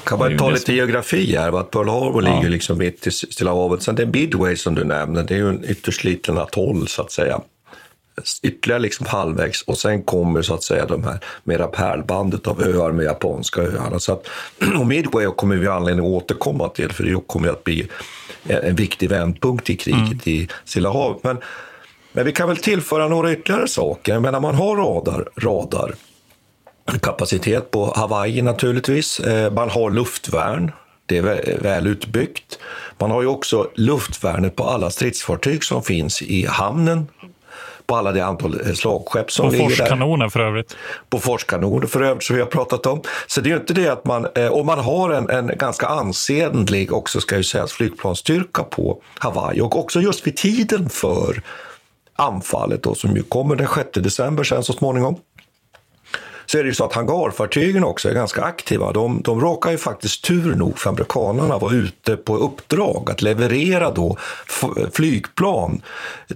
Kan 0.04 0.20
man 0.20 0.38
ta 0.38 0.50
lite 0.50 0.74
geografi 0.74 1.38
här, 1.38 1.60
att 1.60 1.72
Pearl 1.72 1.90
Harbor 1.90 2.24
ja. 2.24 2.36
ligger 2.36 2.50
liksom 2.50 2.78
mitt 2.78 3.08
i 3.08 3.12
Stilla 3.12 3.52
havet. 3.52 3.84
Sen 3.84 3.96
det 3.96 4.04
är 4.04 4.08
Midway 4.08 4.56
som 4.56 4.76
du 4.76 4.84
nämnde, 4.84 5.24
det 5.24 5.34
är 5.34 5.38
ju 5.38 5.50
en 5.50 5.64
ytterst 5.70 6.04
liten 6.04 6.38
atoll 6.38 6.88
så 6.88 7.02
att 7.02 7.12
säga 7.12 7.42
ytterligare 8.44 8.82
liksom 8.82 9.06
halvvägs 9.06 9.62
och 9.62 9.78
sen 9.78 10.04
kommer 10.04 10.42
så 10.42 10.54
att 10.54 10.64
säga 10.64 10.86
de 10.86 11.04
här 11.04 11.20
mera 11.44 11.68
pärlbandet 11.68 12.48
av 12.48 12.62
öar 12.64 12.92
med 12.92 13.06
japanska 13.06 13.62
öarna. 13.62 14.00
Så 14.00 14.14
att, 14.14 14.28
och 14.80 14.88
Midway 14.88 15.26
kommer 15.26 15.56
vi 15.56 15.68
anledning 15.68 16.06
att 16.06 16.24
återkomma 16.24 16.70
till 16.70 16.92
för 16.92 17.04
det 17.04 17.28
kommer 17.28 17.50
att 17.50 17.64
bli 17.64 17.88
en 18.44 18.76
viktig 18.76 19.10
vändpunkt 19.10 19.70
i 19.70 19.76
kriget 19.76 20.02
mm. 20.02 20.20
i 20.26 20.48
Stilla 20.66 20.94
havet. 20.94 21.24
Men, 21.24 21.38
men 22.12 22.26
vi 22.26 22.32
kan 22.32 22.48
väl 22.48 22.58
tillföra 22.58 23.08
några 23.08 23.32
ytterligare 23.32 23.68
saker. 23.68 24.20
Men 24.20 24.32
när 24.32 24.40
man 24.40 24.56
har 24.56 24.76
radar, 24.76 25.30
radar 25.38 25.96
kapacitet 27.02 27.72
på 27.72 27.94
Hawaii 27.96 28.42
naturligtvis. 28.42 29.20
Eh, 29.20 29.54
man 29.54 29.70
har 29.70 29.92
luftvärn. 29.92 30.72
Det 31.06 31.18
är 31.18 31.58
väl 31.62 31.88
utbyggt. 31.88 32.60
Man 32.98 33.12
har 33.12 33.22
ju 33.22 33.28
också 33.28 33.70
luftvärnet 33.76 34.56
på 34.56 34.64
alla 34.64 34.90
stridsfartyg 34.90 35.64
som 35.64 35.84
finns 35.84 36.22
i 36.22 36.46
hamnen 36.46 37.08
på 37.92 37.98
alla 37.98 38.12
det 38.12 38.26
antal 38.26 38.62
eh, 38.66 38.74
slagskepp 38.74 39.32
som 39.32 39.50
ligger 39.50 39.64
där. 39.64 39.70
Boforskanoner 39.70 40.30
för 40.30 40.40
övrigt. 40.40 40.76
Boforskanoner 41.10 41.88
för 41.88 42.02
övrigt, 42.02 42.24
som 42.24 42.36
vi 42.36 42.42
har 42.42 42.50
pratat 42.50 42.86
om. 42.86 43.02
Så 43.28 43.42
det 43.42 43.50
är 43.50 43.52
ju 43.52 43.58
inte 43.58 43.74
det 43.74 43.88
att 43.88 44.06
man, 44.06 44.28
eh, 44.36 44.48
och 44.48 44.66
man 44.66 44.80
har 44.80 45.10
en, 45.10 45.30
en 45.30 45.52
ganska 45.58 45.88
ansenlig 45.88 46.94
också, 46.94 47.22
ska 47.22 47.38
ju 47.38 47.44
sägas, 47.44 47.72
flygplansstyrka 47.72 48.64
på 48.64 49.02
Hawaii 49.20 49.62
och 49.62 49.80
också 49.80 50.02
just 50.02 50.28
vid 50.28 50.38
tiden 50.38 50.90
för 50.90 51.42
anfallet 52.16 52.84
då, 52.84 52.96
som 52.96 53.16
ju 53.16 53.24
kommer 53.24 53.56
den 53.56 53.68
6 53.76 53.90
december 53.94 54.44
sen 54.44 54.64
så 54.64 54.74
småningom 54.74 55.16
så 56.46 56.58
är 56.58 56.64
det 56.64 56.70
ju 56.70 56.76
så 56.76 56.86
att 56.86 56.94
hangarfartygen 56.94 57.84
också 57.84 58.10
är 58.10 58.14
ganska 58.14 58.42
aktiva. 58.42 58.92
De, 58.92 59.22
de 59.22 59.42
råkar 59.42 59.72
ju 59.72 59.78
faktiskt 59.78 60.24
tur 60.24 60.56
nog 60.56 60.80
för 60.80 60.90
amerikanerna 60.90 61.58
vara 61.58 61.74
ute 61.74 62.18
på 62.18 62.38
uppdrag 62.38 63.12
att 63.12 63.22
leverera 63.22 63.92
då 63.92 64.18
flygplan 64.92 65.82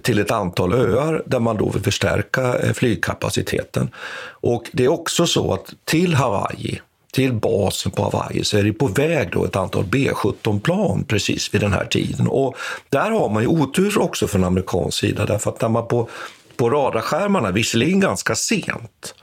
till 0.02 0.18
ett 0.18 0.30
antal 0.30 0.72
öar 0.72 1.22
där 1.26 1.40
man 1.40 1.56
då 1.56 1.70
vill 1.70 1.82
förstärka 1.82 2.58
eh, 2.58 2.72
flygkapaciteten. 2.72 3.90
Och 4.28 4.64
det 4.72 4.84
är 4.84 4.88
också 4.88 5.26
så 5.26 5.52
att 5.54 5.74
till 5.84 6.14
Hawaii 6.14 6.80
till 7.16 7.32
basen 7.32 7.92
på 7.92 8.02
Hawaii 8.02 8.44
så 8.44 8.58
är 8.58 8.62
det 8.62 8.72
på 8.72 8.86
väg 8.86 9.30
då 9.32 9.44
ett 9.44 9.56
antal 9.56 9.84
B-17-plan 9.84 11.04
precis 11.04 11.54
vid 11.54 11.60
den 11.60 11.72
här 11.72 11.84
tiden. 11.84 12.28
Och 12.28 12.56
där 12.88 13.10
har 13.10 13.28
man 13.28 13.42
ju 13.42 13.48
otur 13.48 13.98
också 13.98 14.26
från 14.26 14.44
amerikansk 14.44 14.98
sida 14.98 15.26
därför 15.26 15.50
att 15.50 15.60
när 15.60 15.68
man 15.68 15.88
på, 15.88 16.08
på 16.56 16.70
radarskärmarna, 16.70 17.50
visserligen 17.50 18.00
ganska 18.00 18.34
sent, 18.34 19.14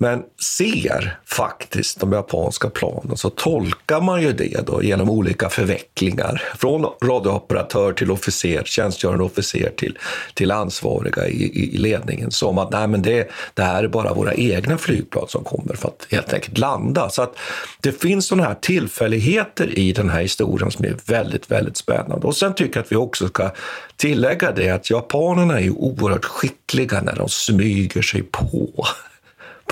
men 0.00 0.22
ser 0.58 1.18
faktiskt 1.24 2.00
de 2.00 2.12
japanska 2.12 2.70
planen 2.70 3.16
så 3.16 3.30
tolkar 3.30 4.00
man 4.00 4.22
ju 4.22 4.32
det 4.32 4.66
då 4.66 4.82
genom 4.82 5.10
olika 5.10 5.48
förvecklingar. 5.48 6.42
Från 6.58 6.86
radiooperatör 7.02 7.92
till 7.92 8.10
officer, 8.10 8.62
tjänstgörande 8.64 9.24
officer 9.24 9.70
till, 9.76 9.98
till 10.34 10.50
ansvariga 10.50 11.28
i, 11.28 11.74
i 11.74 11.78
ledningen 11.78 12.30
som 12.30 12.58
att 12.58 12.70
nej, 12.70 12.88
men 12.88 13.02
det, 13.02 13.30
det 13.54 13.62
här 13.62 13.84
är 13.84 13.88
bara 13.88 14.14
våra 14.14 14.34
egna 14.34 14.78
flygplan 14.78 15.28
som 15.28 15.44
kommer 15.44 15.74
för 15.74 15.88
att 15.88 16.06
helt 16.10 16.32
enkelt 16.32 16.58
landa. 16.58 17.10
Så 17.10 17.22
att 17.22 17.36
det 17.80 17.92
finns 17.92 18.26
sådana 18.26 18.48
här 18.48 18.54
tillfälligheter 18.54 19.78
i 19.78 19.92
den 19.92 20.10
här 20.10 20.22
historien 20.22 20.70
som 20.70 20.84
är 20.84 20.96
väldigt, 21.06 21.50
väldigt 21.50 21.76
spännande. 21.76 22.26
Och 22.26 22.36
sen 22.36 22.54
tycker 22.54 22.76
jag 22.76 22.84
att 22.84 22.92
vi 22.92 22.96
också 22.96 23.28
ska 23.28 23.50
tillägga 23.96 24.52
det 24.52 24.70
att 24.70 24.90
japanerna 24.90 25.60
är 25.60 25.70
oerhört 25.70 26.24
skickliga 26.24 27.00
när 27.00 27.16
de 27.16 27.28
smyger 27.28 28.02
sig 28.02 28.22
på 28.22 28.86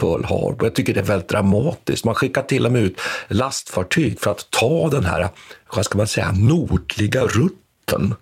Pearl 0.00 0.24
Harbor. 0.24 0.64
Jag 0.64 0.74
tycker 0.74 0.94
det 0.94 1.00
är 1.00 1.04
väldigt 1.04 1.28
dramatiskt. 1.28 2.04
Man 2.04 2.14
skickar 2.14 2.42
till 2.42 2.66
och 2.66 2.72
med 2.72 2.82
ut 2.82 3.00
lastfartyg 3.28 4.20
för 4.20 4.30
att 4.30 4.50
ta 4.50 4.88
den 4.90 5.04
här, 5.04 5.28
vad 5.74 5.84
ska 5.84 5.98
man 5.98 6.06
säga, 6.06 6.32
nordliga 6.32 7.24
rutten. 7.24 8.14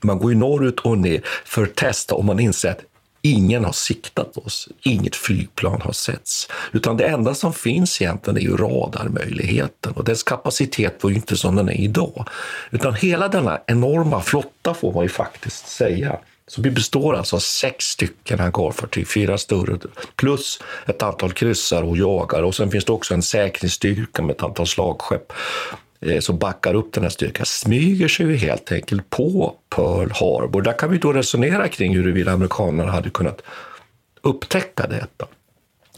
Man 0.00 0.18
går 0.18 0.32
ju 0.32 0.38
norrut 0.38 0.80
och 0.80 0.98
ner 0.98 1.22
för 1.44 1.62
att 1.62 1.74
testa 1.74 2.14
om 2.14 2.26
man 2.26 2.40
inser 2.40 2.70
att 2.70 2.80
ingen 3.22 3.64
har 3.64 3.72
siktat 3.72 4.36
oss, 4.36 4.68
inget 4.82 5.16
flygplan 5.16 5.80
har 5.82 5.92
setts. 5.92 6.48
Utan 6.72 6.96
det 6.96 7.04
enda 7.04 7.34
som 7.34 7.52
finns 7.52 8.02
egentligen 8.02 8.36
är 8.36 8.40
ju 8.40 8.56
radarmöjligheten 8.56 9.92
och 9.92 10.04
dess 10.04 10.22
kapacitet 10.22 11.02
var 11.02 11.10
ju 11.10 11.16
inte 11.16 11.36
som 11.36 11.56
den 11.56 11.68
är 11.68 11.80
idag. 11.80 12.28
Utan 12.70 12.94
hela 12.94 13.28
denna 13.28 13.60
enorma 13.66 14.20
flotta 14.20 14.74
får 14.74 14.92
man 14.92 15.02
ju 15.02 15.08
faktiskt 15.08 15.68
säga 15.68 16.18
så 16.48 16.62
vi 16.62 16.70
består 16.70 17.14
alltså 17.14 17.36
av 17.36 17.40
sex 17.40 17.84
stycken 17.84 18.38
hangarfartyg, 18.38 19.08
fyra 19.08 19.38
större, 19.38 19.78
plus 20.16 20.60
ett 20.86 21.02
antal 21.02 21.32
kryssare 21.32 21.84
och 21.84 21.96
jagare. 21.96 22.44
Och 22.44 22.54
sen 22.54 22.70
finns 22.70 22.84
det 22.84 22.92
också 22.92 23.14
en 23.14 23.22
säkerhetsstyrka 23.22 24.22
med 24.22 24.36
ett 24.36 24.42
antal 24.42 24.66
slagskepp 24.66 25.32
eh, 26.00 26.20
som 26.20 26.38
backar 26.38 26.74
upp 26.74 26.92
den 26.92 27.02
här 27.02 27.10
styrkan, 27.10 27.46
smyger 27.46 28.08
sig 28.08 28.26
ju 28.26 28.36
helt 28.36 28.72
enkelt 28.72 29.10
på 29.10 29.54
Pearl 29.68 30.10
Harbor. 30.10 30.62
Där 30.62 30.78
kan 30.78 30.90
vi 30.90 30.98
då 30.98 31.12
resonera 31.12 31.68
kring 31.68 31.96
huruvida 31.96 32.32
amerikanerna 32.32 32.92
hade 32.92 33.10
kunnat 33.10 33.42
upptäcka 34.22 34.86
detta. 34.86 35.26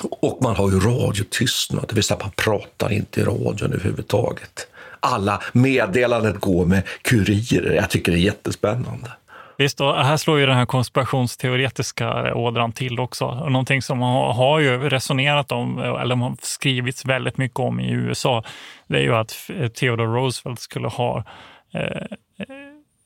Och 0.02 0.38
man 0.42 0.56
har 0.56 0.70
ju 0.70 0.80
radiotystnad, 0.80 1.84
det 1.88 1.94
vill 1.94 2.04
säga 2.04 2.18
man 2.22 2.30
pratar 2.36 2.92
inte 2.92 3.20
i 3.20 3.24
radion 3.24 3.72
överhuvudtaget. 3.72 4.66
Alla 5.00 5.42
meddelanden 5.52 6.38
går 6.40 6.66
med 6.66 6.82
kurirer. 7.02 7.72
Jag 7.72 7.90
tycker 7.90 8.12
det 8.12 8.18
är 8.18 8.22
jättespännande. 8.22 9.10
Visst, 9.61 9.81
och 9.81 10.05
här 10.05 10.16
slår 10.16 10.38
ju 10.38 10.46
den 10.46 10.57
här 10.57 10.66
konspirationsteoretiska 10.66 12.35
ådran 12.35 12.73
till 12.73 13.01
också. 13.01 13.35
Någonting 13.35 13.83
som 13.83 13.99
man 13.99 14.37
har 14.37 14.59
ju 14.59 14.88
resonerat 14.88 15.53
om, 15.53 15.79
eller 15.79 16.16
har 16.16 16.37
skrivits 16.42 17.05
väldigt 17.05 17.38
mycket 17.38 17.59
om 17.59 17.81
i 17.81 17.90
USA, 17.90 18.44
det 18.87 18.99
är 18.99 19.03
ju 19.03 19.14
att 19.14 19.51
Theodore 19.75 20.07
Roosevelt 20.07 20.61
skulle 20.61 20.88
ha 20.88 21.25
eh, 21.75 22.16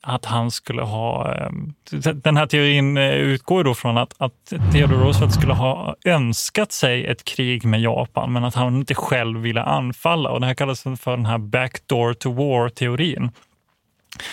att 0.06 0.24
han 0.24 0.50
skulle 0.50 0.82
ha... 0.82 1.34
Eh, 1.34 1.50
den 2.14 2.36
här 2.36 2.46
teorin 2.46 2.96
eh, 2.96 3.14
utgår 3.14 3.64
då 3.64 3.74
från 3.74 3.98
att, 3.98 4.14
att 4.18 4.52
Theodore 4.72 5.04
Roosevelt 5.04 5.34
skulle 5.34 5.52
ha 5.52 5.96
önskat 6.04 6.72
sig 6.72 7.06
ett 7.06 7.24
krig 7.24 7.64
med 7.64 7.80
Japan, 7.80 8.32
men 8.32 8.44
att 8.44 8.54
han 8.54 8.76
inte 8.76 8.94
själv 8.94 9.40
ville 9.40 9.62
anfalla. 9.62 10.30
Och 10.30 10.40
det 10.40 10.46
här 10.46 10.54
kallas 10.54 10.82
för 10.82 11.10
den 11.10 11.26
här 11.26 11.38
backdoor 11.38 12.14
to 12.14 12.32
war-teorin. 12.32 13.30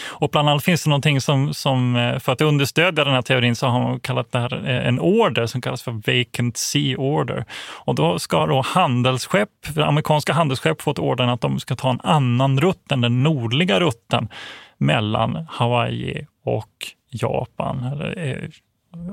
Och 0.07 0.29
bland 0.29 0.49
annat 0.49 0.63
finns 0.63 0.83
det 0.83 0.89
någonting 0.89 1.21
som, 1.21 1.53
som, 1.53 1.95
eh, 1.95 2.19
för 2.19 2.31
att 2.31 2.41
understödja 2.41 3.03
den 3.03 3.13
här 3.13 3.21
teorin 3.21 3.55
så 3.55 3.67
har 3.67 3.79
man 3.79 3.99
kallat 3.99 4.31
det 4.31 4.39
här 4.39 4.69
eh, 4.69 4.87
en 4.87 4.99
order 4.99 5.45
som 5.45 5.61
kallas 5.61 5.83
för 5.83 5.91
vacant 5.91 6.57
sea 6.57 6.97
order. 6.97 7.45
Och 7.69 7.95
då 7.95 8.19
ska 8.19 8.45
då 8.45 8.61
handelsskepp, 8.61 9.49
amerikanska 9.75 10.33
handelsskepp 10.33 10.81
fått 10.81 10.99
ordern 10.99 11.29
att 11.29 11.41
de 11.41 11.59
ska 11.59 11.75
ta 11.75 11.89
en 11.89 12.01
annan 12.03 12.59
rutt 12.59 12.91
än 12.91 13.01
den 13.01 13.23
nordliga 13.23 13.79
rutten 13.79 14.29
mellan 14.77 15.47
Hawaii 15.49 16.27
och 16.45 16.69
Japan, 17.09 17.83
eller 17.83 18.27
eh, 18.27 18.49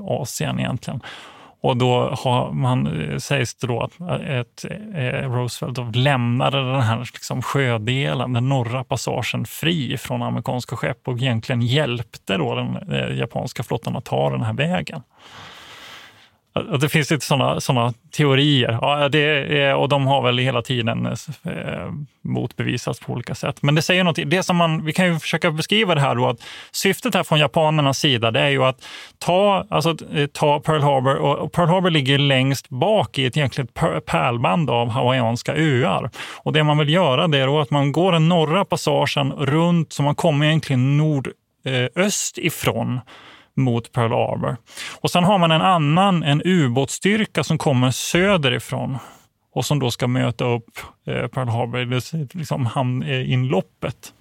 Asien 0.05 0.59
egentligen. 0.59 1.01
Och 1.61 1.77
då 1.77 2.15
har 2.23 2.51
man, 2.51 3.01
eh, 3.01 3.17
sägs 3.17 3.55
det 3.55 3.67
då 3.67 3.81
att 3.81 3.99
eh, 3.99 4.39
ett, 4.39 4.65
eh, 4.95 5.31
Roosevelt 5.31 5.75
då 5.75 5.91
lämnade 5.93 6.71
den 6.71 6.81
här 6.81 6.97
liksom 6.99 7.41
sjödelen, 7.41 8.33
den 8.33 8.49
norra 8.49 8.83
passagen, 8.83 9.45
fri 9.45 9.97
från 9.97 10.21
amerikanska 10.21 10.75
skepp 10.75 11.07
och 11.07 11.17
egentligen 11.17 11.61
hjälpte 11.61 12.37
då 12.37 12.55
den 12.55 12.91
eh, 12.91 13.17
japanska 13.17 13.63
flottan 13.63 13.95
att 13.95 14.05
ta 14.05 14.29
den 14.29 14.41
här 14.41 14.53
vägen. 14.53 15.01
Att 16.53 16.81
det 16.81 16.89
finns 16.89 17.11
lite 17.11 17.25
sådana 17.25 17.61
såna 17.61 17.93
teorier. 18.11 18.77
Ja, 18.81 19.09
det 19.09 19.19
är, 19.19 19.75
och 19.75 19.89
de 19.89 20.07
har 20.07 20.21
väl 20.21 20.37
hela 20.37 20.61
tiden 20.61 21.05
eh, 21.05 21.91
motbevisats 22.21 22.99
på 22.99 23.13
olika 23.13 23.35
sätt. 23.35 23.61
Men 23.61 23.75
det 23.75 23.81
säger 23.81 24.03
någonting. 24.03 24.29
Det 24.29 24.43
som 24.43 24.57
man, 24.57 24.85
vi 24.85 24.93
kan 24.93 25.05
ju 25.05 25.19
försöka 25.19 25.51
beskriva 25.51 25.95
det 25.95 26.01
här 26.01 26.15
då, 26.15 26.27
att 26.27 26.43
syftet 26.71 27.15
här 27.15 27.23
från 27.23 27.39
japanernas 27.39 27.99
sida 27.99 28.31
det 28.31 28.39
är 28.39 28.49
ju 28.49 28.63
att 28.63 28.85
ta, 29.17 29.65
alltså, 29.69 29.95
eh, 30.13 30.27
ta 30.27 30.59
Pearl 30.59 30.81
Harbor. 30.81 31.15
Och 31.15 31.51
Pearl 31.51 31.69
Harbor 31.69 31.89
ligger 31.89 32.17
längst 32.17 32.69
bak 32.69 33.17
i 33.17 33.25
ett 33.25 33.37
egentligen 33.37 33.67
pärlband 34.05 34.69
av 34.69 34.89
hawaiianska 34.89 35.55
öar. 35.55 36.09
Och 36.37 36.53
det 36.53 36.63
man 36.63 36.77
vill 36.77 36.89
göra 36.89 37.27
det 37.27 37.37
är 37.37 37.47
då 37.47 37.59
att 37.59 37.71
man 37.71 37.91
går 37.91 38.11
den 38.11 38.29
norra 38.29 38.65
passagen 38.65 39.31
runt, 39.31 39.93
så 39.93 40.03
man 40.03 40.15
kommer 40.15 40.45
egentligen 40.45 40.97
nordöst 40.97 42.37
eh, 42.37 42.45
ifrån 42.45 42.99
mot 43.59 43.91
Pearl 43.91 44.11
Harbor. 44.11 44.57
Och 45.01 45.11
sen 45.11 45.23
har 45.23 45.37
man 45.37 45.51
en 45.51 45.61
annan, 45.61 46.23
en 46.23 46.41
ubåtsstyrka 46.45 47.43
som 47.43 47.57
kommer 47.57 47.91
söderifrån 47.91 48.97
och 49.53 49.65
som 49.65 49.79
då 49.79 49.91
ska 49.91 50.07
möta 50.07 50.45
upp 50.45 50.79
eh, 51.07 51.27
Pearl 51.27 51.47
Harbor, 51.47 52.37
liksom 52.37 52.65
hamninloppet. 52.65 54.13
Eh, 54.13 54.18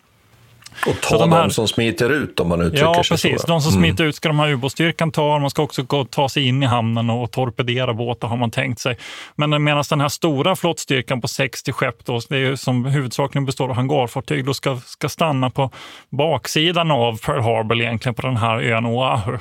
och 0.87 1.01
ta 1.01 1.19
de, 1.19 1.33
här, 1.33 1.43
de 1.43 1.51
som 1.51 1.69
smiter 1.69 2.11
ut 2.11 2.41
om 2.41 2.49
man 2.49 2.61
uttrycker 2.61 2.85
ja, 2.85 2.95
sig 2.95 3.09
precis. 3.11 3.41
så. 3.41 3.47
De 3.47 3.61
som 3.61 3.73
smiter 3.73 4.05
ut 4.05 4.17
ska 4.17 4.29
de 4.29 4.39
här 4.39 4.49
ubåtsstyrkan 4.49 5.11
ta. 5.11 5.39
Man 5.39 5.51
ska 5.51 5.63
också 5.63 5.83
gå, 5.83 6.05
ta 6.05 6.29
sig 6.29 6.47
in 6.47 6.63
i 6.63 6.67
hamnen 6.67 7.11
och 7.11 7.31
torpedera 7.31 7.95
båtar 7.95 8.29
har 8.29 8.37
man 8.37 8.51
tänkt 8.51 8.81
sig. 8.81 8.97
Men 9.37 9.65
medan 9.65 9.85
den 9.91 10.01
här 10.01 10.09
stora 10.09 10.57
flottstyrkan 10.57 11.21
på 11.21 11.29
60 11.29 11.73
skepp, 11.73 12.05
då, 12.05 12.21
det 12.29 12.37
är 12.37 12.57
som 12.57 12.85
huvudsakligen 12.85 13.45
består 13.47 13.69
av 13.69 13.75
hangarfartyg, 13.75 14.45
då 14.45 14.55
ska, 14.55 14.81
ska 14.87 15.09
stanna 15.09 15.51
på 15.51 15.71
baksidan 16.11 16.91
av 16.91 17.19
Pearl 17.19 17.41
Harbor 17.41 17.81
egentligen 17.81 18.15
på 18.15 18.23
den 18.23 18.37
här 18.37 18.61
ön 18.61 18.87
Oahu. 18.87 19.39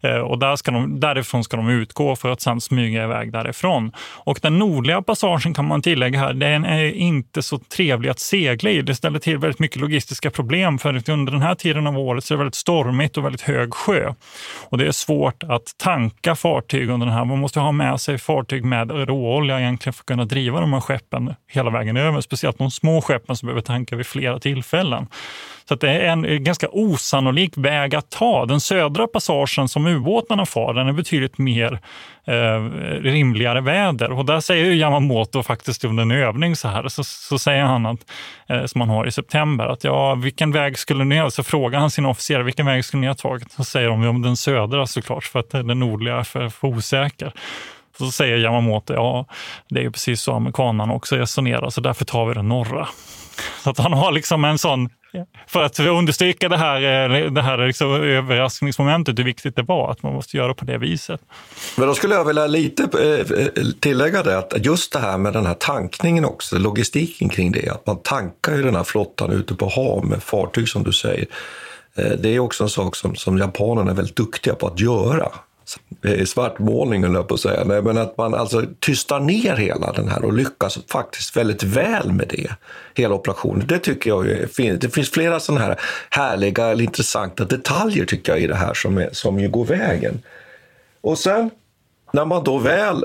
Eh, 0.00 0.16
och 0.16 0.38
där 0.38 0.56
ska 0.56 0.70
de, 0.70 1.00
därifrån 1.00 1.44
ska 1.44 1.56
de 1.56 1.68
utgå 1.68 2.16
för 2.16 2.30
att 2.30 2.40
sen 2.40 2.60
smyga 2.60 3.04
iväg 3.04 3.32
därifrån. 3.32 3.92
Och 3.98 4.38
den 4.42 4.58
nordliga 4.58 5.02
passagen 5.02 5.54
kan 5.54 5.64
man 5.64 5.82
tillägga 5.82 6.18
här, 6.18 6.32
den 6.32 6.64
är 6.64 6.92
inte 6.92 7.42
så 7.42 7.58
trevlig 7.58 8.10
att 8.10 8.18
segla 8.18 8.70
i. 8.70 8.82
Det 8.82 8.94
ställer 8.94 9.18
till 9.18 9.38
väldigt 9.38 9.58
mycket 9.58 9.80
logistiska 9.80 10.30
problem 10.30 10.67
för 10.78 11.10
under 11.10 11.32
den 11.32 11.42
här 11.42 11.54
tiden 11.54 11.86
av 11.86 11.98
året 11.98 12.24
så 12.24 12.34
är 12.34 12.36
det 12.36 12.44
väldigt 12.44 12.54
stormigt 12.54 13.16
och 13.16 13.24
väldigt 13.24 13.40
hög 13.40 13.74
sjö. 13.74 14.14
Och 14.68 14.78
det 14.78 14.86
är 14.86 14.92
svårt 14.92 15.42
att 15.42 15.74
tanka 15.76 16.34
fartyg 16.34 16.90
under 16.90 17.06
den 17.06 17.14
här. 17.14 17.24
Man 17.24 17.38
måste 17.38 17.60
ha 17.60 17.72
med 17.72 18.00
sig 18.00 18.18
fartyg 18.18 18.64
med 18.64 18.90
råolja 18.90 19.60
egentligen 19.60 19.92
för 19.92 20.02
att 20.02 20.06
kunna 20.06 20.24
driva 20.24 20.60
de 20.60 20.72
här 20.72 20.80
skeppen 20.80 21.34
hela 21.50 21.70
vägen 21.70 21.96
över. 21.96 22.20
Speciellt 22.20 22.58
de 22.58 22.70
små 22.70 23.00
skeppen 23.00 23.36
som 23.36 23.46
behöver 23.46 23.62
tanka 23.62 23.96
vid 23.96 24.06
flera 24.06 24.38
tillfällen. 24.38 25.06
Så 25.68 25.74
det 25.74 25.90
är 25.90 26.00
en 26.00 26.24
eh, 26.24 26.36
ganska 26.36 26.68
osannolik 26.72 27.52
väg 27.56 27.94
att 27.94 28.10
ta. 28.10 28.46
Den 28.46 28.60
södra 28.60 29.06
passagen 29.06 29.68
som 29.68 29.86
ubåtarna 29.86 30.46
far, 30.46 30.74
den 30.74 30.88
är 30.88 30.92
betydligt 30.92 31.38
mer 31.38 31.80
eh, 32.26 32.62
rimligare 33.02 33.60
väder. 33.60 34.12
Och 34.12 34.24
där 34.24 34.40
säger 34.40 34.72
Yamamoto 34.72 35.42
faktiskt 35.42 35.84
under 35.84 36.02
en 36.02 36.10
övning 36.10 36.56
så 36.56 36.68
här, 36.68 36.88
så, 36.88 37.04
så 37.04 37.38
säger 37.38 37.62
han 37.62 37.86
att, 37.86 37.98
eh, 38.48 38.64
som 38.64 38.80
han 38.80 38.90
har 38.90 39.06
i 39.06 39.12
september, 39.12 39.66
att 39.66 39.84
ja, 39.84 40.14
vilken 40.14 40.52
väg 40.52 40.78
skulle 40.78 41.04
ni 41.04 41.18
ha? 41.18 41.30
Så 41.30 41.42
frågar 41.42 41.78
han 41.78 41.90
sina 41.90 42.08
officerare, 42.08 42.42
vilken 42.42 42.66
väg 42.66 42.84
skulle 42.84 43.00
ni 43.00 43.06
ha 43.06 43.14
tagit? 43.14 43.52
Så 43.52 43.64
säger 43.64 43.88
de, 43.88 44.02
ja, 44.02 44.12
den 44.12 44.36
södra 44.36 44.86
såklart, 44.86 45.24
för 45.24 45.40
att 45.40 45.54
eh, 45.54 45.60
den 45.60 45.78
nordliga 45.78 46.16
är 46.16 46.24
för, 46.24 46.48
för 46.48 46.68
osäker. 46.68 47.32
Så 47.98 48.10
säger 48.10 48.36
Yamamoto, 48.36 48.94
ja, 48.94 49.26
det 49.68 49.80
är 49.80 49.84
ju 49.84 49.90
precis 49.90 50.20
så 50.20 50.32
amerikanerna 50.32 50.92
också 50.92 51.16
resonerar, 51.16 51.70
så 51.70 51.80
därför 51.80 52.04
tar 52.04 52.26
vi 52.26 52.34
den 52.34 52.48
norra. 52.48 52.88
Så 53.64 53.70
att 53.70 53.78
han 53.78 53.92
har 53.92 54.12
liksom 54.12 54.44
en 54.44 54.58
sån 54.58 54.88
för 55.46 55.62
att 55.62 55.80
understryka 55.80 56.48
det 56.48 56.56
här, 56.56 57.10
eh, 57.10 57.30
det 57.30 57.42
här 57.42 57.66
liksom 57.66 57.92
överraskningsmomentet, 57.92 59.18
hur 59.18 59.24
viktigt 59.24 59.56
det 59.56 59.62
var 59.62 59.90
att 59.90 60.02
man 60.02 60.14
måste 60.14 60.36
göra 60.36 60.54
på 60.54 60.64
det 60.64 60.78
viset. 60.78 61.20
Men 61.76 61.88
då 61.88 61.94
skulle 61.94 62.14
jag 62.14 62.24
vilja 62.24 62.46
lite 62.46 62.82
eh, 62.82 63.64
tillägga 63.80 64.22
det, 64.22 64.38
att 64.38 64.64
just 64.66 64.92
det 64.92 64.98
här 64.98 65.18
med 65.18 65.32
den 65.32 65.46
här 65.46 65.54
tankningen 65.54 66.24
också, 66.24 66.58
logistiken 66.58 67.28
kring 67.28 67.52
det, 67.52 67.68
att 67.68 67.86
man 67.86 68.02
tankar 68.02 68.56
ju 68.56 68.62
den 68.62 68.76
här 68.76 68.84
flottan 68.84 69.32
ute 69.32 69.54
på 69.54 69.68
hav 69.68 70.06
med 70.06 70.22
fartyg 70.22 70.68
som 70.68 70.82
du 70.82 70.92
säger. 70.92 71.26
Eh, 71.94 72.12
det 72.18 72.28
är 72.28 72.38
också 72.38 72.64
en 72.64 72.70
sak 72.70 72.96
som, 72.96 73.16
som 73.16 73.38
japanerna 73.38 73.90
är 73.90 73.94
väldigt 73.94 74.16
duktiga 74.16 74.54
på 74.54 74.66
att 74.66 74.80
göra 74.80 75.28
Eh, 76.04 76.24
svartmålning, 76.24 77.04
höll 77.04 77.14
jag 77.14 77.28
på 77.28 77.34
att 77.34 77.40
säga. 77.40 77.64
Nej, 77.64 77.82
men 77.82 77.98
att 77.98 78.16
man 78.16 78.34
alltså 78.34 78.64
tystar 78.80 79.20
ner 79.20 79.56
hela 79.56 79.92
den 79.92 80.08
här 80.08 80.24
och 80.24 80.32
lyckas 80.32 80.78
faktiskt 80.90 81.36
väldigt 81.36 81.62
väl 81.62 82.12
med 82.12 82.28
det, 82.28 82.50
hela 82.94 83.14
operationen. 83.14 83.66
Det 83.66 83.78
tycker 83.78 84.10
jag 84.10 84.28
är 84.28 84.46
fint. 84.46 84.80
Det 84.80 84.90
finns 84.90 85.10
flera 85.10 85.40
sådana 85.40 85.64
här 85.64 85.80
härliga 86.10 86.66
eller 86.66 86.84
intressanta 86.84 87.44
detaljer 87.44 88.04
tycker 88.04 88.32
jag 88.32 88.40
i 88.40 88.46
det 88.46 88.54
här 88.54 88.74
som, 88.74 88.98
är, 88.98 89.08
som 89.12 89.40
ju 89.40 89.48
går 89.48 89.64
vägen. 89.64 90.22
Och 91.00 91.18
sen 91.18 91.50
när 92.12 92.24
man 92.24 92.44
då 92.44 92.58
väl 92.58 93.04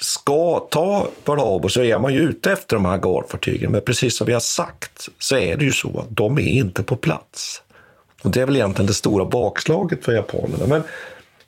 ska 0.00 0.58
ta 0.70 1.08
Pearl 1.24 1.68
så 1.68 1.82
är 1.82 1.98
man 1.98 2.14
ju 2.14 2.20
ute 2.20 2.52
efter 2.52 2.76
de 2.76 2.84
här 2.84 2.98
garfartygen. 2.98 3.72
Men 3.72 3.80
precis 3.80 4.16
som 4.16 4.26
vi 4.26 4.32
har 4.32 4.40
sagt 4.40 5.08
så 5.18 5.36
är 5.36 5.56
det 5.56 5.64
ju 5.64 5.72
så 5.72 5.98
att 6.00 6.16
de 6.16 6.38
är 6.38 6.42
inte 6.42 6.82
på 6.82 6.96
plats. 6.96 7.62
Och 8.22 8.30
det 8.30 8.40
är 8.40 8.46
väl 8.46 8.56
egentligen 8.56 8.86
det 8.86 8.94
stora 8.94 9.24
bakslaget 9.24 10.04
för 10.04 10.12
japanerna. 10.12 10.66
Men 10.66 10.82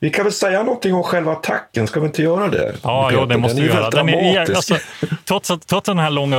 vi 0.00 0.10
kan 0.10 0.24
väl 0.24 0.32
säga 0.32 0.62
någonting 0.62 0.94
om 0.94 1.02
själva 1.02 1.32
attacken, 1.32 1.86
ska 1.86 2.00
vi 2.00 2.06
inte 2.06 2.22
göra 2.22 2.48
det? 2.48 2.74
Ja, 2.82 3.10
jo, 3.12 3.24
det 3.24 3.38
måste 3.38 3.60
vi 3.60 3.66
göra. 3.66 3.90
Den 3.90 4.08
är, 4.08 4.40
alltså, 4.40 4.76
trots, 5.24 5.52
trots 5.66 5.86
den 5.86 5.98
här 5.98 6.10
långa 6.10 6.38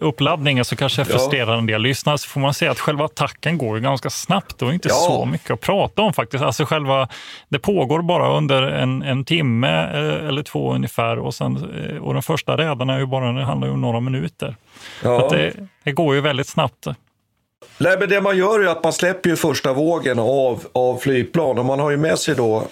uppladdningen 0.00 0.64
så 0.64 0.76
kanske 0.76 1.00
jag 1.00 1.08
frustrerar 1.08 1.52
ja. 1.52 1.58
en 1.58 1.66
del 1.66 1.82
lyssnare 1.82 2.18
så 2.18 2.28
får 2.28 2.40
man 2.40 2.54
säga 2.54 2.70
att 2.70 2.78
själva 2.78 3.04
attacken 3.04 3.58
går 3.58 3.78
ganska 3.78 4.10
snabbt 4.10 4.62
och 4.62 4.74
inte 4.74 4.88
ja. 4.88 4.94
så 4.94 5.24
mycket 5.24 5.50
att 5.50 5.60
prata 5.60 6.02
om 6.02 6.12
faktiskt. 6.12 6.44
Alltså 6.44 6.64
själva, 6.64 7.08
det 7.48 7.58
pågår 7.58 8.02
bara 8.02 8.36
under 8.36 8.62
en, 8.62 9.02
en 9.02 9.24
timme 9.24 9.68
eh, 9.68 10.28
eller 10.28 10.42
två 10.42 10.72
ungefär 10.74 11.18
och, 11.18 11.34
sen, 11.34 11.56
eh, 11.56 12.02
och 12.02 12.14
den 12.14 12.22
första 12.22 12.56
rädarna 12.56 12.94
är 12.94 12.98
ju 12.98 13.06
bara, 13.06 13.32
det 13.32 13.44
handlar 13.44 13.68
ju 13.68 13.74
om 13.74 13.80
några 13.80 14.00
minuter. 14.00 14.56
Ja. 15.02 15.28
Det, 15.30 15.52
det 15.84 15.92
går 15.92 16.14
ju 16.14 16.20
väldigt 16.20 16.48
snabbt. 16.48 16.86
Nej, 17.78 17.96
men 17.98 18.08
det 18.08 18.20
man 18.20 18.36
gör 18.36 18.60
är 18.60 18.66
att 18.66 18.84
man 18.84 18.92
släpper 18.92 19.30
ju 19.30 19.36
första 19.36 19.72
vågen 19.72 20.18
av, 20.18 20.64
av 20.72 20.96
flygplan 20.96 21.58
och 21.58 21.64
man 21.64 21.80
har 21.80 21.90
ju 21.90 21.96
med 21.96 22.18
sig 22.18 22.34
då 22.34 22.64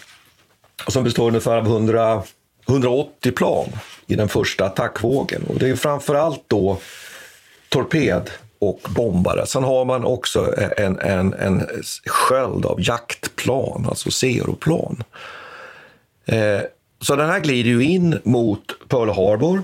som 0.87 1.05
består 1.05 1.29
ungefär 1.29 1.57
av 1.57 1.67
100, 1.67 2.23
180 2.69 3.33
plan 3.33 3.69
i 4.07 4.15
den 4.15 4.29
första 4.29 4.65
attackvågen. 4.65 5.43
Och 5.49 5.59
det 5.59 5.69
är 5.69 5.77
framför 5.77 6.15
allt 6.15 6.43
då 6.47 6.79
torped 7.69 8.31
och 8.59 8.81
bombare. 8.89 9.47
Sen 9.47 9.65
har 9.65 9.85
man 9.85 10.05
också 10.05 10.55
en, 10.77 10.99
en, 10.99 11.35
en 11.35 11.67
sköld 12.07 12.67
av 12.67 12.81
jaktplan, 12.81 13.87
alltså 13.89 14.11
Zeroplan. 14.11 15.03
Eh, 16.27 16.61
så 17.01 17.17
den 17.17 17.29
här 17.29 17.41
glider 17.41 17.71
ju 17.71 17.85
in 17.85 18.19
mot 18.25 18.89
Pearl 18.89 19.09
Harbor 19.09 19.63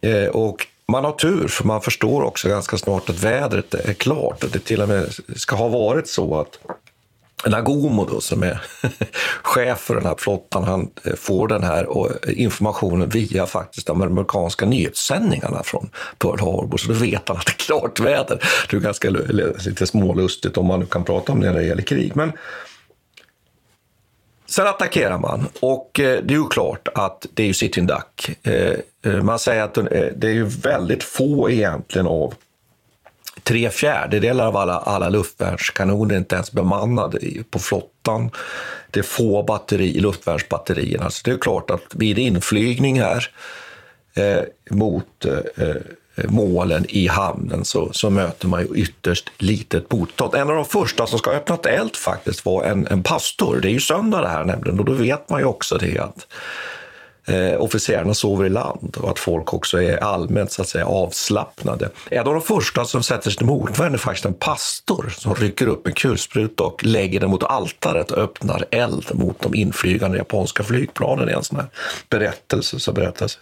eh, 0.00 0.26
och 0.26 0.66
man 0.86 1.04
har 1.04 1.12
tur, 1.12 1.48
för 1.48 1.64
man 1.64 1.80
förstår 1.80 2.22
också 2.22 2.48
ganska 2.48 2.78
snart 2.78 3.10
att 3.10 3.22
vädret 3.22 3.74
är 3.74 3.92
klart. 3.92 4.44
Att 4.44 4.52
det 4.52 4.58
till 4.58 4.82
och 4.82 4.88
med 4.88 5.14
ska 5.36 5.56
ha 5.56 5.68
varit 5.68 6.08
så 6.08 6.40
att 6.40 6.58
Nagomo 7.50 8.04
då, 8.04 8.20
som 8.20 8.42
är 8.42 8.60
chef 9.42 9.78
för 9.78 9.94
den 9.94 10.06
här 10.06 10.14
flottan, 10.18 10.64
han 10.64 10.90
eh, 11.04 11.14
får 11.14 11.48
den 11.48 11.62
här 11.62 11.84
eh, 11.84 12.42
informationen 12.42 13.08
via 13.08 13.46
faktiskt 13.46 13.86
de 13.86 14.02
amerikanska 14.02 14.66
nyhetssändningarna 14.66 15.62
från 15.62 15.90
Pearl 16.18 16.40
Harbor, 16.40 16.78
så 16.78 16.88
då 16.88 16.94
vet 16.94 17.28
han 17.28 17.36
att 17.36 17.46
det 17.46 17.52
är 17.52 17.66
klart 17.66 18.00
väder. 18.00 18.42
Det 18.70 18.76
är 18.76 18.80
ganska 18.80 19.10
lite 19.10 19.86
smålustigt 19.86 20.56
om 20.56 20.66
man 20.66 20.80
nu 20.80 20.86
kan 20.86 21.04
prata 21.04 21.32
om 21.32 21.40
det 21.40 21.52
när 21.52 21.58
det 21.58 21.66
gäller 21.66 21.82
krig. 21.82 22.16
Men 22.16 22.32
Sen 24.46 24.66
attackerar 24.66 25.18
man 25.18 25.46
och 25.60 26.00
eh, 26.00 26.22
det 26.24 26.34
är 26.34 26.38
ju 26.38 26.48
klart 26.48 26.88
att 26.94 27.26
det 27.34 27.42
är 27.42 27.46
ju 27.46 27.54
sitting 27.54 27.86
duck. 27.86 28.30
Man 29.22 29.38
säger 29.38 29.62
att 29.62 29.74
det 30.16 30.28
är 30.28 30.32
ju 30.32 30.44
väldigt 30.44 31.02
få 31.02 31.50
egentligen 31.50 32.06
av 32.06 32.34
tre 33.44 33.70
fjärdedelar 33.70 34.46
av 34.46 34.56
alla, 34.56 34.78
alla 34.78 35.08
luftvärnskanoner 35.08 36.14
är 36.14 36.18
inte 36.18 36.34
ens 36.34 36.52
bemannade 36.52 37.18
på 37.50 37.58
flottan. 37.58 38.30
Det 38.90 39.00
är 39.00 39.04
få 39.04 39.42
batteri, 39.42 40.00
luftvärnsbatterier. 40.00 41.08
Så 41.08 41.20
det 41.24 41.30
är 41.30 41.38
klart 41.38 41.70
att 41.70 41.94
vid 41.94 42.18
inflygning 42.18 43.00
här 43.00 43.28
eh, 44.14 44.42
mot 44.70 45.24
eh, 45.24 45.66
eh, 45.66 45.76
målen 46.28 46.86
i 46.88 47.06
hamnen 47.06 47.64
så, 47.64 47.92
så 47.92 48.10
möter 48.10 48.48
man 48.48 48.60
ju 48.60 48.68
ytterst 48.74 49.30
litet 49.38 49.92
motstånd. 49.92 50.34
En 50.34 50.48
av 50.50 50.56
de 50.56 50.64
första 50.64 51.06
som 51.06 51.18
ska 51.18 51.30
ha 51.30 51.36
öppnat 51.36 51.66
eld 51.66 51.96
faktiskt 51.96 52.46
var 52.46 52.64
en, 52.64 52.86
en 52.86 53.02
pastor. 53.02 53.58
Det 53.62 53.68
är 53.68 53.72
ju 53.72 53.80
söndag 53.80 54.20
det 54.20 54.28
här 54.28 54.44
nämligen 54.44 54.78
och 54.78 54.84
då 54.84 54.92
vet 54.92 55.30
man 55.30 55.40
ju 55.40 55.46
också 55.46 55.78
det 55.78 55.98
att 55.98 56.26
eh, 57.26 57.60
officerarna 57.60 58.14
sover 58.14 58.44
i 58.46 58.48
land 58.48 58.96
och 59.00 59.10
att 59.10 59.18
folk 59.18 59.54
också 59.54 59.82
är 59.82 59.96
allmänt 60.04 60.52
så 60.52 60.62
att 60.62 60.68
säga, 60.68 60.86
avslappnade. 60.86 61.88
En 62.10 62.26
av 62.26 62.32
de 62.34 62.42
första 62.42 62.84
som 62.84 63.02
sätter 63.02 63.30
sig 63.30 63.36
till 63.36 63.46
motvärn 63.46 63.94
är 63.94 63.98
faktiskt 63.98 64.26
en 64.26 64.34
pastor 64.34 65.14
som 65.18 65.34
rycker 65.34 65.66
upp 65.66 65.86
en 65.86 65.92
kulspruta 65.92 66.64
och 66.64 66.84
lägger 66.84 67.20
den 67.20 67.30
mot 67.30 67.42
altaret 67.42 68.10
och 68.10 68.18
öppnar 68.18 68.64
eld 68.70 69.14
mot 69.14 69.40
de 69.40 69.54
inflygande 69.54 70.18
japanska 70.18 70.62
flygplanen 70.62 71.26
Det 71.26 71.32
är 71.32 71.36
en 71.36 71.44
sån 71.44 71.58
här 71.58 71.68
berättelse. 72.08 72.80
som 72.80 72.94
berättas. 72.94 73.38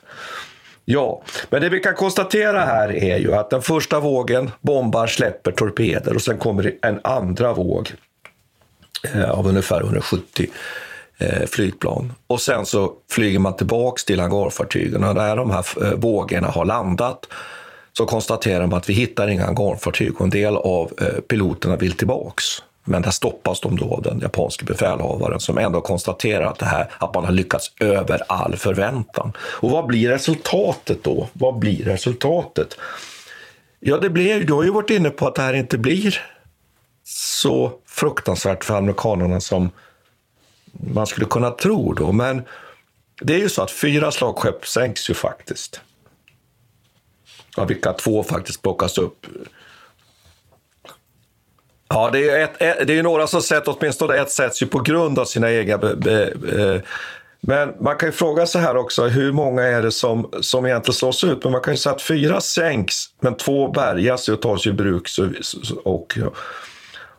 Ja, 0.84 1.22
men 1.50 1.60
det 1.60 1.68
vi 1.68 1.80
kan 1.80 1.94
konstatera 1.94 2.60
här 2.60 2.92
är 2.96 3.18
ju 3.18 3.34
att 3.34 3.50
den 3.50 3.62
första 3.62 4.00
vågen 4.00 4.50
bombar, 4.60 5.06
släpper 5.06 5.52
torpeder 5.52 6.14
och 6.14 6.22
sen 6.22 6.38
kommer 6.38 6.74
en 6.82 7.00
andra 7.04 7.52
våg 7.52 7.92
eh, 9.14 9.30
av 9.30 9.46
ungefär 9.46 9.80
170 9.80 10.46
Eh, 11.22 11.46
flygplan. 11.46 12.12
Och 12.26 12.40
sen 12.40 12.66
så 12.66 12.92
flyger 13.10 13.38
man 13.38 13.56
tillbaks 13.56 14.04
till 14.04 14.20
hangarfartygen 14.20 15.04
och 15.04 15.14
när 15.14 15.36
de 15.36 15.50
här 15.50 15.64
eh, 15.82 15.92
vågorna 15.92 16.48
har 16.48 16.64
landat 16.64 17.26
så 17.92 18.06
konstaterar 18.06 18.66
man 18.66 18.78
att 18.78 18.88
vi 18.88 18.92
hittar 18.92 19.28
inga 19.28 19.44
hangarfartyg 19.44 20.14
och 20.16 20.24
en 20.24 20.30
del 20.30 20.56
av 20.56 20.92
eh, 21.00 21.20
piloterna 21.20 21.76
vill 21.76 21.92
tillbaks. 21.92 22.44
Men 22.84 23.02
där 23.02 23.10
stoppas 23.10 23.60
de 23.60 23.76
då 23.76 23.94
av 23.94 24.02
den 24.02 24.20
japanske 24.20 24.64
befälhavaren 24.64 25.40
som 25.40 25.58
ändå 25.58 25.80
konstaterar 25.80 26.46
att, 26.46 26.58
det 26.58 26.66
här, 26.66 26.90
att 26.98 27.14
man 27.14 27.24
har 27.24 27.32
lyckats 27.32 27.72
över 27.80 28.22
all 28.28 28.56
förväntan. 28.56 29.32
Och 29.40 29.70
vad 29.70 29.86
blir 29.86 30.08
resultatet 30.08 31.04
då? 31.04 31.28
Vad 31.32 31.58
blir 31.58 31.84
resultatet? 31.84 32.76
Ja, 33.80 33.96
det 33.96 34.10
blir, 34.10 34.44
du 34.44 34.52
har 34.52 34.64
ju 34.64 34.70
varit 34.70 34.90
inne 34.90 35.10
på 35.10 35.26
att 35.26 35.34
det 35.34 35.42
här 35.42 35.54
inte 35.54 35.78
blir 35.78 36.20
så 37.04 37.72
fruktansvärt 37.86 38.64
för 38.64 38.76
amerikanerna 38.76 39.40
som 39.40 39.70
man 40.72 41.06
skulle 41.06 41.26
kunna 41.26 41.50
tro. 41.50 41.92
Då. 41.92 42.12
Men 42.12 42.42
det 43.20 43.34
är 43.34 43.38
ju 43.38 43.48
så 43.48 43.62
att 43.62 43.70
fyra 43.70 44.10
slagskepp 44.10 44.66
sänks 44.66 45.10
ju 45.10 45.14
faktiskt. 45.14 45.80
Av 47.56 47.68
vilka 47.68 47.92
två 47.92 48.22
faktiskt 48.22 48.62
plockas 48.62 48.98
upp. 48.98 49.26
Ja, 51.88 52.10
det 52.12 52.30
är, 52.30 52.44
ett, 52.44 52.86
det 52.86 52.98
är 52.98 53.02
några 53.02 53.26
som 53.26 53.42
sett, 53.42 53.68
åtminstone 53.68 54.14
ett 54.14 54.30
sätts 54.30 54.62
ju 54.62 54.66
på 54.66 54.80
grund 54.80 55.18
av 55.18 55.24
sina 55.24 55.52
egna... 55.52 55.78
Be, 55.78 55.96
be, 55.96 56.32
be, 56.36 56.82
men 57.46 57.74
man 57.80 57.96
kan 57.96 58.08
ju 58.08 58.12
fråga 58.12 58.46
sig 58.46 58.60
här 58.60 58.76
också, 58.76 59.06
hur 59.06 59.32
många 59.32 59.62
är 59.62 59.82
det 59.82 59.92
som, 59.92 60.30
som 60.40 60.66
egentligen 60.66 60.94
slås 60.94 61.24
ut? 61.24 61.44
Men 61.44 61.52
man 61.52 61.60
kan 61.60 61.72
ju 61.72 61.78
säga 61.78 61.94
att 61.94 62.02
fyra 62.02 62.40
sänks, 62.40 63.04
men 63.20 63.36
två 63.36 63.68
bärgas 63.68 64.28
och 64.28 64.42
tas 64.42 64.66
i 64.66 64.72
bruk. 64.72 65.08
Så, 65.08 65.28
och, 65.84 65.84
och 65.84 66.18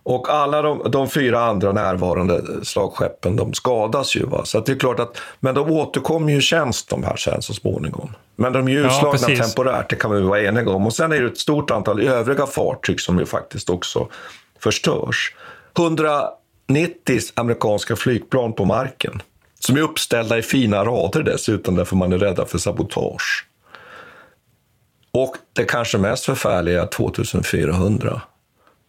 alla 0.06 0.62
de, 0.62 0.92
de, 0.92 1.10
fyra 1.10 1.40
andra 1.40 1.72
närvarande 1.72 2.42
slagskeppen 2.64 3.36
de 3.36 3.54
skadas 3.54 4.16
ju. 4.16 4.26
Va? 4.26 4.46
Så 4.46 4.60
det 4.60 4.72
är 4.72 4.80
klart 4.80 5.00
att, 5.00 5.18
men 5.40 5.56
de 5.56 5.72
återkommer 5.72 6.32
ju 6.32 6.38
i 6.38 6.42
tjänst 6.42 6.90
de 6.90 7.04
här 7.04 7.16
sen 7.16 7.42
så 7.42 7.54
småningom. 7.54 8.16
Men 8.36 8.54
de 8.54 8.68
är 8.68 8.72
ju 8.72 8.86
utslagna 8.86 9.30
ja, 9.30 9.44
temporärt, 9.44 9.90
det 9.90 9.96
kan 9.96 10.12
vi 10.12 10.22
vara 10.22 10.42
eniga 10.42 10.72
om. 10.72 10.86
Och 10.86 10.94
sen 10.94 11.12
är 11.12 11.22
det 11.22 11.28
ett 11.28 11.38
stort 11.38 11.72
antal 11.72 12.02
övriga 12.02 12.46
fartyg 12.46 13.00
som 13.00 13.20
ju 13.20 13.26
faktiskt 13.26 13.70
också 13.70 14.08
förstörs. 14.60 15.36
190 15.78 17.20
amerikanska 17.36 17.96
flygplan 17.96 18.54
på 18.54 18.66
marken 18.66 19.22
som 19.60 19.78
är 19.78 19.82
uppställda 19.82 20.38
i 20.38 20.42
fina 20.42 20.86
rader 20.86 21.24
dessutom 21.24 21.76
därför 21.76 21.96
man 21.96 22.14
är 22.14 22.18
rädda 22.18 22.46
för 22.46 22.58
sabotage. 22.58 23.46
Och 25.12 25.36
det 25.54 25.66
kanske 25.66 25.98
mest 25.98 26.26
förfärliga 26.26 26.80
är 26.80 26.84
att 26.84 26.92
2400 26.92 28.22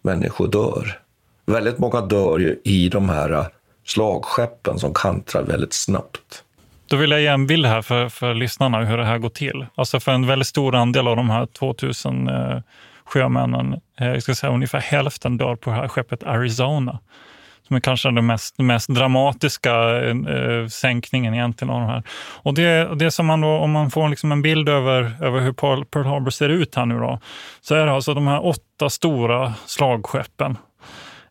människor 0.03 0.49
dör. 0.49 1.04
Väldigt 1.47 1.79
många 1.79 2.01
dör 2.01 2.39
ju 2.39 2.61
i 2.65 2.89
de 2.89 3.09
här 3.09 3.33
äh, 3.33 3.47
slagskeppen 3.87 4.79
som 4.79 4.95
kantrar 4.95 5.43
väldigt 5.43 5.73
snabbt. 5.73 6.45
Då 6.87 6.97
vill 6.97 7.11
jag 7.11 7.21
ge 7.21 7.27
en 7.27 7.47
bild 7.47 7.67
här 7.67 7.83
för, 7.83 8.09
för 8.09 8.35
lyssnarna 8.35 8.85
hur 8.85 8.97
det 8.97 9.05
här 9.05 9.19
går 9.19 9.29
till. 9.29 9.67
Alltså 9.75 10.01
för 10.01 10.13
en 10.13 10.27
väldigt 10.27 10.49
stor 10.49 10.75
andel 10.75 11.09
av 11.09 11.17
de 11.17 11.31
här 11.31 11.47
2000 11.47 12.29
eh, 12.29 12.35
äh, 12.35 12.61
sjömännen, 13.05 13.81
eh, 14.01 14.09
jag 14.09 14.23
ska 14.23 14.35
säga 14.35 14.53
ungefär 14.53 14.81
hälften 14.81 15.37
dör 15.37 15.57
på 15.57 15.71
det 15.71 15.77
här 15.77 15.89
skeppet 15.89 16.23
Arizona. 16.23 16.99
Som 17.67 17.77
är 17.77 17.81
kanske 17.81 18.11
den 18.11 18.27
mest, 18.27 18.59
mest 18.59 18.89
dramatiska 18.89 19.75
eh, 19.75 20.17
eh 20.17 20.67
sänkningen 20.67 21.35
egentligen 21.35 21.75
av 21.75 21.81
de 21.81 21.89
här. 21.89 22.03
Och 22.43 22.55
det, 22.55 22.95
det 22.95 23.11
som 23.11 23.27
man 23.27 23.41
då, 23.41 23.49
om 23.49 23.71
man 23.71 23.91
får 23.91 24.09
liksom 24.09 24.33
en 24.33 24.43
bild 24.43 24.69
över, 24.69 25.17
över 25.21 25.41
hur 25.41 25.53
Pearl 25.53 26.07
Harbor 26.07 26.31
ser 26.31 26.49
ut 26.49 26.75
här 26.75 26.87
nu 26.87 26.99
då, 26.99 27.21
så 27.61 27.75
är 27.75 27.87
det 27.87 27.93
alltså 27.93 28.15
de 28.15 28.27
här 28.27 28.47
åtta 28.47 28.91
stora 28.91 29.55
slagskeppen 29.67 30.57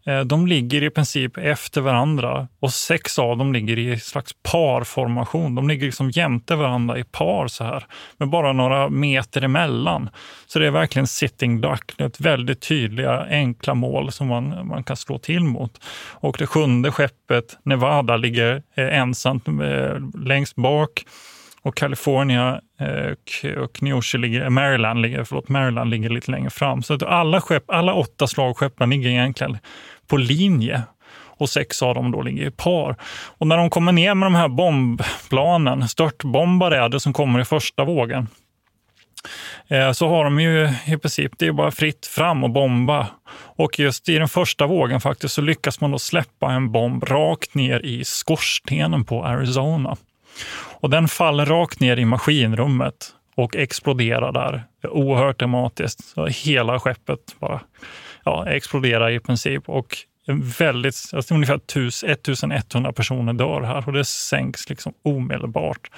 Eh, 0.06 0.20
de 0.20 0.47
ligger 0.47 0.84
i 0.84 0.89
princip 0.89 1.38
efter 1.38 1.82
varandra 1.82 2.47
och 2.60 2.74
sex 2.74 3.20
av 3.20 3.38
dem 3.38 3.54
ligger 3.54 3.80
i 3.80 3.99
slags 3.99 4.32
parformation. 4.51 5.56
De 5.56 5.68
ligger 5.68 5.86
liksom 5.86 6.10
jämte 6.10 6.56
varandra 6.56 6.99
i 6.99 7.04
par 7.04 7.47
så 7.47 7.64
här 7.64 7.86
med 8.18 8.30
bara 8.30 8.54
några 8.54 8.89
meter 8.89 9.41
emellan. 9.41 10.10
Så 10.47 10.60
det 10.60 10.68
är 10.68 10.72
verkligen 10.72 11.08
sitting 11.08 11.62
duck. 11.62 11.93
Det 11.97 12.04
är 12.04 12.08
ett 12.08 12.22
väldigt 12.22 12.62
tydliga, 12.62 13.26
enkla 13.30 13.74
mål 13.74 14.12
som 14.12 14.28
man, 14.28 14.68
man 14.68 14.84
kan 14.84 14.97
slå 14.97 15.18
till 15.18 15.43
mot. 15.43 15.82
Och 16.12 16.36
det 16.39 16.47
sjunde 16.47 16.91
skeppet, 16.91 17.58
Nevada, 17.64 18.18
ligger 18.18 18.64
eh, 18.76 18.99
ensamt 18.99 19.47
eh, 19.47 19.97
längst 20.16 20.56
bak 20.56 21.06
och 21.62 21.76
California 21.76 22.62
och 23.58 23.84
New 23.84 24.01
ligger, 24.14 24.49
Maryland, 24.49 25.01
ligger, 25.01 25.24
förlåt, 25.24 25.49
Maryland 25.49 25.89
ligger 25.89 26.10
lite 26.10 26.32
längre 26.32 26.49
fram. 26.49 26.84
Så 26.84 26.93
att 26.93 27.04
alla, 27.04 27.41
skepp, 27.41 27.64
alla 27.70 27.93
åtta 27.93 28.28
slagskeppen 28.28 28.89
ligger 28.89 29.10
egentligen 29.10 29.58
på 30.14 30.18
linje 30.18 30.84
och 31.38 31.49
sex 31.49 31.82
av 31.82 31.95
dem 31.95 32.11
då 32.11 32.22
ligger 32.22 32.47
i 32.47 32.51
par. 32.51 32.95
Och 33.38 33.47
när 33.47 33.57
de 33.57 33.70
kommer 33.70 33.91
ner 33.91 34.14
med 34.14 34.26
de 34.26 34.36
här 34.36 34.47
bombplanen, 34.47 35.88
störtbombare 35.88 36.78
är 36.78 36.89
det 36.89 36.99
som 36.99 37.14
kommer 37.14 37.39
i 37.39 37.45
första 37.45 37.84
vågen, 37.84 38.28
eh, 39.68 39.91
så 39.91 40.07
har 40.07 40.24
de 40.24 40.39
ju 40.39 40.70
i 40.86 40.97
princip, 40.97 41.32
det 41.38 41.47
är 41.47 41.51
bara 41.51 41.72
fritt 41.72 42.05
fram 42.05 42.43
och 42.43 42.49
bomba. 42.49 43.07
Och 43.36 43.80
just 43.80 44.09
i 44.09 44.18
den 44.18 44.30
första 44.30 44.68
vågen 44.68 45.01
faktiskt 45.01 45.34
så 45.34 45.41
lyckas 45.41 45.82
man 45.82 45.91
då 45.91 45.99
släppa 45.99 46.51
en 46.51 46.72
bomb 46.72 47.03
rakt 47.03 47.55
ner 47.55 47.86
i 47.86 48.03
skorstenen 48.03 49.05
på 49.05 49.26
Arizona. 49.26 49.95
Och 50.82 50.89
den 50.89 51.07
faller 51.07 51.45
rakt 51.45 51.80
ner 51.80 51.97
i 51.97 52.05
maskinrummet 52.05 53.14
och 53.36 53.55
exploderar 53.55 54.32
där. 54.32 54.64
Oerhört 54.84 55.39
dramatiskt. 55.39 56.14
Hela 56.45 56.80
skeppet 56.80 57.36
bara 57.39 57.61
ja, 58.24 58.45
exploderar 58.49 59.11
i 59.11 59.19
princip. 59.19 59.69
Och 59.69 59.97
väldigt, 60.59 60.95
alltså 61.13 61.34
ungefär 61.34 61.59
1100 62.03 62.93
personer 62.93 63.34
dör 63.34 63.61
här 63.61 63.88
och 63.88 63.93
det 63.93 64.05
sänks 64.05 64.69
liksom 64.69 64.93
omedelbart. 65.03 65.89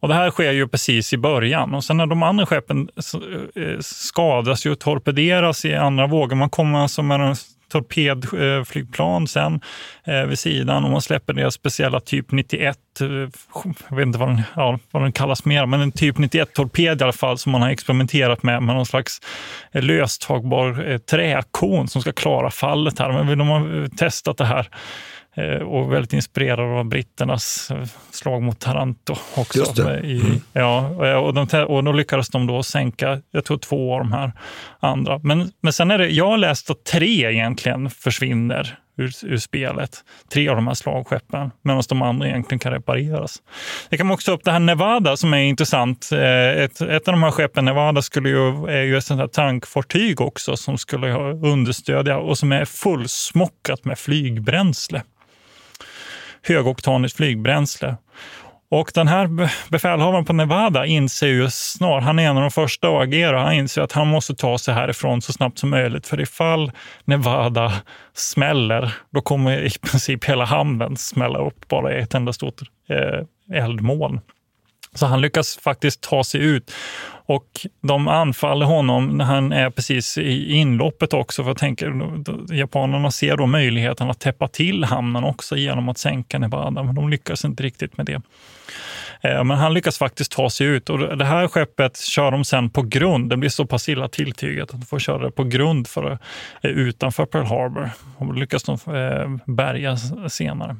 Och 0.00 0.08
det 0.08 0.14
här 0.14 0.30
sker 0.30 0.52
ju 0.52 0.68
precis 0.68 1.12
i 1.12 1.16
början 1.16 1.74
och 1.74 1.84
sen 1.84 1.96
när 1.96 2.06
de 2.06 2.22
andra 2.22 2.46
skeppen 2.46 2.88
eh, 3.54 3.78
skadas 3.80 4.66
och 4.66 4.78
torpederas 4.78 5.64
i 5.64 5.74
andra 5.74 6.06
vågor, 6.06 6.36
man 6.36 6.50
kommer 6.50 6.78
alltså 6.78 7.02
med 7.02 7.20
den 7.20 7.36
torpedflygplan 7.68 9.22
eh, 9.22 9.26
sen 9.26 9.60
eh, 10.04 10.22
vid 10.22 10.38
sidan 10.38 10.84
och 10.84 10.90
man 10.90 11.02
släpper 11.02 11.32
deras 11.32 11.54
speciella 11.54 12.00
typ 12.00 12.32
91, 12.32 12.78
eh, 13.00 13.06
jag 13.88 13.96
vet 13.96 14.06
inte 14.06 14.18
vad 14.18 14.28
den, 14.28 14.42
ja, 14.56 14.78
vad 14.90 15.02
den 15.02 15.12
kallas 15.12 15.44
mer, 15.44 15.66
men 15.66 15.80
en 15.80 15.92
typ 15.92 16.16
91-torped 16.16 17.00
i 17.00 17.04
alla 17.04 17.12
fall 17.12 17.38
som 17.38 17.52
man 17.52 17.62
har 17.62 17.70
experimenterat 17.70 18.42
med, 18.42 18.62
med 18.62 18.74
någon 18.74 18.86
slags 18.86 19.20
eh, 19.72 19.82
löstagbar 19.82 20.90
eh, 20.90 20.98
träkon 20.98 21.88
som 21.88 22.02
ska 22.02 22.12
klara 22.12 22.50
fallet 22.50 22.98
här. 22.98 23.24
Men 23.24 23.38
de 23.38 23.48
har 23.48 23.96
testat 23.96 24.36
det 24.36 24.44
här 24.44 24.68
och 25.62 25.92
väldigt 25.92 26.12
inspirerad 26.12 26.78
av 26.78 26.84
britternas 26.84 27.70
eh, 27.70 27.84
slag 28.10 28.42
mot 28.42 28.60
Taranto 28.60 29.14
också. 29.36 29.72
Det. 29.72 30.00
I, 30.00 30.20
mm. 30.20 30.40
ja, 30.52 30.88
och, 31.18 31.34
de, 31.34 31.64
och 31.64 31.84
då 31.84 31.92
lyckades 31.92 32.28
de 32.28 32.46
då 32.46 32.62
sänka, 32.62 33.20
jag 33.30 33.44
tror 33.44 33.58
två 33.58 33.94
av 33.94 33.98
de 33.98 34.12
här 34.12 34.32
andra. 34.80 35.20
Men, 35.22 35.50
men 35.60 35.72
sen 35.72 35.90
är 35.90 35.98
det, 35.98 36.08
jag 36.08 36.26
har 36.26 36.38
läst 36.38 36.70
att 36.70 36.84
tre 36.84 37.32
egentligen 37.32 37.90
försvinner 37.90 38.78
ur, 38.96 39.12
ur, 39.24 39.36
spelet. 39.36 40.04
Tre 40.32 40.48
av 40.48 40.56
de 40.56 40.66
här 40.66 40.74
slagskeppen, 40.74 41.50
medan 41.62 41.82
de 41.88 42.02
andra 42.02 42.28
egentligen 42.28 42.58
kan 42.58 42.72
repareras. 42.72 43.42
Jag 43.88 43.98
kan 43.98 44.10
också 44.10 44.32
upp 44.32 44.44
det 44.44 44.50
här 44.50 44.58
Nevada 44.58 45.16
som 45.16 45.34
är 45.34 45.38
intressant. 45.38 46.08
Eh, 46.12 46.62
ett, 46.62 46.80
ett 46.80 47.08
av 47.08 47.12
de 47.12 47.22
här 47.22 47.30
skeppen, 47.30 47.64
Nevada, 47.64 48.02
skulle 48.02 48.28
ju, 48.28 48.66
är 48.66 48.82
ju 48.82 48.96
ett 48.96 49.04
sånt 49.04 49.20
här 49.20 49.28
tankfartyg 49.28 50.20
också 50.20 50.56
som 50.56 50.78
skulle 50.78 51.12
understödja 51.32 52.18
och 52.18 52.38
som 52.38 52.52
är 52.52 52.64
fullsmockat 52.64 53.84
med 53.84 53.98
flygbränsle 53.98 55.02
högoktanigt 56.48 57.16
flygbränsle. 57.16 57.96
Och 58.70 58.90
den 58.94 59.08
här 59.08 59.50
befälhavaren 59.70 60.24
på 60.24 60.32
Nevada 60.32 60.86
inser 60.86 61.26
ju 61.26 61.50
snart, 61.50 62.02
han 62.02 62.18
är 62.18 62.28
en 62.28 62.36
av 62.36 62.42
de 62.42 62.50
första 62.50 62.88
att 62.88 63.02
agera, 63.02 63.42
han 63.42 63.52
inser 63.52 63.82
att 63.82 63.92
han 63.92 64.06
måste 64.06 64.34
ta 64.34 64.58
sig 64.58 64.74
härifrån 64.74 65.22
så 65.22 65.32
snabbt 65.32 65.58
som 65.58 65.70
möjligt. 65.70 66.06
För 66.06 66.20
ifall 66.20 66.72
Nevada 67.04 67.72
smäller, 68.14 68.92
då 69.10 69.20
kommer 69.20 69.60
i 69.60 69.70
princip 69.70 70.24
hela 70.24 70.44
hamnen 70.44 70.96
smälla 70.96 71.38
upp 71.38 71.68
bara 71.68 71.98
i 71.98 72.00
ett 72.00 72.14
enda 72.14 72.32
stort 72.32 72.60
eh, 72.88 73.56
eldmoln. 73.62 74.20
Så 74.94 75.06
han 75.06 75.20
lyckas 75.20 75.58
faktiskt 75.58 76.00
ta 76.00 76.24
sig 76.24 76.40
ut 76.40 76.72
och 77.28 77.66
de 77.80 78.08
anfaller 78.08 78.66
honom 78.66 79.08
när 79.08 79.24
han 79.24 79.52
är 79.52 79.70
precis 79.70 80.18
i 80.18 80.52
inloppet 80.52 81.12
också. 81.12 81.42
För 81.42 81.50
jag 81.50 81.58
tänker, 81.58 81.92
japanerna 82.54 83.10
ser 83.10 83.36
då 83.36 83.46
möjligheten 83.46 84.10
att 84.10 84.20
täppa 84.20 84.48
till 84.48 84.84
hamnen 84.84 85.24
också 85.24 85.56
genom 85.56 85.88
att 85.88 85.98
sänka 85.98 86.38
Nevada, 86.38 86.82
men 86.82 86.94
de 86.94 87.08
lyckas 87.08 87.44
inte 87.44 87.62
riktigt 87.62 87.96
med 87.96 88.06
det. 88.06 88.20
Eh, 89.20 89.44
men 89.44 89.56
han 89.56 89.74
lyckas 89.74 89.98
faktiskt 89.98 90.32
ta 90.32 90.50
sig 90.50 90.66
ut 90.66 90.90
och 90.90 91.18
det 91.18 91.24
här 91.24 91.48
skeppet 91.48 91.98
kör 91.98 92.30
de 92.30 92.44
sen 92.44 92.70
på 92.70 92.82
grund. 92.82 93.30
Det 93.30 93.36
blir 93.36 93.50
så 93.50 93.66
pass 93.66 93.88
illa 93.88 94.08
tilltygat 94.08 94.70
att 94.70 94.80
de 94.80 94.86
får 94.86 94.98
köra 94.98 95.24
det 95.24 95.30
på 95.30 95.44
grund 95.44 95.88
för, 95.88 96.18
eh, 96.62 96.70
utanför 96.70 97.26
Pearl 97.26 97.44
Harbor. 97.44 97.90
Och 98.18 98.34
lyckas 98.34 98.62
de 98.62 98.72
eh, 98.72 99.54
bärga 99.54 99.96
senare. 100.28 100.76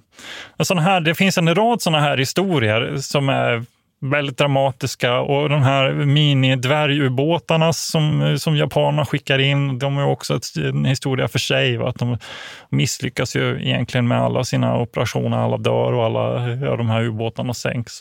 Här, 0.78 1.00
det 1.00 1.14
finns 1.14 1.38
en 1.38 1.54
rad 1.54 1.82
sådana 1.82 2.00
här 2.00 2.16
historier 2.18 2.96
som 2.96 3.28
är 3.28 3.64
väldigt 4.00 4.38
dramatiska. 4.38 5.20
Och 5.20 5.48
de 5.48 5.62
här 5.62 5.92
mini-dvärgubåtarna 5.92 7.72
som, 7.72 8.36
som 8.38 8.56
japanerna 8.56 9.04
skickar 9.04 9.38
in, 9.38 9.78
de 9.78 9.98
är 9.98 10.06
också 10.06 10.40
en 10.56 10.84
historia 10.84 11.28
för 11.28 11.38
sig. 11.38 11.76
Va? 11.76 11.88
Att 11.88 11.98
de 11.98 12.18
misslyckas 12.70 13.36
ju 13.36 13.62
egentligen 13.62 14.08
med 14.08 14.20
alla 14.20 14.44
sina 14.44 14.78
operationer, 14.78 15.36
alla 15.36 15.56
dör 15.56 15.92
och 15.92 16.04
alla 16.04 16.48
ja, 16.48 16.76
de 16.76 16.88
här 16.88 17.02
ubåtarna 17.02 17.54
sänks. 17.54 18.00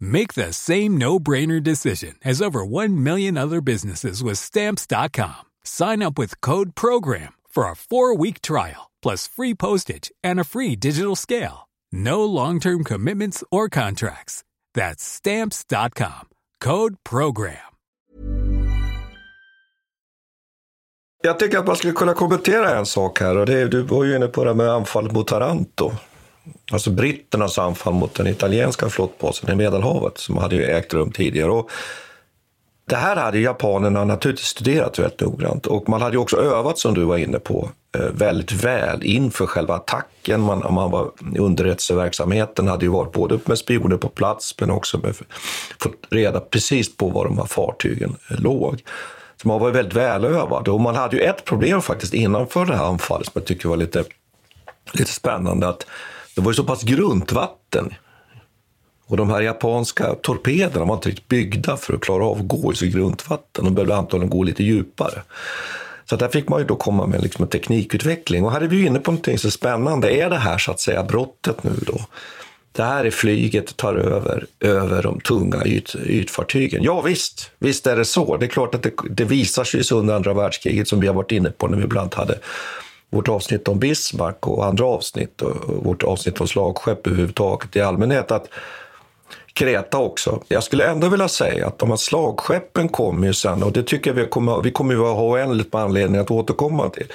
Make 0.00 0.32
the 0.34 0.52
same 0.52 0.96
no-brainer 0.96 1.62
decision 1.62 2.14
as 2.24 2.42
over 2.42 2.64
1 2.64 3.02
million 3.04 3.36
other 3.36 3.60
businesses 3.60 4.22
with 4.22 4.38
stamps.com. 4.38 5.42
Sign 5.64 6.02
up 6.02 6.18
with 6.18 6.40
code 6.40 6.74
program 6.74 7.32
for 7.48 7.64
a 7.64 7.74
4-week 7.74 8.40
trial 8.42 8.90
plus 9.02 9.28
free 9.28 9.54
postage 9.54 10.10
and 10.22 10.40
a 10.40 10.44
free 10.44 10.76
digital 10.76 11.16
scale. 11.16 11.68
No 11.92 12.24
long-term 12.24 12.84
commitments 12.84 13.44
or 13.50 13.68
contracts. 13.68 14.42
That's 14.74 15.04
stamps.com. 15.04 16.28
Code 16.60 16.96
program. 17.04 17.56
Jag 21.22 21.38
tycker 21.38 21.58
att 21.58 21.66
man 21.66 21.76
skulle 21.76 21.92
kunna 21.92 22.14
kommentera 22.14 22.78
en 22.78 22.86
sak 22.86 23.20
här 23.20 23.36
och 23.36 23.46
det 23.46 23.68
du 23.68 23.82
var 23.82 24.04
ju 24.04 24.16
inne 24.16 24.26
på 24.26 24.44
det 24.44 24.54
med 24.54 24.68
anfallet 24.68 25.12
mot 25.12 25.28
Taranto. 25.28 25.92
Alltså 26.72 26.90
britternas 26.90 27.58
anfall 27.58 27.94
mot 27.94 28.14
den 28.14 28.26
italienska 28.26 28.88
flottbasen 28.88 29.50
i 29.50 29.54
Medelhavet 29.54 30.18
som 30.18 30.36
hade 30.36 30.56
ju 30.56 30.64
ägt 30.64 30.94
rum 30.94 31.12
tidigare. 31.12 31.50
Och 31.50 31.70
det 32.90 32.96
här 32.96 33.16
hade 33.16 33.38
japanerna 33.38 34.04
naturligtvis 34.04 34.48
studerat 34.48 34.98
väldigt 34.98 35.20
noggrant 35.20 35.66
och 35.66 35.88
man 35.88 36.02
hade 36.02 36.12
ju 36.12 36.18
också 36.18 36.36
övat, 36.36 36.78
som 36.78 36.94
du 36.94 37.04
var 37.04 37.16
inne 37.16 37.38
på, 37.38 37.70
eh, 37.98 38.04
väldigt 38.12 38.52
väl 38.52 39.04
inför 39.04 39.46
själva 39.46 39.74
attacken. 39.74 40.40
Man, 40.40 40.74
man 40.74 40.90
var, 40.90 41.10
underrättelseverksamheten 41.38 42.68
hade 42.68 42.84
ju 42.84 42.90
varit 42.90 43.12
både 43.12 43.38
med 43.44 43.58
spioner 43.58 43.96
på 43.96 44.08
plats 44.08 44.54
men 44.60 44.70
också 44.70 44.98
med, 44.98 45.16
fått 45.80 45.92
reda 46.10 46.40
precis 46.40 46.96
på 46.96 47.08
var 47.08 47.24
de 47.24 47.38
här 47.38 47.46
fartygen 47.46 48.16
eh, 48.30 48.40
låg. 48.40 48.82
Så 49.42 49.48
man 49.48 49.60
var 49.60 49.70
väldigt 49.70 49.94
välövad 49.94 50.68
och 50.68 50.80
man 50.80 50.96
hade 50.96 51.16
ju 51.16 51.22
ett 51.22 51.44
problem 51.44 51.82
faktiskt 51.82 52.14
innanför 52.14 52.66
det 52.66 52.76
här 52.76 52.84
anfallet 52.84 53.26
som 53.26 53.32
jag 53.34 53.44
tycker 53.44 53.68
var 53.68 53.76
lite, 53.76 54.04
lite 54.92 55.12
spännande. 55.12 55.68
att 55.68 55.86
det 56.40 56.44
var 56.44 56.52
ju 56.52 56.56
så 56.56 56.64
pass 56.64 56.82
grunt 56.82 57.32
vatten. 57.32 57.94
Och 59.06 59.16
de 59.16 59.30
här 59.30 59.40
japanska 59.40 60.14
torpederna 60.22 60.84
var 60.84 60.94
inte 60.94 61.08
riktigt 61.08 61.28
byggda 61.28 61.76
för 61.76 61.94
att 61.94 62.00
klara 62.00 62.24
av 62.24 62.38
att 62.38 62.48
gå 62.48 62.72
i 62.72 62.76
så 62.76 62.86
grunt 62.86 63.30
vatten. 63.30 63.64
De 63.64 63.74
behövde 63.74 63.96
antagligen 63.96 64.30
gå 64.30 64.42
lite 64.42 64.64
djupare. 64.64 65.22
Så 66.04 66.16
där 66.16 66.28
fick 66.28 66.48
man 66.48 66.60
ju 66.60 66.66
då 66.66 66.76
komma 66.76 67.06
med 67.06 67.22
liksom 67.22 67.42
en 67.42 67.48
teknikutveckling. 67.48 68.44
Och 68.44 68.52
här 68.52 68.60
är 68.60 68.66
vi 68.66 68.86
inne 68.86 68.98
på 68.98 69.10
någonting 69.10 69.38
så 69.38 69.50
spännande. 69.50 70.10
Är 70.10 70.30
det 70.30 70.36
här 70.36 70.58
så 70.58 70.70
att 70.70 70.80
säga 70.80 71.02
brottet 71.02 71.64
nu 71.64 71.70
då? 71.86 72.00
Det 72.72 72.82
här 72.82 73.04
är 73.04 73.10
flyget 73.10 73.76
tar 73.76 73.94
över, 73.94 74.46
över 74.60 75.02
de 75.02 75.20
tunga 75.20 75.64
yt, 75.64 75.94
ytfartygen. 76.06 76.82
Ja 76.82 77.00
visst, 77.00 77.50
visst 77.58 77.86
är 77.86 77.96
det 77.96 78.04
så. 78.04 78.36
Det 78.36 78.46
är 78.46 78.50
klart 78.50 78.74
att 78.74 78.82
det, 78.82 78.92
det 79.10 79.24
visar 79.24 79.64
sig 79.64 79.96
under 79.96 80.14
andra 80.14 80.34
världskriget 80.34 80.88
som 80.88 81.00
vi 81.00 81.06
har 81.06 81.14
varit 81.14 81.32
inne 81.32 81.50
på 81.50 81.68
när 81.68 81.76
vi 81.76 81.84
ibland 81.84 82.14
hade 82.14 82.38
vårt 83.10 83.28
avsnitt 83.28 83.68
om 83.68 83.78
Bismarck 83.78 84.46
och 84.46 84.66
andra 84.66 84.86
avsnitt 84.86 85.42
och 85.42 85.84
vårt 85.84 86.02
avsnitt 86.02 86.40
om 86.40 86.48
slagskepp 86.48 87.06
överhuvudtaget 87.06 87.76
i 87.76 87.80
allmänhet 87.80 88.30
att 88.30 88.48
Kreta 89.52 89.98
också. 89.98 90.42
Jag 90.48 90.62
skulle 90.62 90.84
ändå 90.84 91.08
vilja 91.08 91.28
säga 91.28 91.66
att 91.66 91.78
de 91.78 91.90
här 91.90 91.96
slagskeppen 91.96 92.88
kommer 92.88 93.26
ju 93.26 93.34
sen 93.34 93.62
och 93.62 93.72
det 93.72 93.82
tycker 93.82 94.10
jag 94.10 94.14
vi 94.14 94.26
kommer, 94.26 94.62
vi 94.62 94.70
kommer 94.70 94.94
ju 94.94 95.00
ha 95.00 95.22
oändligt 95.22 95.72
med 95.72 95.82
anledning 95.82 96.20
att 96.20 96.30
återkomma 96.30 96.88
till. 96.88 97.06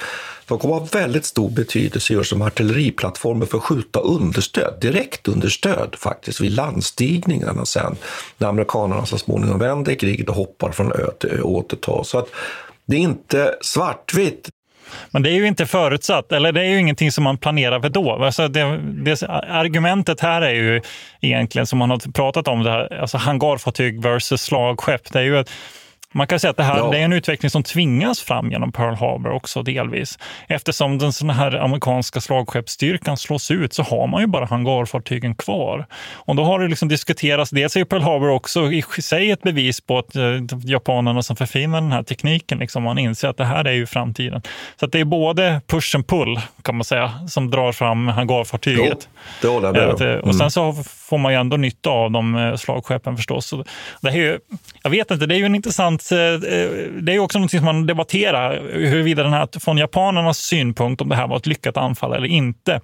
De 0.48 0.60
kommer 0.60 0.76
ha 0.76 0.88
väldigt 0.92 1.26
stor 1.26 1.50
betydelse 1.50 2.14
just 2.14 2.30
som 2.30 2.42
artilleriplattformar 2.42 3.46
för 3.46 3.58
att 3.58 3.64
skjuta 3.64 4.00
understöd, 4.00 4.74
direkt 4.82 5.28
understöd 5.28 5.96
faktiskt 5.98 6.42
vid 6.42 6.52
landstigningarna 6.52 7.66
sen 7.66 7.96
när 8.38 8.48
amerikanerna 8.48 9.06
så 9.06 9.18
småningom 9.18 9.60
vänder 9.60 9.96
kriget 9.96 10.30
och 10.30 10.36
hoppar 10.36 10.72
från 10.72 10.92
ö 10.92 11.12
till 11.20 11.30
ö 11.30 11.42
och 11.42 11.52
återtar. 11.52 12.04
Så 12.04 12.18
att 12.18 12.28
det 12.86 12.96
är 12.96 13.00
inte 13.00 13.56
svartvitt. 13.62 14.50
Men 15.12 15.24
det 15.24 15.30
är 15.30 15.34
ju 15.34 15.48
inte 15.48 15.66
förutsatt, 15.66 16.32
eller 16.32 16.52
det 16.52 16.62
är 16.62 16.70
ju 16.70 16.80
ingenting 16.80 17.12
som 17.12 17.24
man 17.24 17.38
planerar 17.38 17.80
för 17.80 17.90
då. 17.90 18.24
Alltså 18.24 18.48
det, 18.48 18.78
det, 18.78 19.24
argumentet 19.50 20.20
här 20.20 20.42
är 20.42 20.54
ju 20.54 20.82
egentligen, 21.22 21.68
som 21.68 21.80
man 21.80 21.90
har 21.90 22.12
pratat 22.12 22.48
om, 22.48 22.64
det 22.64 22.72
här, 22.72 23.00
alltså 23.02 23.18
hangarfartyg 23.18 24.02
versus 24.02 24.42
slagskepp. 24.42 25.14
Det 25.14 25.20
är 25.20 25.24
ju 25.24 25.38
att 25.38 25.50
man 26.16 26.28
kan 26.28 26.40
säga 26.40 26.52
att 26.52 26.58
det 26.58 26.64
här 26.64 26.78
ja. 26.78 26.90
det 26.92 26.98
är 26.98 27.02
en 27.02 27.14
utveckling 27.14 27.50
som 27.50 27.64
tvingas 27.64 28.20
fram 28.20 28.52
genom 28.52 28.72
Pearl 28.72 28.96
Harbor 28.96 29.32
också 29.32 29.64
delvis. 29.64 30.20
Eftersom 30.48 30.98
den 30.98 31.14
sån 31.14 31.30
här 31.30 31.56
amerikanska 31.56 32.22
slagskeppsstyrkan 32.22 33.18
slås 33.18 33.52
ut 33.52 33.74
så 33.74 33.84
har 33.84 34.08
man 34.08 34.22
ju 34.22 34.28
bara 34.28 34.46
hangarfartygen 34.46 35.36
kvar. 35.36 35.86
Och 36.14 36.36
då 36.36 36.44
har 36.44 36.60
det 36.60 36.68
liksom 36.68 36.88
diskuterats, 36.88 37.52
dels 37.52 37.76
är 37.76 37.86
Pearl 37.86 38.02
Harbor 38.02 38.30
också 38.30 38.72
i 38.72 38.82
sig 38.82 39.32
ett 39.32 39.42
bevis 39.42 39.82
på 39.82 39.98
att 39.98 40.16
eh, 40.16 40.24
japanerna 40.64 41.24
som 41.24 41.36
förfinar 41.36 41.82
den 41.82 41.92
här 41.92 42.04
tekniken, 42.04 42.60
liksom, 42.60 42.84
man 42.84 42.98
inser 42.98 43.28
att 43.28 43.38
det 43.38 43.46
här 43.46 43.66
är 43.66 43.74
ju 43.74 43.86
framtiden. 43.86 44.42
Så 44.80 44.88
det 44.88 45.00
är 45.00 45.06
både 45.06 45.62
push 45.68 45.96
and 45.96 46.08
pull 46.08 46.40
kan 46.62 46.76
man 46.76 46.86
säga, 46.86 47.12
som 47.28 47.52
drar 47.52 47.72
fram 47.72 48.08
hangarfartyget. 48.08 49.10
Jo, 49.44 49.60
det 49.60 49.72
med 49.72 49.90
om. 49.90 50.02
Eh, 50.02 50.16
Mm. 50.16 50.30
Och 50.30 50.36
sen 50.36 50.52
så 50.52 50.74
får 50.84 51.18
man 51.18 51.32
ju 51.34 51.40
ändå 51.40 51.58
nytta 51.58 51.90
av 51.90 52.12
de 52.12 52.36
eh, 52.36 52.56
slagskeppen 52.56 53.18
förstås. 53.18 53.46
Så 53.46 53.64
Det 54.02 54.10
är 54.10 54.16
ju, 54.16 54.40
jag 54.84 54.90
vet 54.90 55.12
inte, 55.12 55.26
det 55.26 55.36
är 55.36 55.40
ju 55.40 55.46
en 55.46 55.56
intressant 55.56 56.05
att 56.06 56.12
eh, 56.12 56.50
eh, 56.54 56.70
Det 57.02 57.14
är 57.14 57.20
också 57.20 57.40
något 57.40 57.52
som 57.52 57.66
man 57.66 57.86
debatterar, 57.86 58.62
huruvida 58.72 59.24
den 59.24 59.34
här, 59.34 59.60
från 59.60 59.78
japanernas 59.78 60.38
synpunkt, 60.38 61.02
om 61.02 61.10
det 61.10 61.16
här 61.16 61.28
var 61.28 61.38
ett 61.38 61.48
lyckat 61.48 61.78
anfall 61.78 62.14
eller 62.14 62.28
inte. 62.28 62.82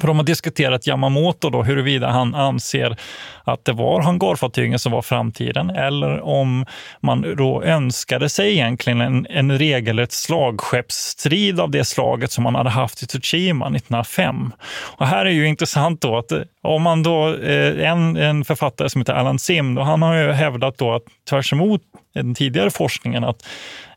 För 0.00 0.06
de 0.06 0.16
har 0.16 0.24
diskuterat 0.24 0.86
Yamamoto 0.86 1.50
då, 1.50 1.62
huruvida 1.62 2.08
han 2.08 2.34
anser 2.34 2.96
att 3.44 3.64
det 3.64 3.72
var 3.72 4.02
hangarfartygen 4.02 4.78
som 4.78 4.92
var 4.92 5.02
framtiden 5.02 5.70
eller 5.70 6.20
om 6.20 6.66
man 7.00 7.36
då 7.36 7.62
önskade 7.62 8.28
sig 8.28 8.52
egentligen 8.52 9.00
en, 9.00 9.26
en 9.30 9.58
regelrätt 9.58 10.12
slagskeppsstrid 10.12 11.60
av 11.60 11.70
det 11.70 11.84
slaget 11.84 12.32
som 12.32 12.44
man 12.44 12.54
hade 12.54 12.70
haft 12.70 13.02
i 13.02 13.06
Tsushima 13.06 13.66
1905. 13.66 14.52
Och 14.96 15.06
här 15.06 15.26
är 15.26 15.30
ju 15.30 15.46
intressant 15.46 16.00
då 16.00 16.18
att 16.18 16.32
eh, 16.32 16.40
om 16.66 16.82
man 16.82 17.02
då, 17.02 17.34
eh, 17.34 17.90
en, 17.90 18.16
en 18.16 18.44
författare 18.44 18.90
som 18.90 19.00
heter 19.00 19.12
Alan 19.12 19.38
Sim, 19.38 19.74
då, 19.74 19.82
han 19.82 20.02
har 20.02 20.14
ju 20.14 20.32
hävdat 20.32 20.78
då 20.78 20.94
att 20.94 21.02
tvärs 21.30 21.52
emot 21.52 21.82
den 22.14 22.34
tidigare 22.34 22.70
forskningen 22.70 23.24
att 23.24 23.46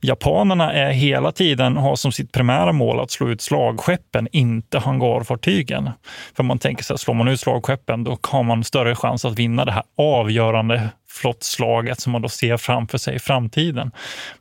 japanerna 0.01 0.73
är 0.73 0.91
hela 0.91 1.31
tiden 1.31 1.77
har 1.77 1.95
som 1.95 2.11
sitt 2.11 2.31
primära 2.31 2.71
mål 2.71 2.99
att 2.99 3.11
slå 3.11 3.29
ut 3.29 3.41
slagskeppen, 3.41 4.27
inte 4.31 4.79
hangarfartygen. 4.79 5.89
För 6.35 6.43
man 6.43 6.59
tänker 6.59 6.83
sig 6.83 6.93
att 6.93 6.99
slår 6.99 7.13
man 7.13 7.27
ut 7.27 7.39
slagskeppen 7.39 8.03
då 8.03 8.17
har 8.21 8.43
man 8.43 8.63
större 8.63 8.95
chans 8.95 9.25
att 9.25 9.39
vinna 9.39 9.65
det 9.65 9.71
här 9.71 9.83
avgörande 9.97 10.89
flottslaget 11.09 11.99
som 11.99 12.11
man 12.11 12.21
då 12.21 12.29
ser 12.29 12.57
framför 12.57 12.97
sig 12.97 13.15
i 13.15 13.19
framtiden. 13.19 13.91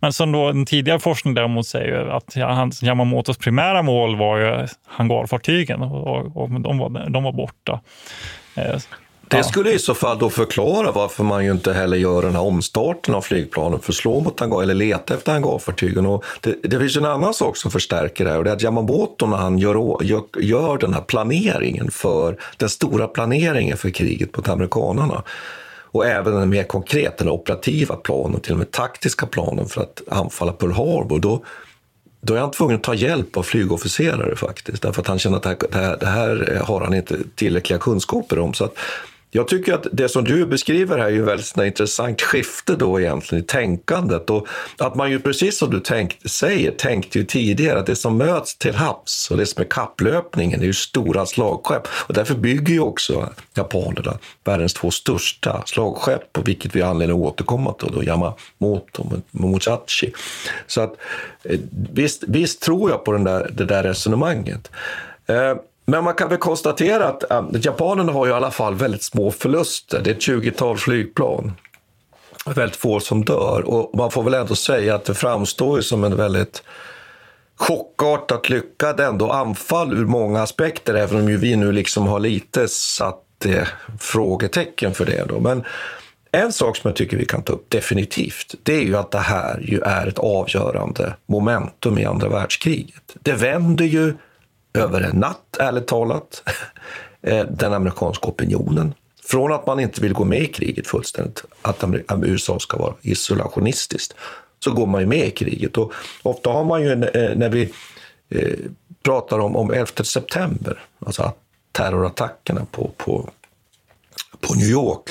Men 0.01 0.13
som 0.13 0.33
då 0.33 0.53
den 0.53 0.67
tidigare 0.67 1.01
forskningen 1.01 1.35
däremot 1.35 1.67
säger 1.67 2.07
att 2.07 2.37
Yamamotos 2.83 3.39
primära 3.39 3.83
mål 3.83 4.17
var 4.17 4.39
ju 4.39 4.67
hangarfartygen 4.87 5.83
och, 5.83 6.37
och 6.37 6.61
de, 6.61 6.79
var, 6.79 7.11
de 7.11 7.23
var 7.25 7.33
borta. 7.33 7.81
Eh, 8.55 8.77
Det 9.29 9.45
skulle 9.45 9.73
i 9.73 9.79
så 9.79 9.95
fall 9.95 10.19
då 10.19 10.31
förklara 10.31 10.93
varför 10.93 11.25
man 11.25 11.45
ju 11.45 11.51
inte 11.51 11.73
heller 11.73 11.97
gör 11.97 12.23
den 12.23 12.33
här 12.33 12.43
omstarten 12.43 13.15
av 13.15 13.21
flygplanen 13.21 13.81
för 13.81 13.93
att 13.93 13.97
slå 13.97 14.21
mot 14.21 14.41
hangar 14.41 14.63
eller 14.63 14.75
leta 14.75 15.15
efter 15.15 15.33
hangarfartygen. 15.33 16.07
Och 16.07 16.25
det, 16.41 16.55
det 16.63 16.79
finns 16.79 16.97
en 16.97 17.05
annan 17.05 17.35
sak 17.35 17.57
som 17.57 17.71
förstärker 17.71 18.25
det 18.25 18.31
här 18.31 18.39
och 18.39 18.45
det 18.45 18.51
är 18.51 18.55
att 18.55 18.63
Yamamoto 18.63 19.27
när 19.27 19.37
han 19.37 19.59
gör, 19.59 20.05
gör, 20.05 20.23
gör 20.41 20.79
den 20.79 20.95
här 20.95 21.01
planeringen 21.01 21.91
för 21.91 22.37
den 22.57 22.69
stora 22.69 23.07
planeringen 23.07 23.77
för 23.77 23.91
kriget 23.91 24.37
mot 24.37 24.49
amerikanerna 24.49 25.23
och 25.91 26.07
även 26.07 26.35
den 26.35 26.49
mer 26.49 26.65
konkreta, 26.65 27.25
den 27.25 27.29
operativa 27.29 27.97
planen, 27.97 28.41
till 28.41 28.53
och 28.53 28.59
med 28.59 28.71
taktiska 28.71 29.27
planen 29.27 29.67
för 29.67 29.81
att 29.81 30.03
anfalla 30.11 30.53
Pearl 30.53 30.73
Harbor, 30.73 31.21
då, 31.21 31.45
då 32.21 32.35
är 32.35 32.41
han 32.41 32.51
tvungen 32.51 32.77
att 32.77 32.83
ta 32.83 32.95
hjälp 32.95 33.37
av 33.37 33.43
flygofficerare 33.43 34.37
faktiskt. 34.37 34.83
Därför 34.83 35.03
att 35.03 35.09
han 35.09 35.19
känner 35.19 35.37
att 35.37 35.43
det 35.43 35.49
här, 35.49 35.97
det 36.01 36.07
här, 36.07 36.37
det 36.37 36.53
här 36.53 36.65
har 36.65 36.81
han 36.81 36.95
inte 36.95 37.19
tillräckliga 37.35 37.79
kunskaper 37.79 38.39
om. 38.39 38.55
Så 38.55 38.65
att 38.65 38.79
jag 39.31 39.49
tycker 39.49 39.75
att 39.75 39.87
det 39.93 40.09
som 40.09 40.25
du 40.25 40.47
beskriver 40.47 40.99
här 40.99 41.05
är 41.05 41.11
ju 41.11 41.25
väldigt 41.25 41.57
intressant 41.57 42.23
skifte 42.23 42.77
då 42.77 43.01
egentligen 43.01 43.45
i 43.45 43.47
tänkandet. 43.47 44.31
Och 44.31 44.49
att 44.79 44.95
man 44.95 45.11
ju 45.11 45.21
precis 45.21 45.59
som 45.59 45.71
du 45.71 45.81
tänkt, 45.81 46.31
säger, 46.31 46.71
tänkte 46.71 47.19
ju 47.19 47.25
tidigare 47.25 47.79
att 47.79 47.87
det 47.87 47.97
som 47.97 48.17
möts 48.17 48.59
till 48.59 48.75
havs 48.75 49.31
och 49.31 49.37
det 49.37 49.47
som 49.47 49.63
är 49.63 49.67
kapplöpningen 49.67 50.61
är 50.61 50.65
ju 50.65 50.73
stora 50.73 51.27
slagskepp. 51.27 51.89
Och 51.93 52.15
därför 52.15 52.35
bygger 52.35 52.75
ju 52.75 52.81
också 52.81 53.29
japanerna 53.55 54.19
världens 54.45 54.75
två 54.75 54.91
största 54.91 55.63
slagskepp, 55.67 56.33
på 56.33 56.43
vilket 56.43 56.77
vi 56.77 56.81
har 56.81 56.91
anledning 56.91 57.17
att 57.17 57.33
återkomma 57.33 57.73
till, 57.73 57.93
då, 57.93 58.05
Yamamoto 58.05 59.03
och 59.03 59.13
Momochachi. 59.31 60.13
Så 60.67 60.81
att 60.81 60.97
eh, 61.43 61.61
visst, 61.93 62.25
visst 62.27 62.63
tror 62.63 62.91
jag 62.91 63.05
på 63.05 63.13
den 63.13 63.25
där, 63.25 63.51
det 63.55 63.65
där 63.65 63.83
resonemanget. 63.83 64.71
Eh, 65.27 65.55
men 65.89 66.05
man 66.05 66.15
kan 66.15 66.29
väl 66.29 66.39
konstatera 66.39 67.09
att 67.09 67.31
äh, 67.31 67.45
japanerna 67.53 68.13
har 68.13 68.27
ju 68.27 68.33
i 68.33 68.35
alla 68.35 68.51
fall 68.51 68.75
väldigt 68.75 69.03
små 69.03 69.31
förluster. 69.31 70.01
Det 70.05 70.11
är 70.11 70.15
ett 70.15 70.21
20-tal 70.21 70.77
flygplan. 70.77 71.53
Väldigt 72.47 72.77
få 72.77 73.01
som 73.01 73.25
dör. 73.25 73.63
Och 73.67 73.99
man 73.99 74.11
får 74.11 74.23
väl 74.23 74.35
ändå 74.35 74.55
säga 74.55 74.95
att 74.95 75.05
det 75.05 75.15
framstår 75.15 75.77
ju 75.77 75.83
som 75.83 76.05
en 76.05 76.17
väldigt 76.17 76.63
chockartat 77.57 78.49
lyckad 78.49 79.01
ändå 79.01 79.31
anfall 79.31 79.93
ur 79.93 80.05
många 80.05 80.43
aspekter, 80.43 80.95
även 80.95 81.21
om 81.21 81.29
ju 81.29 81.37
vi 81.37 81.57
nu 81.57 81.73
liksom 81.73 82.07
har 82.07 82.21
lite 82.21 82.69
satt 82.69 83.47
eh, 83.47 83.69
frågetecken 84.01 84.95
för 84.95 85.07
det. 85.07 85.25
Då. 85.29 85.41
Men 85.41 85.65
en 86.33 86.53
sak 86.53 86.77
som 86.77 86.89
jag 86.89 86.97
tycker 86.97 87.17
vi 87.17 87.27
kan 87.27 87.43
ta 87.43 87.53
upp 87.53 87.71
definitivt, 87.71 88.55
det 88.63 88.75
är 88.75 88.83
ju 88.83 88.97
att 88.97 89.11
det 89.11 89.19
här 89.19 89.61
ju 89.61 89.81
är 89.81 90.07
ett 90.07 90.19
avgörande 90.19 91.15
momentum 91.27 91.99
i 91.99 92.05
andra 92.05 92.29
världskriget. 92.29 93.17
Det 93.23 93.33
vänder 93.33 93.85
ju 93.85 94.15
över 94.79 95.01
en 95.01 95.17
natt, 95.17 95.57
ärligt 95.59 95.87
talat, 95.87 96.43
eh, 97.23 97.45
den 97.51 97.73
amerikanska 97.73 98.27
opinionen. 98.29 98.95
Från 99.25 99.53
att 99.53 99.67
man 99.67 99.81
inte 99.81 100.01
vill 100.01 100.13
gå 100.13 100.25
med 100.25 100.43
i 100.43 100.47
kriget 100.47 100.87
fullständigt, 100.87 101.45
att 101.63 101.85
USA 102.23 102.59
ska 102.59 102.79
vara 102.79 102.95
isolationistiskt, 103.03 104.15
så 104.65 104.73
går 104.73 104.87
man 104.87 105.01
ju 105.01 105.07
med 105.07 105.27
i 105.27 105.31
kriget. 105.31 105.77
Och 105.77 105.93
ofta 106.23 106.51
har 106.51 106.65
man 106.65 106.83
ju, 106.83 106.93
eh, 106.93 107.37
när 107.37 107.49
vi 107.49 107.73
eh, 108.29 108.59
pratar 109.03 109.39
om, 109.39 109.57
om 109.57 109.71
11 109.71 109.87
september, 110.05 110.81
alltså 111.07 111.33
terrorattackerna 111.73 112.67
på, 112.71 112.91
på, 112.97 113.31
på 114.41 114.55
New 114.55 114.69
York, 114.69 115.11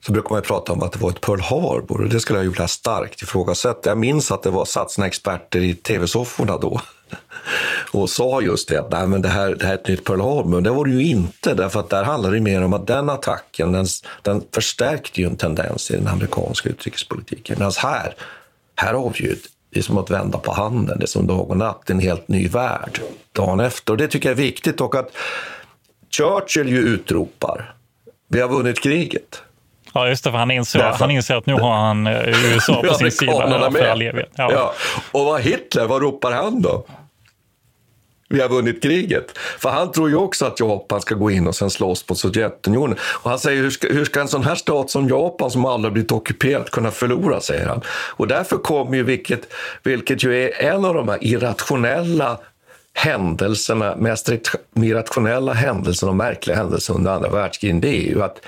så 0.00 0.12
brukar 0.12 0.30
man 0.30 0.42
prata 0.42 0.72
om 0.72 0.82
att 0.82 0.92
det 0.92 0.98
var 0.98 1.10
ett 1.10 1.20
Pearl 1.20 1.40
Harbor 1.40 2.00
och 2.00 2.08
det 2.08 2.20
skulle 2.20 2.38
jag 2.38 2.44
ju 2.44 2.50
vilja 2.50 2.68
starkt 2.68 3.22
ifrågasätta. 3.22 3.90
Jag 3.90 3.98
minns 3.98 4.32
att 4.32 4.42
det 4.42 4.50
var 4.50 4.64
satt 4.64 4.90
sina 4.90 5.06
experter 5.06 5.60
i 5.60 5.74
tv-sofforna 5.74 6.58
då 6.58 6.80
och 7.92 8.10
sa 8.10 8.40
just 8.40 8.68
det 8.68 8.80
att 8.80 8.90
Nej, 8.92 9.06
men 9.06 9.22
det, 9.22 9.28
här, 9.28 9.54
det 9.54 9.64
här 9.64 9.72
är 9.72 9.78
ett 9.78 9.88
nytt 9.88 10.04
Pearl 10.04 10.20
Harbor. 10.20 10.50
Men 10.50 10.62
det 10.62 10.70
var 10.70 10.84
det 10.84 10.90
ju 10.90 11.02
inte, 11.02 11.54
därför 11.54 11.80
att 11.80 11.90
där 11.90 12.04
handlar 12.04 12.32
det 12.32 12.40
mer 12.40 12.62
om 12.62 12.72
att 12.72 12.86
den 12.86 13.10
attacken 13.10 13.72
den, 13.72 13.86
den 14.22 14.42
förstärkte 14.52 15.20
ju 15.20 15.26
en 15.26 15.36
tendens 15.36 15.90
i 15.90 15.96
den 15.96 16.08
amerikanska 16.08 16.68
utrikespolitiken. 16.68 17.56
Medan 17.58 17.72
här, 17.78 18.14
här 18.76 18.94
har 18.94 19.12
vi 19.18 19.24
ju 19.24 19.36
det 19.70 19.78
är 19.78 19.82
som 19.82 19.98
att 19.98 20.10
vända 20.10 20.38
på 20.38 20.52
handen, 20.52 20.98
det 20.98 21.04
är 21.04 21.06
som 21.06 21.26
dag 21.26 21.50
och 21.50 21.56
natt, 21.56 21.90
en 21.90 22.00
helt 22.00 22.28
ny 22.28 22.48
värld 22.48 23.00
dagen 23.32 23.60
efter. 23.60 23.92
Och 23.92 23.96
det 23.96 24.08
tycker 24.08 24.28
jag 24.28 24.38
är 24.38 24.42
viktigt 24.42 24.80
och 24.80 24.94
att 24.94 25.10
Churchill 26.10 26.68
ju 26.68 26.78
utropar, 26.78 27.74
vi 28.28 28.40
har 28.40 28.48
vunnit 28.48 28.80
kriget. 28.80 29.42
Ja, 29.94 30.08
just 30.08 30.24
det, 30.24 30.30
för 30.30 30.38
han 30.38 30.50
inser, 30.50 30.78
han 30.80 31.10
inser 31.10 31.34
att 31.34 31.46
nu 31.46 31.54
har 31.54 31.74
han 31.74 32.06
eh, 32.06 32.52
USA 32.52 32.82
på 32.88 32.94
sin 32.94 33.10
sida. 33.12 33.32
Ja. 34.36 34.52
ja. 34.52 34.74
Och 35.12 35.24
vad 35.24 35.40
Hitler, 35.40 35.86
vad 35.86 36.02
ropar 36.02 36.32
han 36.32 36.62
då? 36.62 36.84
Vi 38.30 38.40
har 38.40 38.48
vunnit 38.48 38.82
kriget. 38.82 39.38
För 39.58 39.70
han 39.70 39.92
tror 39.92 40.08
ju 40.08 40.16
också 40.16 40.46
att 40.46 40.60
Japan 40.60 41.00
ska 41.00 41.14
gå 41.14 41.30
in 41.30 41.46
och 41.46 41.54
sen 41.54 41.70
slåss 41.70 42.08
mot 42.08 42.18
Sovjetunionen. 42.18 42.98
Och 43.02 43.30
han 43.30 43.38
säger, 43.38 43.62
hur 43.62 43.70
ska, 43.70 43.88
hur 43.88 44.04
ska 44.04 44.20
en 44.20 44.28
sån 44.28 44.44
här 44.44 44.54
stat 44.54 44.90
som 44.90 45.08
Japan, 45.08 45.50
som 45.50 45.64
aldrig 45.64 45.92
blivit 45.92 46.12
ockuperat, 46.12 46.70
kunna 46.70 46.90
förlora, 46.90 47.40
säger 47.40 47.66
han. 47.66 47.80
Och 47.88 48.28
därför 48.28 48.56
kommer 48.56 48.96
ju, 48.96 49.02
vilket, 49.02 49.52
vilket 49.82 50.24
ju 50.24 50.44
är 50.44 50.62
en 50.64 50.84
av 50.84 50.94
de 50.94 51.08
här 51.08 51.18
irrationella 51.20 52.38
händelserna, 52.94 53.96
mest 53.96 54.28
irrationella 54.76 55.52
händelserna 55.52 56.10
och 56.10 56.16
märkliga 56.16 56.56
händelserna 56.56 56.98
under 56.98 57.12
andra 57.12 57.28
världskriget, 57.28 57.82
det 57.82 57.88
är 57.88 58.10
ju 58.10 58.22
att 58.22 58.40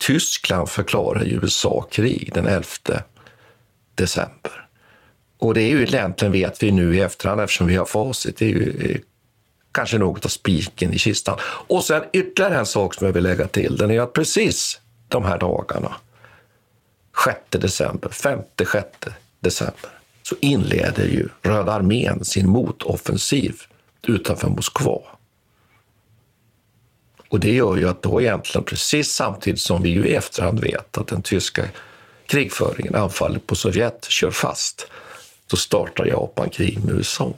Tyskland 0.00 0.68
förklarar 0.68 1.24
ju 1.24 1.40
USA 1.42 1.86
krig 1.90 2.30
den 2.34 2.46
11 2.46 2.64
december. 3.94 4.68
Och 5.38 5.54
det 5.54 5.62
är 5.62 5.68
ju 5.68 5.82
egentligen, 5.82 6.32
vet 6.32 6.62
vi 6.62 6.70
nu 6.70 6.96
i 6.96 7.00
efterhand 7.00 7.40
eftersom 7.40 7.66
vi 7.66 7.76
har 7.76 7.84
facit, 7.84 8.36
det 8.36 8.44
är 8.44 8.48
ju 8.48 8.90
eh, 8.90 9.00
kanske 9.72 9.98
något 9.98 10.24
av 10.24 10.28
spiken 10.28 10.92
i 10.92 10.98
kistan. 10.98 11.38
Och 11.42 11.84
sen 11.84 12.02
ytterligare 12.12 12.58
en 12.58 12.66
sak 12.66 12.94
som 12.94 13.06
jag 13.06 13.14
vill 13.14 13.22
lägga 13.22 13.46
till, 13.46 13.76
den 13.76 13.90
är 13.90 14.00
att 14.00 14.12
precis 14.12 14.80
de 15.08 15.24
här 15.24 15.38
dagarna, 15.38 15.94
6 17.24 17.38
december, 17.50 18.08
5-6 18.08 18.84
december, 19.40 19.90
så 20.22 20.34
inleder 20.40 21.04
ju 21.04 21.28
Röda 21.42 21.72
armén 21.72 22.24
sin 22.24 22.48
motoffensiv 22.48 23.56
utanför 24.02 24.48
Moskva. 24.48 25.02
Och 27.30 27.40
det 27.40 27.52
gör 27.52 27.76
ju 27.76 27.88
att 27.88 28.02
då 28.02 28.20
egentligen 28.20 28.64
precis 28.64 29.12
samtidigt 29.12 29.60
som 29.60 29.82
vi 29.82 29.88
ju 29.88 30.06
i 30.06 30.14
efterhand 30.14 30.60
vet 30.60 30.98
att 30.98 31.06
den 31.06 31.22
tyska 31.22 31.62
krigföringen, 32.26 32.94
anfallet 32.94 33.46
på 33.46 33.54
Sovjet, 33.54 34.06
kör 34.08 34.30
fast, 34.30 34.86
så 35.50 35.56
startar 35.56 36.06
Japan 36.06 36.50
krig 36.50 36.84
med 36.84 36.94
USA. 36.94 37.32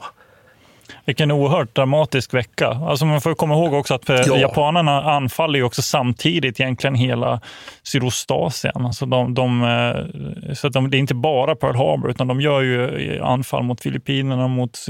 Vilken 1.05 1.31
oerhört 1.31 1.75
dramatisk 1.75 2.33
vecka. 2.33 2.67
Alltså 2.67 3.05
man 3.05 3.21
får 3.21 3.35
komma 3.35 3.53
ihåg 3.53 3.73
också 3.73 3.93
att 3.93 4.09
ja. 4.09 4.37
japanerna 4.37 5.01
anfaller 5.03 5.59
ju 5.59 5.65
också 5.65 5.81
samtidigt 5.81 6.59
egentligen 6.59 6.95
hela 6.95 7.41
Sydostasien. 7.83 8.85
Alltså 8.85 9.05
de, 9.05 9.33
de, 9.33 10.55
så 10.55 10.69
de, 10.69 10.89
det 10.89 10.97
är 10.97 10.99
inte 10.99 11.15
bara 11.15 11.55
Pearl 11.55 11.75
Harbor, 11.75 12.09
utan 12.09 12.27
de 12.27 12.41
gör 12.41 12.61
ju 12.61 13.19
anfall 13.23 13.63
mot 13.63 13.81
Filippinerna, 13.81 14.47
mot 14.47 14.85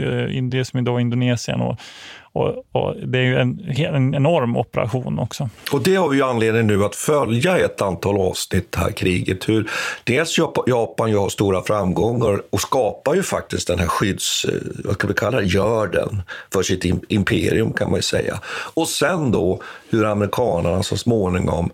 det 0.52 0.66
som 0.66 0.80
idag 0.80 0.96
är 0.96 1.00
Indonesien 1.00 1.62
och, 1.62 1.78
och, 2.34 2.66
och 2.72 2.96
det 3.08 3.18
är 3.18 3.24
ju 3.24 3.38
en, 3.38 3.60
en, 3.78 4.16
enorm 4.16 4.58
operation 4.58 5.20
också. 5.20 5.50
Och 5.72 5.84
det 5.84 5.96
har 5.96 6.10
vi 6.10 6.18
ju 6.18 6.24
anledning 6.24 6.68
nu 6.68 6.84
att 6.84 6.96
följa 6.96 7.58
ett 7.58 7.82
antal 7.82 8.18
avsnitt 8.18 8.72
det 8.72 8.80
här 8.80 8.92
kriget. 8.92 9.50
Hur 9.50 9.70
dels 10.04 10.38
Japan 10.68 11.10
ju 11.10 11.18
har 11.18 11.30
stora 11.30 11.64
framgångar 11.64 12.42
och 12.50 12.62
skapar 12.62 13.16
ju 13.16 13.24
faktiskt 13.24 13.68
den 13.68 13.80
här 13.80 13.88
skydds, 13.88 14.46
eh, 14.46 14.52
vad 14.84 14.98
kan 14.98 15.08
vi 15.08 15.14
kalla 15.14 15.38
det, 15.38 15.46
görden 15.46 16.22
för 16.54 16.64
sitt 16.64 16.86
imperium 17.08 17.74
kan 17.74 17.90
man 17.90 17.98
ju 17.98 18.04
säga. 18.04 18.40
Och 18.74 18.88
sen 18.88 19.32
då 19.32 19.62
hur 19.90 20.06
amerikanerna 20.06 20.84
så 20.84 20.98
småningom 20.98 21.72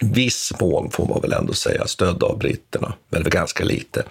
viss 0.00 0.52
mån 0.60 0.90
får 0.90 1.06
man 1.06 1.20
väl 1.20 1.32
ändå 1.32 1.52
säga, 1.52 1.86
stödda 1.86 2.26
av 2.26 2.38
britterna, 2.38 2.92
men 3.10 3.22
ganska 3.22 3.64
lite, 3.64 4.02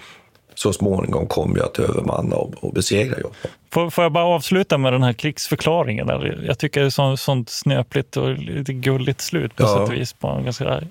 så 0.56 0.74
småningom 0.74 1.28
kommer 1.28 1.58
jag 1.58 1.66
att 1.66 1.80
övermanna 1.80 2.36
och, 2.36 2.64
och 2.64 2.74
besegra 2.74 3.18
Japan. 3.18 3.52
Får, 3.72 3.90
får 3.90 4.04
jag 4.04 4.12
bara 4.12 4.26
avsluta 4.26 4.78
med 4.78 4.94
den 4.94 5.04
här 5.04 5.14
krigsförklaringen? 5.14 6.08
Där? 6.08 6.44
Jag 6.48 6.60
tycker 6.60 6.82
det 6.82 6.86
är 6.86 6.90
så, 6.90 7.18
sånt 7.18 7.50
snöpligt 7.50 8.18
och 8.18 8.38
lite 8.38 8.74
gulligt 8.74 9.22
slut 9.22 9.56
på 9.56 9.64
ja. 9.64 9.68
sätt 9.68 9.90
och 9.90 9.94
vis 9.94 10.14
på 10.14 10.28
en 10.28 10.44
ganska 10.44 10.82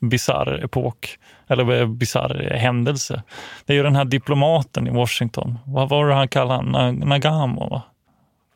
bisarr 0.00 0.64
epok, 0.64 1.18
eller 1.48 1.86
bisarr 1.86 2.54
händelse. 2.54 3.22
Det 3.64 3.72
är 3.72 3.76
ju 3.76 3.82
den 3.82 3.96
här 3.96 4.04
diplomaten 4.04 4.86
i 4.86 4.90
Washington, 4.90 5.58
vad 5.66 5.88
var 5.88 6.08
det 6.08 6.14
han 6.14 6.28
kallade 6.28 6.92
Nagamo? 6.92 7.68
Va? 7.68 7.82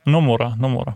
Nomura, 0.04 0.56
Nomura. 0.56 0.94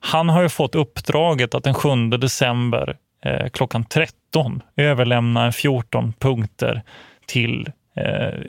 Han 0.00 0.28
har 0.28 0.42
ju 0.42 0.48
fått 0.48 0.74
uppdraget 0.74 1.54
att 1.54 1.64
den 1.64 1.74
7 1.74 2.08
december 2.08 2.96
eh, 3.24 3.48
klockan 3.48 3.84
13 3.84 4.62
överlämna 4.76 5.52
14 5.52 6.12
punkter 6.18 6.82
till, 7.26 7.60
eh, 7.66 7.72
Eh, 7.96 8.40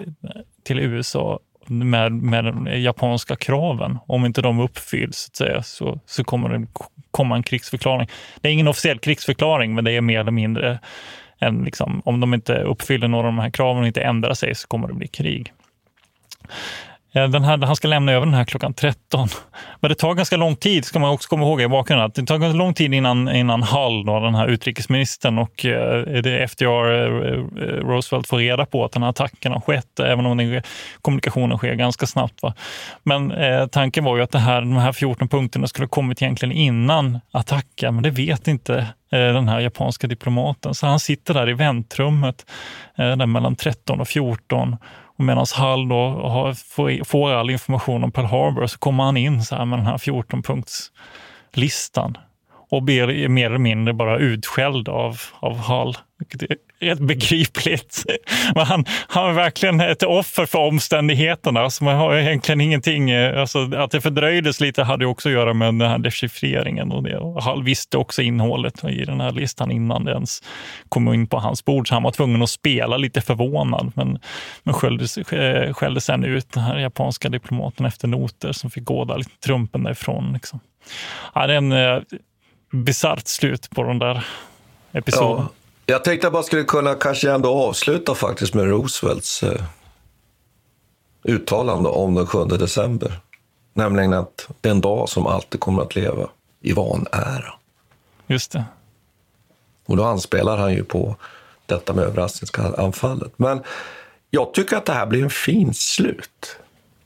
till 0.64 0.80
USA 0.80 1.40
med, 1.68 2.12
med 2.12 2.46
de 2.46 2.68
japanska 2.82 3.36
kraven. 3.36 3.98
Om 4.08 4.26
inte 4.26 4.42
de 4.42 4.60
uppfylls 4.60 5.18
så, 5.18 5.46
säga, 5.46 5.64
så, 5.64 6.00
så 6.06 6.24
kommer 6.24 6.50
det 6.50 6.68
komma 7.12 7.36
en 7.36 7.44
krigsförklaring. 7.44 8.08
Det 8.42 8.50
är 8.50 8.54
ingen 8.54 8.68
officiell 8.68 9.00
krigsförklaring, 9.00 9.76
men 9.76 9.84
det 9.84 9.92
är 9.92 10.02
mer 10.02 10.20
eller 10.20 10.32
mindre 10.32 10.80
en, 11.40 11.64
liksom, 11.64 12.02
om 12.06 12.20
de 12.20 12.34
inte 12.34 12.54
uppfyller 12.54 13.08
några 13.08 13.28
av 13.28 13.34
de 13.34 13.40
här 13.40 13.50
kraven 13.50 13.82
och 13.82 13.88
inte 13.88 14.02
ändrar 14.02 14.34
sig 14.34 14.56
så 14.56 14.68
kommer 14.68 14.88
det 14.88 14.94
bli 14.94 15.08
krig. 15.08 15.54
Eh, 17.14 17.28
den 17.28 17.44
här, 17.44 17.58
han 17.58 17.76
ska 17.76 17.88
lämna 17.88 18.12
över 18.12 18.26
den 18.26 18.36
här 18.36 18.44
klockan 18.44 18.74
13. 18.74 19.28
Men 19.80 19.90
det 19.90 19.96
tar 19.96 20.14
ganska 20.14 20.38
lång 20.38 20.56
tid, 20.56 20.86
ska 20.86 21.00
man 21.00 21.12
också 21.12 21.30
komma 21.30 21.44
ihåg 21.44 21.62
i 21.62 21.68
bakgrunden. 21.68 22.06
Att 22.06 22.16
det 22.16 22.26
tar 22.26 22.38
ganska 22.38 22.58
lång 22.58 22.74
tid 22.74 22.94
innan, 22.94 23.36
innan 23.36 23.64
Hull, 23.64 24.06
då, 24.06 24.20
den 24.20 24.36
här 24.36 24.48
utrikesministern 24.48 25.38
och 25.38 25.66
eh, 25.66 26.48
FDR 26.48 26.66
eh, 26.66 27.44
Roosevelt 27.64 28.28
får 28.28 28.38
reda 28.38 28.66
på 28.66 28.86
att 28.86 28.92
den 28.92 29.04
här 29.04 29.10
attacken 29.10 29.52
har 29.52 29.60
skett, 29.60 30.00
även 30.00 30.26
om 30.26 30.38
den, 30.38 30.62
kommunikationen 31.02 31.58
sker 31.58 31.74
ganska 31.74 32.08
snabbt. 32.08 32.42
Va? 32.42 32.54
Men 33.04 33.32
eh, 33.32 33.68
tanken 33.68 34.04
var 34.04 34.18
ju 34.18 34.24
att 34.24 34.32
det 34.32 34.40
här, 34.40 34.62
de 34.62 34.78
här 34.78 34.92
14 34.92 35.28
punkterna 35.28 35.68
skulle 35.68 35.84
ha 35.84 35.90
kommit 35.90 36.22
egentligen 36.22 36.52
innan 36.52 37.20
attacken, 37.32 37.96
men 37.96 38.04
det 38.04 38.10
vet 38.10 38.48
inte 38.48 38.78
eh, 39.12 39.20
den 39.34 39.48
här 39.48 39.60
japanska 39.60 40.08
diplomaten. 40.08 40.74
Så 40.74 40.88
han 40.88 41.00
sitter 41.00 41.34
där 41.34 41.50
i 41.50 41.54
väntrummet 41.54 42.46
eh, 42.98 43.16
där 43.16 43.26
mellan 43.26 43.56
13 43.56 44.02
och 44.02 44.08
14 44.08 44.78
medan 45.24 45.46
Hall 45.56 45.90
då 45.90 46.10
har, 46.10 46.54
får, 47.04 47.32
all 47.32 47.50
information 47.50 48.04
om 48.04 48.12
Pearl 48.12 48.26
Harbor 48.26 48.68
så 48.68 48.78
kommer 48.78 49.04
han 49.04 49.18
in 49.18 49.44
så 49.44 49.56
här 49.56 49.66
med 49.66 49.80
den 49.80 49.86
här 49.86 49.98
14-punktslistan 49.98 52.18
och 52.70 52.84
blir 52.84 53.28
mer 53.28 53.46
eller 53.46 53.58
mindre 53.58 53.94
bara 53.94 54.18
utskälld 54.18 54.90
av, 54.90 55.22
av 55.40 55.58
Hall 55.58 55.98
vilket 56.20 56.58
rätt 56.84 57.00
begripligt. 57.00 58.04
Men 58.56 58.66
han, 58.66 58.86
han 59.08 59.30
är 59.30 59.34
verkligen 59.34 59.82
ett 59.82 60.04
offer 60.04 60.46
för 60.46 60.60
omständigheterna. 60.60 61.70
Så 61.70 61.84
man 61.84 61.96
har 61.96 62.16
egentligen 62.16 62.62
ingenting, 62.62 63.10
eh, 63.10 63.42
alltså, 63.42 63.76
att 63.76 63.92
det 63.92 64.02
fördröjdes 64.02 64.60
lite 64.60 64.84
hade 64.84 65.06
också 65.06 65.30
att 65.30 65.34
göra 65.34 65.54
med 65.54 65.68
den 65.68 65.90
här 65.90 65.98
dechiffreringen. 65.98 66.92
Och 66.92 67.04
det. 67.04 67.42
Han 67.42 67.64
visste 67.64 67.98
också 67.98 68.22
innehållet 68.22 68.84
i 68.84 69.06
den 69.06 69.22
här 69.22 69.32
listan 69.32 69.72
innan 69.72 70.06
det 70.06 70.12
ens 70.12 70.44
kom 70.90 71.14
in 71.14 71.28
på 71.28 71.38
hans 71.38 71.66
bord. 71.66 71.88
Så 71.88 71.94
han 71.94 72.04
var 72.04 72.12
tvungen 72.12 72.42
att 72.42 72.50
spela 72.50 72.98
lite 72.98 73.22
förvånad. 73.22 73.92
Men, 73.96 74.20
men 74.64 74.74
skällde, 74.74 75.08
skällde 75.74 76.02
sen 76.02 76.24
ut 76.24 76.52
den 76.52 76.64
här 76.64 76.78
japanska 76.78 77.30
diplomaten 77.30 77.86
efter 77.86 78.08
noter 78.08 78.52
som 78.52 78.70
fick 78.70 78.84
gå 78.84 79.06
där 79.06 79.18
lite 79.18 79.40
trumpen 79.46 79.84
därifrån. 79.84 80.34
Liksom. 80.34 80.60
Ja, 81.36 81.48
det 81.48 81.54
är 81.54 81.58
en 81.58 81.72
eh, 81.72 82.02
bisarrt 82.72 83.28
slut 83.28 83.70
på 83.70 83.84
den 83.84 84.00
där 84.00 84.26
episoden. 84.92 85.48
Ja. 85.50 85.63
Jag 85.86 86.04
tänkte 86.04 86.28
att 86.28 86.34
man 86.34 86.44
skulle 86.44 86.64
kunna 86.64 86.96
kanske 86.96 87.32
ändå 87.32 87.50
avsluta 87.50 88.16
faktiskt 88.16 88.54
med 88.54 88.66
Roosevelts 88.66 89.44
eh, 89.44 89.64
uttalande 91.24 91.90
om 91.90 92.16
den 92.16 92.28
7 92.28 92.46
december. 92.46 93.20
Nämligen 93.74 94.14
att 94.14 94.50
det 94.62 94.70
är 94.70 94.72
en 94.72 94.82
dag 94.82 95.10
som 95.10 95.28
alltid 95.28 95.60
kommer 95.60 95.82
att 95.82 95.96
leva 95.96 96.30
i 96.62 96.74
vanära. 96.74 97.54
Just 98.28 98.52
det. 98.52 98.66
Och 99.86 99.98
då 99.98 100.04
anspelar 100.04 100.58
han 100.58 100.74
ju 100.74 100.84
på 100.84 101.16
detta 101.66 101.94
med 101.94 102.04
överraskningsanfallet. 102.04 103.32
Men 103.36 103.64
jag 104.30 104.54
tycker 104.54 104.78
att 104.78 104.86
det 104.86 104.94
här 104.94 105.06
blir 105.06 105.24
en 105.24 105.30
fin 105.30 105.74
slut. 105.74 106.58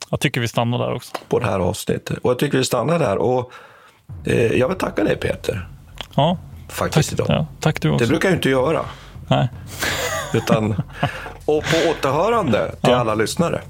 Jag 0.09 0.19
tycker 0.19 0.41
vi 0.41 0.47
stannar 0.47 0.78
där 0.78 0.93
också. 0.93 1.17
På 1.28 1.39
det 1.39 1.45
här 1.45 1.59
avsnittet. 1.59 2.17
Och 2.17 2.32
jag 2.32 2.39
tycker 2.39 2.57
vi 2.57 2.63
stannar 2.63 2.99
där. 2.99 3.17
Och 3.17 3.51
eh, 4.25 4.51
jag 4.51 4.67
vill 4.67 4.78
tacka 4.78 5.03
dig 5.03 5.15
Peter. 5.15 5.67
Ja, 6.15 6.38
faktiskt 6.68 7.09
tack, 7.09 7.20
idag. 7.20 7.28
Ja, 7.30 7.47
tack 7.59 7.82
du 7.82 7.89
också. 7.89 8.05
Det 8.05 8.09
brukar 8.09 8.30
jag 8.30 8.38
inte 8.38 8.49
göra. 8.49 8.86
Nej. 9.28 9.49
Utan, 10.34 10.72
och 11.45 11.63
på 11.63 11.89
återhörande 11.91 12.72
till 12.72 12.91
ja. 12.91 12.95
alla 12.95 13.15
lyssnare. 13.15 13.61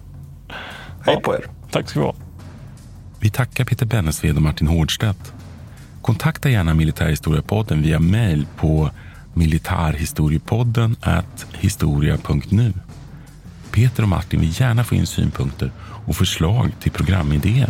Hej 1.05 1.15
ja, 1.15 1.19
på 1.19 1.35
er. 1.35 1.45
Tack 1.71 1.89
ska 1.89 1.99
du 1.99 2.05
ha. 2.05 2.15
Vi 3.19 3.29
tackar 3.29 3.65
Peter 3.65 3.85
Bennesved 3.85 4.35
och 4.35 4.41
Martin 4.41 4.67
Hårdstedt. 4.67 5.33
Kontakta 6.01 6.49
gärna 6.49 6.73
Militärhistoriepodden 6.73 7.81
via 7.81 7.99
mejl 7.99 8.45
på 8.57 8.89
militarhistoriepodden 9.33 10.95
historia.nu. 11.53 12.73
Peter 13.71 14.03
och 14.03 14.09
Martin 14.09 14.39
vill 14.39 14.59
gärna 14.59 14.83
få 14.83 14.95
in 14.95 15.07
synpunkter 15.07 15.71
och 16.05 16.15
förslag 16.15 16.71
till 16.79 16.91
programidéer. 16.91 17.69